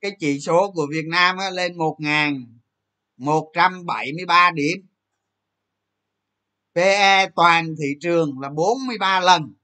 cái 0.00 0.16
chỉ 0.18 0.40
số 0.40 0.72
của 0.74 0.86
Việt 0.90 1.04
Nam 1.10 1.36
á, 1.36 1.50
lên 1.50 1.76
1.173 1.76 4.54
điểm. 4.54 4.86
PE 6.74 7.26
toàn 7.36 7.74
thị 7.78 7.94
trường 8.00 8.40
là 8.40 8.50
43 8.50 9.20
lần. 9.20 9.54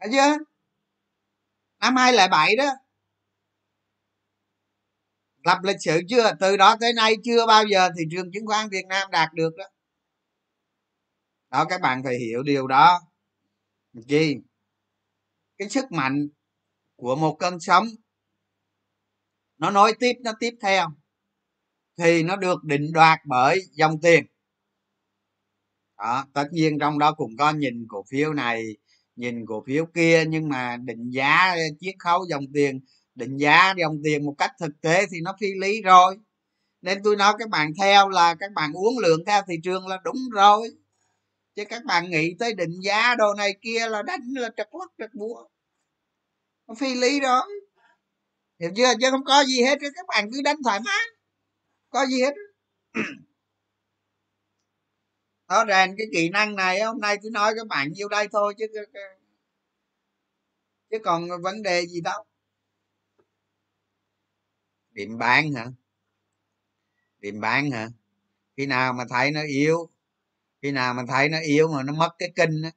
Thấy 0.00 0.10
chưa? 0.12 0.38
Năm 1.80 1.96
2007 1.96 2.56
đó. 2.56 2.64
Lập 5.44 5.58
lịch 5.62 5.76
sử 5.80 6.00
chưa? 6.08 6.32
Từ 6.40 6.56
đó 6.56 6.76
tới 6.80 6.92
nay 6.92 7.14
chưa 7.24 7.46
bao 7.46 7.64
giờ 7.64 7.88
thị 7.98 8.04
trường 8.10 8.32
chứng 8.32 8.46
khoán 8.46 8.68
Việt 8.68 8.86
Nam 8.88 9.10
đạt 9.10 9.34
được 9.34 9.50
đó. 9.56 9.64
Đó 11.50 11.64
các 11.68 11.80
bạn 11.80 12.02
phải 12.04 12.18
hiểu 12.18 12.42
điều 12.42 12.66
đó. 12.66 13.00
Chi? 14.08 14.36
Cái 15.58 15.68
sức 15.68 15.92
mạnh 15.92 16.28
của 16.96 17.16
một 17.16 17.36
cơn 17.38 17.60
sóng, 17.60 17.86
nó 19.58 19.70
nối 19.70 19.92
tiếp, 20.00 20.12
nó 20.24 20.32
tiếp 20.40 20.54
theo, 20.60 20.88
thì 21.98 22.22
nó 22.22 22.36
được 22.36 22.64
định 22.64 22.92
đoạt 22.92 23.18
bởi 23.26 23.60
dòng 23.72 24.00
tiền. 24.00 24.26
Đó, 25.98 26.26
tất 26.32 26.48
nhiên 26.52 26.78
trong 26.78 26.98
đó 26.98 27.12
cũng 27.12 27.36
có 27.38 27.52
nhìn 27.52 27.86
cổ 27.88 28.04
phiếu 28.10 28.32
này, 28.32 28.76
nhìn 29.16 29.46
cổ 29.46 29.64
phiếu 29.66 29.86
kia, 29.86 30.24
nhưng 30.28 30.48
mà 30.48 30.76
định 30.76 31.10
giá 31.10 31.56
chiết 31.80 31.94
khấu 31.98 32.26
dòng 32.28 32.44
tiền, 32.54 32.80
định 33.14 33.36
giá 33.36 33.74
dòng 33.78 34.00
tiền 34.04 34.24
một 34.24 34.34
cách 34.38 34.50
thực 34.60 34.80
tế 34.80 35.06
thì 35.10 35.20
nó 35.20 35.36
phi 35.40 35.46
lý 35.60 35.82
rồi. 35.82 36.18
Nên 36.82 36.98
tôi 37.04 37.16
nói 37.16 37.34
các 37.38 37.48
bạn 37.48 37.72
theo 37.80 38.08
là 38.08 38.34
các 38.34 38.52
bạn 38.54 38.72
uống 38.72 38.98
lượng 38.98 39.20
theo 39.26 39.42
thị 39.48 39.54
trường 39.62 39.86
là 39.86 39.98
đúng 40.04 40.16
rồi 40.32 40.70
chứ 41.56 41.64
các 41.68 41.84
bạn 41.84 42.10
nghĩ 42.10 42.34
tới 42.38 42.54
định 42.54 42.80
giá 42.82 43.14
đồ 43.14 43.34
này 43.34 43.56
kia 43.62 43.88
là 43.88 44.02
đánh 44.02 44.20
là 44.34 44.50
trật 44.56 44.68
lắc 44.72 44.90
trật 44.98 45.10
búa. 45.14 45.48
Nó 46.66 46.74
phi 46.74 46.94
lý 46.94 47.20
đó. 47.20 47.46
Hiểu 48.58 48.70
chưa? 48.76 48.92
Chứ 49.00 49.10
không 49.10 49.24
có 49.24 49.44
gì 49.44 49.62
hết. 49.62 49.78
Các 49.80 50.06
bạn 50.08 50.30
cứ 50.32 50.42
đánh 50.42 50.56
thoải 50.64 50.80
mái. 50.84 51.04
Có 51.88 52.06
gì 52.06 52.22
hết. 52.22 52.34
Đó 55.48 55.64
rèn 55.68 55.94
cái 55.98 56.06
kỹ 56.12 56.28
năng 56.28 56.56
này, 56.56 56.80
hôm 56.80 57.00
nay 57.00 57.16
tôi 57.22 57.30
nói 57.30 57.52
các 57.56 57.66
bạn 57.66 57.92
nhiêu 57.92 58.08
đây 58.08 58.28
thôi 58.32 58.54
chứ 58.58 58.66
chứ 60.90 60.98
còn 61.04 61.28
vấn 61.42 61.62
đề 61.62 61.86
gì 61.86 62.00
đâu. 62.00 62.24
Điểm 64.90 65.18
bán 65.18 65.52
hả? 65.52 65.66
Điểm 67.18 67.40
bán 67.40 67.70
hả? 67.70 67.88
Khi 68.56 68.66
nào 68.66 68.92
mà 68.92 69.04
thấy 69.10 69.30
nó 69.30 69.42
yếu 69.42 69.90
khi 70.62 70.72
nào 70.72 70.94
mà 70.94 71.02
thấy 71.08 71.28
nó 71.28 71.38
yếu 71.40 71.68
mà 71.68 71.82
nó 71.82 71.92
mất 71.92 72.10
cái 72.18 72.32
kinh 72.36 72.62
á, 72.62 72.70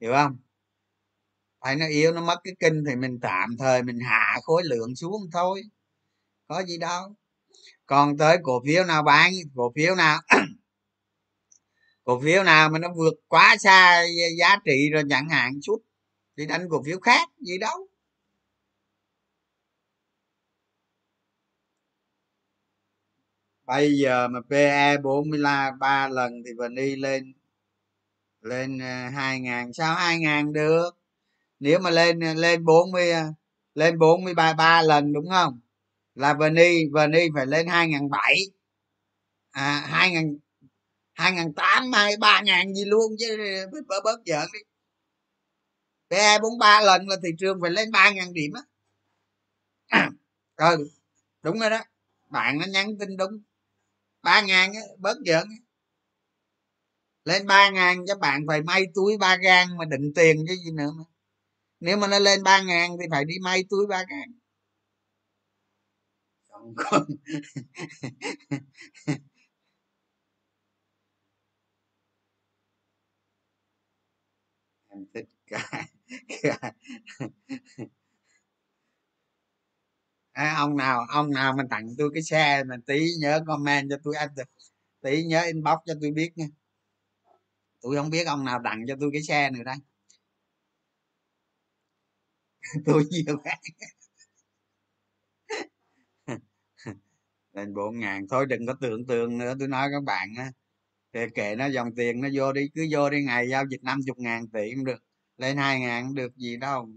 hiểu 0.00 0.12
không? 0.12 0.36
Thấy 1.64 1.76
nó 1.76 1.86
yếu, 1.86 2.12
nó 2.12 2.20
mất 2.20 2.36
cái 2.44 2.54
kinh 2.60 2.84
thì 2.88 2.96
mình 2.96 3.18
tạm 3.22 3.56
thời 3.58 3.82
mình 3.82 4.00
hạ 4.00 4.38
khối 4.42 4.62
lượng 4.64 4.96
xuống 4.96 5.22
thôi, 5.32 5.62
có 6.48 6.64
gì 6.64 6.78
đâu. 6.78 7.14
Còn 7.86 8.18
tới 8.18 8.38
cổ 8.42 8.62
phiếu 8.66 8.84
nào 8.84 9.02
bán 9.02 9.32
cổ 9.56 9.72
phiếu 9.76 9.94
nào? 9.94 10.20
Cổ 12.04 12.20
phiếu 12.20 12.42
nào 12.44 12.70
mà 12.70 12.78
nó 12.78 12.88
vượt 12.96 13.14
quá 13.28 13.56
xa 13.60 14.02
giá 14.38 14.56
trị 14.64 14.90
rồi, 14.92 15.02
chẳng 15.10 15.28
hạn 15.28 15.52
chút, 15.62 15.78
thì 16.38 16.46
đánh 16.46 16.68
cổ 16.70 16.82
phiếu 16.86 17.00
khác, 17.00 17.28
gì 17.40 17.58
đâu. 17.58 17.88
Bây 23.72 23.92
giờ 23.98 24.28
mà 24.28 24.40
PE 24.50 24.98
43 24.98 26.08
lần 26.08 26.42
thì 26.46 26.50
đi 26.76 26.96
lên 26.96 27.32
lên 28.40 28.78
ờ, 28.78 29.08
hai 29.08 29.40
ngàn. 29.40 29.72
Sao 29.72 29.94
hai 29.94 30.18
ngàn 30.18 30.52
được? 30.52 30.90
Nếu 31.60 31.78
mà 31.80 31.90
lên 31.90 32.20
ờ, 32.20 32.34
lên 32.34 32.64
40 32.64 33.12
ờ, 33.12 33.22
lên 33.74 33.98
43 33.98 34.52
ba 34.54 34.82
lần 34.82 35.12
đúng 35.12 35.30
không? 35.30 35.60
Là 36.16 36.34
vani 36.34 36.86
vani 36.92 37.20
phải 37.36 37.46
lên 37.46 37.66
hai 37.68 37.88
ngàn 37.88 38.10
bảy. 38.10 38.36
À 39.52 39.80
hai 39.90 40.10
ngàn 40.12 40.36
hai 41.14 41.32
ngàn 41.32 41.54
tám 41.54 41.92
hai 41.92 42.16
ba 42.20 42.42
ngàn 42.44 42.74
gì 42.74 42.84
luôn 42.86 43.12
chứ 43.20 43.38
ờ, 43.38 43.80
bớt 43.88 44.00
bớt 44.04 44.20
giỡn 44.26 44.48
đi. 44.54 44.60
PE 46.10 46.38
43 46.42 46.80
lần 46.80 47.08
là 47.08 47.16
thị 47.22 47.28
trường 47.38 47.58
phải 47.60 47.70
lên 47.70 47.90
ba 47.90 48.10
ngàn 48.10 48.32
điểm 48.32 48.52
á. 48.54 48.62
Ừ 50.56 50.88
đúng 51.42 51.60
rồi 51.60 51.70
đó. 51.70 51.80
Bạn 52.30 52.58
nó 52.58 52.66
nhắn 52.66 52.98
tin 53.00 53.16
đúng 53.16 53.42
ba 54.22 54.40
ngàn 54.40 54.72
bớt 54.98 55.16
giỡn. 55.26 55.48
Lên 57.24 57.46
ba 57.46 57.70
ngàn 57.70 58.06
cho 58.06 58.16
bạn 58.16 58.44
phải 58.48 58.62
may 58.62 58.84
túi 58.94 59.18
ba 59.18 59.36
gan 59.36 59.68
mà 59.78 59.84
định 59.84 60.12
tiền 60.14 60.44
chứ 60.48 60.54
gì 60.64 60.70
nữa 60.72 60.90
mà. 60.98 61.04
Nếu 61.80 61.96
mà 61.96 62.06
nó 62.06 62.18
lên 62.18 62.42
ba 62.42 62.62
ngàn 62.62 62.90
thì 63.00 63.06
phải 63.10 63.24
đi 63.24 63.34
may 63.42 63.64
túi 63.70 63.86
ba 63.86 64.04
gang. 64.08 64.32
không 66.48 66.74
còn. 66.76 67.06
Em 74.90 75.04
thích 75.14 75.28
cái 75.46 75.86
à, 80.32 80.54
ông 80.58 80.76
nào 80.76 81.04
ông 81.08 81.30
nào 81.30 81.52
mà 81.56 81.64
tặng 81.70 81.88
tôi 81.98 82.10
cái 82.14 82.22
xe 82.22 82.64
mà 82.64 82.76
tí 82.86 83.06
nhớ 83.20 83.40
comment 83.46 83.90
cho 83.90 83.96
tôi 84.04 84.14
anh 84.16 84.28
tí 85.02 85.24
nhớ 85.24 85.42
inbox 85.42 85.78
cho 85.86 85.94
tôi 86.00 86.10
biết 86.10 86.32
nha. 86.36 86.46
Tôi 87.82 87.96
không 87.96 88.10
biết 88.10 88.26
ông 88.26 88.44
nào 88.44 88.60
tặng 88.64 88.84
cho 88.88 88.94
tôi 89.00 89.10
cái 89.12 89.22
xe 89.22 89.50
nữa 89.50 89.62
đây. 89.64 89.76
Tôi 92.86 93.04
nhiều 93.10 93.36
bạn 93.44 93.58
lên 97.52 97.74
bốn 97.74 97.98
ngàn. 97.98 98.26
Thôi 98.30 98.46
đừng 98.46 98.66
có 98.66 98.74
tưởng 98.80 99.06
tượng 99.06 99.38
nữa 99.38 99.54
tôi 99.58 99.68
nói 99.68 99.88
các 99.92 100.02
bạn 100.04 100.28
á. 100.38 100.52
Kệ 101.12 101.28
kệ 101.34 101.56
nó 101.56 101.66
dòng 101.66 101.94
tiền 101.96 102.20
nó 102.20 102.28
vô 102.34 102.52
đi 102.52 102.68
cứ 102.74 102.86
vô 102.92 103.10
đi 103.10 103.24
ngày 103.24 103.48
giao 103.50 103.64
dịch 103.70 103.82
năm 103.82 104.00
chục 104.06 104.18
ngàn 104.18 104.48
tỷ 104.48 104.74
cũng 104.74 104.84
được. 104.84 105.04
Lên 105.38 105.56
hai 105.56 105.80
ngàn 105.80 106.04
cũng 106.06 106.14
được 106.14 106.36
gì 106.36 106.56
đâu. 106.56 106.88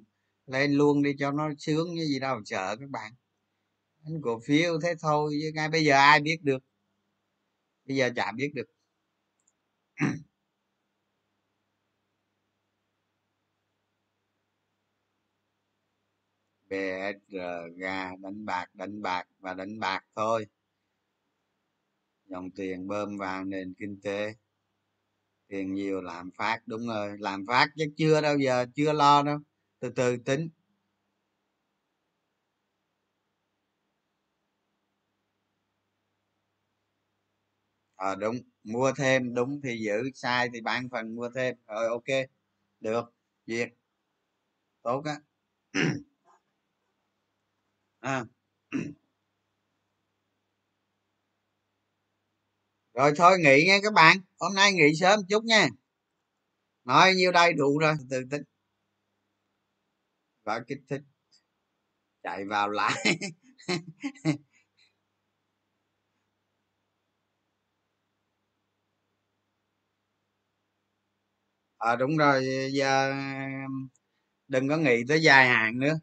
Lên 0.48 0.74
luôn 0.74 1.04
đi 1.04 1.12
cho 1.20 1.32
nó 1.32 1.50
sướng 1.60 1.94
như 1.96 2.06
gì 2.06 2.20
đâu 2.20 2.42
sợ 2.46 2.76
các 2.80 2.90
bạn 2.90 3.14
anh 4.06 4.22
cổ 4.22 4.40
phiếu, 4.46 4.80
thế 4.84 4.96
thôi, 5.02 5.38
chứ 5.42 5.52
ngay 5.56 5.70
bây 5.70 5.86
giờ 5.86 5.96
ai 5.96 6.22
biết 6.22 6.38
được? 6.44 6.64
Bây 7.86 7.98
giờ 7.98 8.10
chả 8.16 8.32
biết 8.32 8.52
được. 8.56 8.66
BSR 16.70 17.38
đánh 18.22 18.46
bạc 18.46 18.68
đánh 18.74 19.02
bạc 19.02 19.28
và 19.40 19.54
đánh 19.54 19.80
bạc 19.80 20.06
thôi. 20.16 20.48
Dòng 22.30 22.52
tiền 22.52 22.88
bơm 22.88 23.18
vào 23.18 23.44
nền 23.46 23.74
kinh 23.80 24.02
tế. 24.04 24.36
Tiền 25.48 25.74
nhiều 25.74 26.02
làm 26.02 26.32
phát, 26.38 26.60
đúng 26.66 26.88
rồi. 26.88 27.18
Làm 27.20 27.46
phát 27.48 27.68
chứ 27.78 27.86
chưa 27.98 28.22
đâu 28.22 28.38
giờ, 28.38 28.66
chưa 28.76 28.94
lo 28.94 29.24
đâu. 29.24 29.40
Từ 29.80 29.90
từ 29.96 30.18
tính. 30.18 30.50
À, 37.96 38.16
đúng 38.16 38.36
mua 38.64 38.92
thêm 38.98 39.34
đúng 39.34 39.62
thì 39.64 39.78
giữ 39.86 40.10
sai 40.16 40.50
thì 40.54 40.62
bán 40.62 40.90
phần 40.92 41.16
mua 41.16 41.30
thêm. 41.36 41.56
Rồi 41.68 41.88
ok 41.88 42.28
được 42.80 43.14
duyệt 43.48 43.70
tốt 44.84 45.04
á. 45.06 45.16
À. 48.02 48.26
rồi 52.94 53.12
thôi 53.18 53.38
nghỉ 53.40 53.66
nha 53.68 53.78
các 53.84 53.94
bạn 53.94 54.18
hôm 54.40 54.56
nay 54.56 54.74
nghỉ 54.74 54.96
sớm 55.00 55.20
chút 55.30 55.44
nha. 55.44 55.68
Nói 56.86 57.14
nhiêu 57.16 57.32
đây 57.32 57.54
đủ 57.54 57.78
rồi 57.80 57.94
từ 58.10 58.24
tính 58.32 58.44
và 60.44 60.60
kích 60.68 60.80
thích 60.90 61.02
chạy 62.24 62.46
vào 62.46 62.70
lại. 62.70 63.18
à, 71.90 71.96
đúng 71.96 72.18
rồi 72.18 72.46
giờ 72.74 73.14
đừng 74.48 74.70
có 74.70 74.78
nghĩ 74.78 75.04
tới 75.08 75.22
dài 75.22 75.48
hạn 75.48 75.80
nữa. 75.80 76.00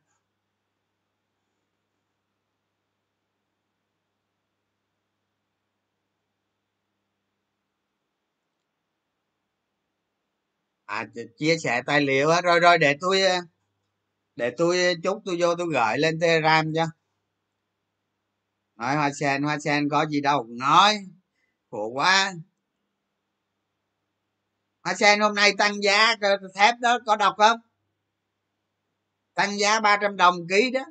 À 10.86 11.06
chia 11.38 11.56
sẻ 11.58 11.82
tài 11.86 12.00
liệu 12.00 12.30
á 12.30 12.40
rồi 12.40 12.60
rồi 12.60 12.78
để 12.78 12.96
tôi 13.00 13.22
ờ, 13.22 13.38
để 14.36 14.50
tôi 14.58 14.84
ờ, 14.84 14.92
chút 15.02 15.22
tôi 15.24 15.36
vô 15.40 15.54
tôi 15.54 15.66
gửi 15.72 15.98
lên 15.98 16.20
telegram 16.20 16.72
cho. 16.74 16.86
Nói 18.76 18.96
hoa 18.96 19.10
sen 19.12 19.42
hoa 19.42 19.58
sen 19.58 19.88
có 19.88 20.06
gì 20.06 20.20
đâu 20.20 20.46
nói 20.48 20.98
khổ 21.70 21.88
quá 21.88 22.34
sen 24.98 25.20
hôm 25.20 25.34
nay 25.34 25.52
tăng 25.58 25.82
giá 25.82 26.16
thép 26.54 26.74
đó 26.80 26.98
có 27.06 27.16
đọc 27.16 27.34
không? 27.38 27.60
Tăng 29.34 29.58
giá 29.58 29.80
300 29.80 30.16
đồng 30.16 30.36
ký 30.48 30.70
đó. 30.70 30.84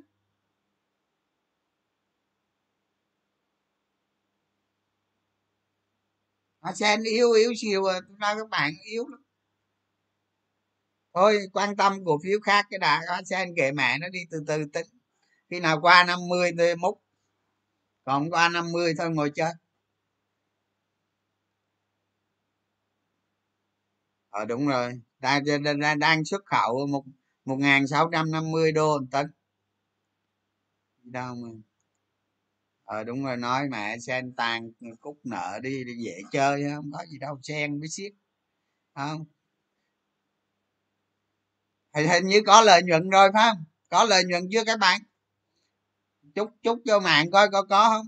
Hoa 6.62 6.74
sen 6.74 7.04
yếu 7.04 7.32
yếu 7.32 7.54
xìu 7.58 7.86
à 7.86 8.00
ra 8.20 8.36
các 8.36 8.50
bạn 8.50 8.72
yếu 8.84 9.08
lắm. 9.08 9.24
Thôi 11.14 11.40
quan 11.54 11.76
tâm 11.76 11.94
cổ 12.06 12.20
phiếu 12.24 12.40
khác 12.40 12.66
cái 12.70 12.80
đã 12.80 13.02
hoa 13.08 13.22
sen 13.26 13.56
kệ 13.58 13.72
mẹ 13.72 13.98
nó 13.98 14.10
đi 14.10 14.20
từ 14.32 14.44
từ 14.48 14.66
tính. 14.74 14.88
Khi 15.50 15.60
nào 15.60 15.82
qua 15.82 16.04
50 16.04 16.52
thì 16.58 16.76
múc. 16.76 17.02
Còn 18.04 18.30
qua 18.32 18.50
50 18.50 18.94
thôi 18.98 19.10
ngồi 19.10 19.32
chơi. 19.36 19.52
Ờ 24.32 24.46
đúng 24.46 24.68
rồi. 24.68 25.02
Đang 25.20 25.44
đang, 25.80 26.00
đang 26.00 26.26
xuất 26.26 26.42
khẩu 26.46 26.88
một 26.88 27.04
một 27.46 27.56
nghìn 27.60 27.88
sáu 27.88 28.10
trăm 28.12 28.32
năm 28.32 28.52
mươi 28.52 28.72
đô 28.72 28.98
một 29.00 29.06
tấn. 29.12 29.28
Đâu 31.04 31.36
mà? 31.36 31.50
Ờ 32.86 33.04
đúng 33.04 33.26
rồi 33.26 33.38
nói 33.38 33.70
mẹ 33.70 33.98
sen 34.00 34.34
tàn 34.38 34.72
cúc 35.02 35.18
nợ 35.24 35.60
đi, 35.64 35.84
đi 35.84 35.94
dễ 36.06 36.22
chơi 36.32 36.64
không 36.76 36.92
có 36.92 37.06
gì 37.12 37.18
đâu 37.20 37.40
sen 37.44 37.80
với 37.80 37.90
xiết 37.90 38.14
không? 38.96 39.26
Hình, 41.96 42.08
hình 42.10 42.26
như 42.28 42.42
có 42.46 42.62
lợi 42.62 42.82
nhuận 42.84 43.10
rồi 43.10 43.30
phải 43.34 43.44
không? 43.50 43.64
Có 43.90 44.04
lợi 44.04 44.24
nhuận 44.26 44.44
chưa 44.52 44.64
các 44.66 44.80
bạn? 44.80 45.02
Chúc 46.36 46.50
chúc 46.64 46.80
cho 46.86 47.00
mạng 47.00 47.32
coi 47.32 47.50
có 47.52 47.62
có 47.70 47.90
không? 47.90 48.06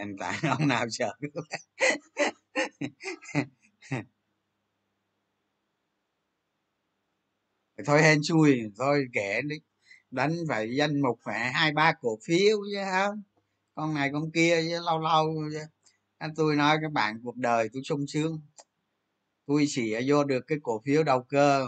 Hiện 0.00 0.16
tại 0.18 0.38
ông 0.58 0.68
nào 0.68 0.86
sợ 0.90 1.12
thôi 7.86 8.02
hên 8.02 8.22
xui 8.22 8.62
thôi 8.78 9.06
kể 9.12 9.40
đi. 9.42 9.56
Đánh 10.10 10.36
phải 10.48 10.76
danh 10.76 11.00
mục 11.00 11.18
phải 11.24 11.52
hai 11.52 11.72
ba 11.72 11.92
cổ 12.00 12.18
phiếu 12.24 12.58
chứ 12.72 12.78
không? 12.92 13.22
Con 13.74 13.94
này 13.94 14.10
con 14.12 14.30
kia 14.30 14.62
chứ, 14.68 14.80
lâu 14.86 15.00
lâu 15.00 15.34
anh 16.18 16.34
tôi 16.36 16.56
nói 16.56 16.78
các 16.82 16.92
bạn 16.92 17.20
cuộc 17.24 17.36
đời 17.36 17.68
tôi 17.72 17.82
sung 17.84 18.06
sướng. 18.06 18.40
Tôi 19.46 19.64
chỉ 19.68 19.94
vô 20.06 20.24
được 20.24 20.40
cái 20.46 20.58
cổ 20.62 20.82
phiếu 20.84 21.02
đầu 21.02 21.22
cơ. 21.22 21.66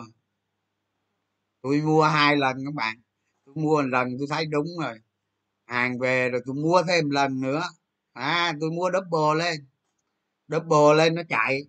Tôi 1.63 1.81
mua 1.81 2.03
hai 2.03 2.37
lần 2.37 2.57
các 2.65 2.75
bạn. 2.75 3.03
Tôi 3.45 3.55
mua 3.55 3.83
một 3.83 3.89
lần 3.89 4.09
tôi 4.19 4.27
thấy 4.31 4.47
đúng 4.47 4.67
rồi. 4.81 4.99
Hàng 5.67 5.99
về 5.99 6.31
rồi 6.31 6.41
tôi 6.47 6.55
mua 6.55 6.83
thêm 6.89 7.11
lần 7.11 7.41
nữa 7.41 7.63
à 8.13 8.55
tôi 8.61 8.71
mua 8.71 8.91
double 8.93 9.45
lên. 9.45 9.67
Double 10.49 11.05
lên 11.05 11.15
nó 11.15 11.23
chạy. 11.29 11.63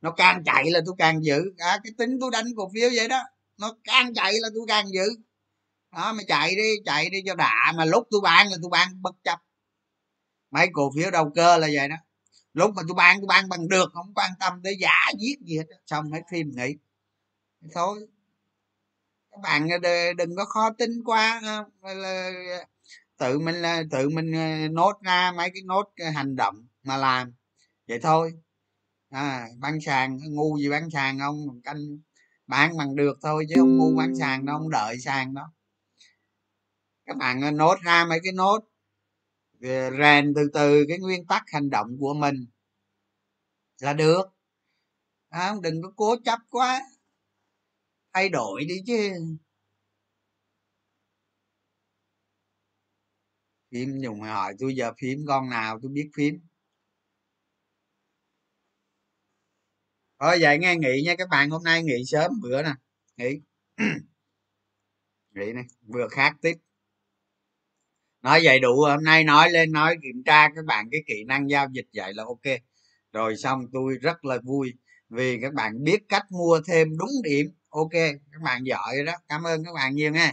Nó 0.00 0.10
càng 0.10 0.42
chạy 0.44 0.70
là 0.70 0.80
tôi 0.86 0.94
càng 0.98 1.24
giữ. 1.24 1.52
À, 1.58 1.78
cái 1.84 1.92
tính 1.98 2.18
tôi 2.20 2.30
đánh 2.30 2.46
cổ 2.56 2.70
phiếu 2.74 2.90
vậy 2.94 3.08
đó. 3.08 3.22
Nó 3.58 3.76
càng 3.84 4.14
chạy 4.14 4.32
là 4.40 4.48
tôi 4.54 4.64
càng 4.68 4.92
giữ. 4.92 5.06
Đó 5.92 6.12
mày 6.12 6.24
chạy 6.28 6.56
đi 6.56 6.74
chạy 6.84 7.10
đi 7.10 7.18
cho 7.26 7.34
đã. 7.34 7.72
Mà 7.76 7.84
lúc 7.84 8.06
tôi 8.10 8.20
bán 8.24 8.48
là 8.48 8.56
tôi 8.62 8.70
bán 8.70 9.02
bất 9.02 9.14
chấp. 9.24 9.42
Mấy 10.50 10.68
cổ 10.72 10.92
phiếu 10.96 11.10
đầu 11.10 11.30
cơ 11.34 11.56
là 11.56 11.68
vậy 11.74 11.88
đó. 11.88 11.96
Lúc 12.52 12.70
mà 12.74 12.82
tôi 12.88 12.94
bán 12.94 13.20
tôi 13.20 13.26
bán 13.26 13.48
bằng 13.48 13.68
được 13.68 13.90
không 13.92 14.12
quan 14.14 14.30
tâm 14.40 14.60
tới 14.64 14.76
giả 14.80 15.12
giết 15.18 15.40
gì 15.40 15.56
hết 15.58 15.64
xong 15.86 16.12
hết 16.12 16.22
phim 16.30 16.50
nghỉ. 16.56 16.76
Thôi. 17.74 18.06
Các 19.30 19.40
bạn 19.42 19.68
đừng 20.16 20.36
có 20.36 20.44
khó 20.44 20.70
tin 20.78 20.90
quá 21.04 21.40
là 21.82 22.30
tự 23.22 23.38
mình 23.38 23.62
ờ, 23.62 23.82
tự 23.90 24.08
mình 24.08 24.32
ờ, 24.32 24.68
nốt 24.68 24.92
ra 25.02 25.32
mấy 25.36 25.50
cái 25.54 25.62
nốt 25.66 25.92
ờ, 25.96 26.10
hành 26.10 26.36
động 26.36 26.66
mà 26.82 26.96
làm. 26.96 27.32
Vậy 27.88 27.98
thôi. 28.02 28.32
À 29.10 29.48
bán 29.60 29.80
sàn 29.80 30.18
ngu 30.30 30.58
gì 30.58 30.68
bán 30.70 30.90
sàn 30.90 31.18
không 31.18 31.62
canh 31.64 31.78
bán 32.46 32.76
bằng 32.78 32.96
được 32.96 33.18
thôi 33.22 33.46
chứ 33.48 33.54
không 33.58 33.78
ngu 33.78 33.96
bán 33.96 34.16
sàn 34.16 34.46
đâu 34.46 34.58
không 34.58 34.70
đợi 34.70 34.98
sàn 35.00 35.34
đó 35.34 35.52
các 37.06 37.16
bạn 37.16 37.56
nốt 37.56 37.76
ra 37.82 38.04
mấy 38.04 38.20
cái 38.24 38.32
nốt 38.32 38.58
rèn 39.98 40.32
từ 40.36 40.50
từ 40.54 40.84
cái 40.88 40.98
nguyên 40.98 41.26
tắc 41.26 41.42
hành 41.46 41.70
động 41.70 41.88
của 42.00 42.14
mình 42.14 42.46
là 43.80 43.92
được. 43.92 44.22
À, 45.28 45.54
đừng 45.62 45.82
có 45.82 45.92
cố 45.96 46.16
chấp 46.24 46.38
quá. 46.50 46.82
Thay 48.14 48.28
đổi 48.28 48.64
đi 48.64 48.74
chứ. 48.86 49.12
Phím 53.72 54.00
dùng 54.00 54.20
hỏi 54.20 54.54
tôi 54.58 54.74
giờ 54.76 54.92
phím 55.00 55.24
con 55.28 55.50
nào 55.50 55.78
tôi 55.82 55.90
biết 55.94 56.10
phím 56.16 56.40
thôi 60.20 60.38
vậy 60.40 60.58
nghe 60.58 60.76
nghỉ 60.76 61.02
nha, 61.06 61.14
các 61.18 61.28
bạn 61.30 61.50
hôm 61.50 61.62
nay 61.64 61.82
nghỉ 61.82 62.04
sớm 62.06 62.32
bữa 62.42 62.62
nè. 62.62 62.70
Nghỉ 63.16 63.40
nghỉ 65.34 65.52
này 65.52 65.64
vừa 65.86 66.08
khác 66.08 66.36
tiếp. 66.42 66.54
Nói 68.22 68.40
vậy 68.44 68.60
đủ 68.60 68.80
hôm 68.88 69.04
nay 69.04 69.24
nói 69.24 69.50
lên 69.50 69.72
nói 69.72 69.96
kiểm 70.02 70.22
tra 70.26 70.48
các 70.56 70.64
bạn 70.66 70.88
cái 70.92 71.00
kỹ 71.06 71.24
năng 71.24 71.50
giao 71.50 71.66
dịch 71.72 71.86
vậy 71.94 72.14
là 72.14 72.24
ok. 72.24 72.56
Rồi 73.12 73.36
xong 73.36 73.66
tôi 73.72 73.98
rất 74.02 74.24
là 74.24 74.38
vui 74.44 74.72
vì 75.08 75.38
các 75.42 75.54
bạn 75.54 75.84
biết 75.84 75.98
cách 76.08 76.22
mua 76.30 76.60
thêm 76.66 76.88
đúng 76.98 77.10
điểm. 77.24 77.46
Ok, 77.68 77.92
các 78.32 78.42
bạn 78.44 78.64
giỏi 78.66 78.94
đó. 79.06 79.12
Cảm 79.28 79.42
ơn 79.42 79.64
các 79.64 79.72
bạn 79.74 79.94
nhiều 79.94 80.12
nha. 80.12 80.32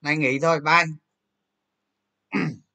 Nay 0.00 0.16
nghỉ 0.16 0.38
thôi, 0.40 0.60
bye. 0.60 0.84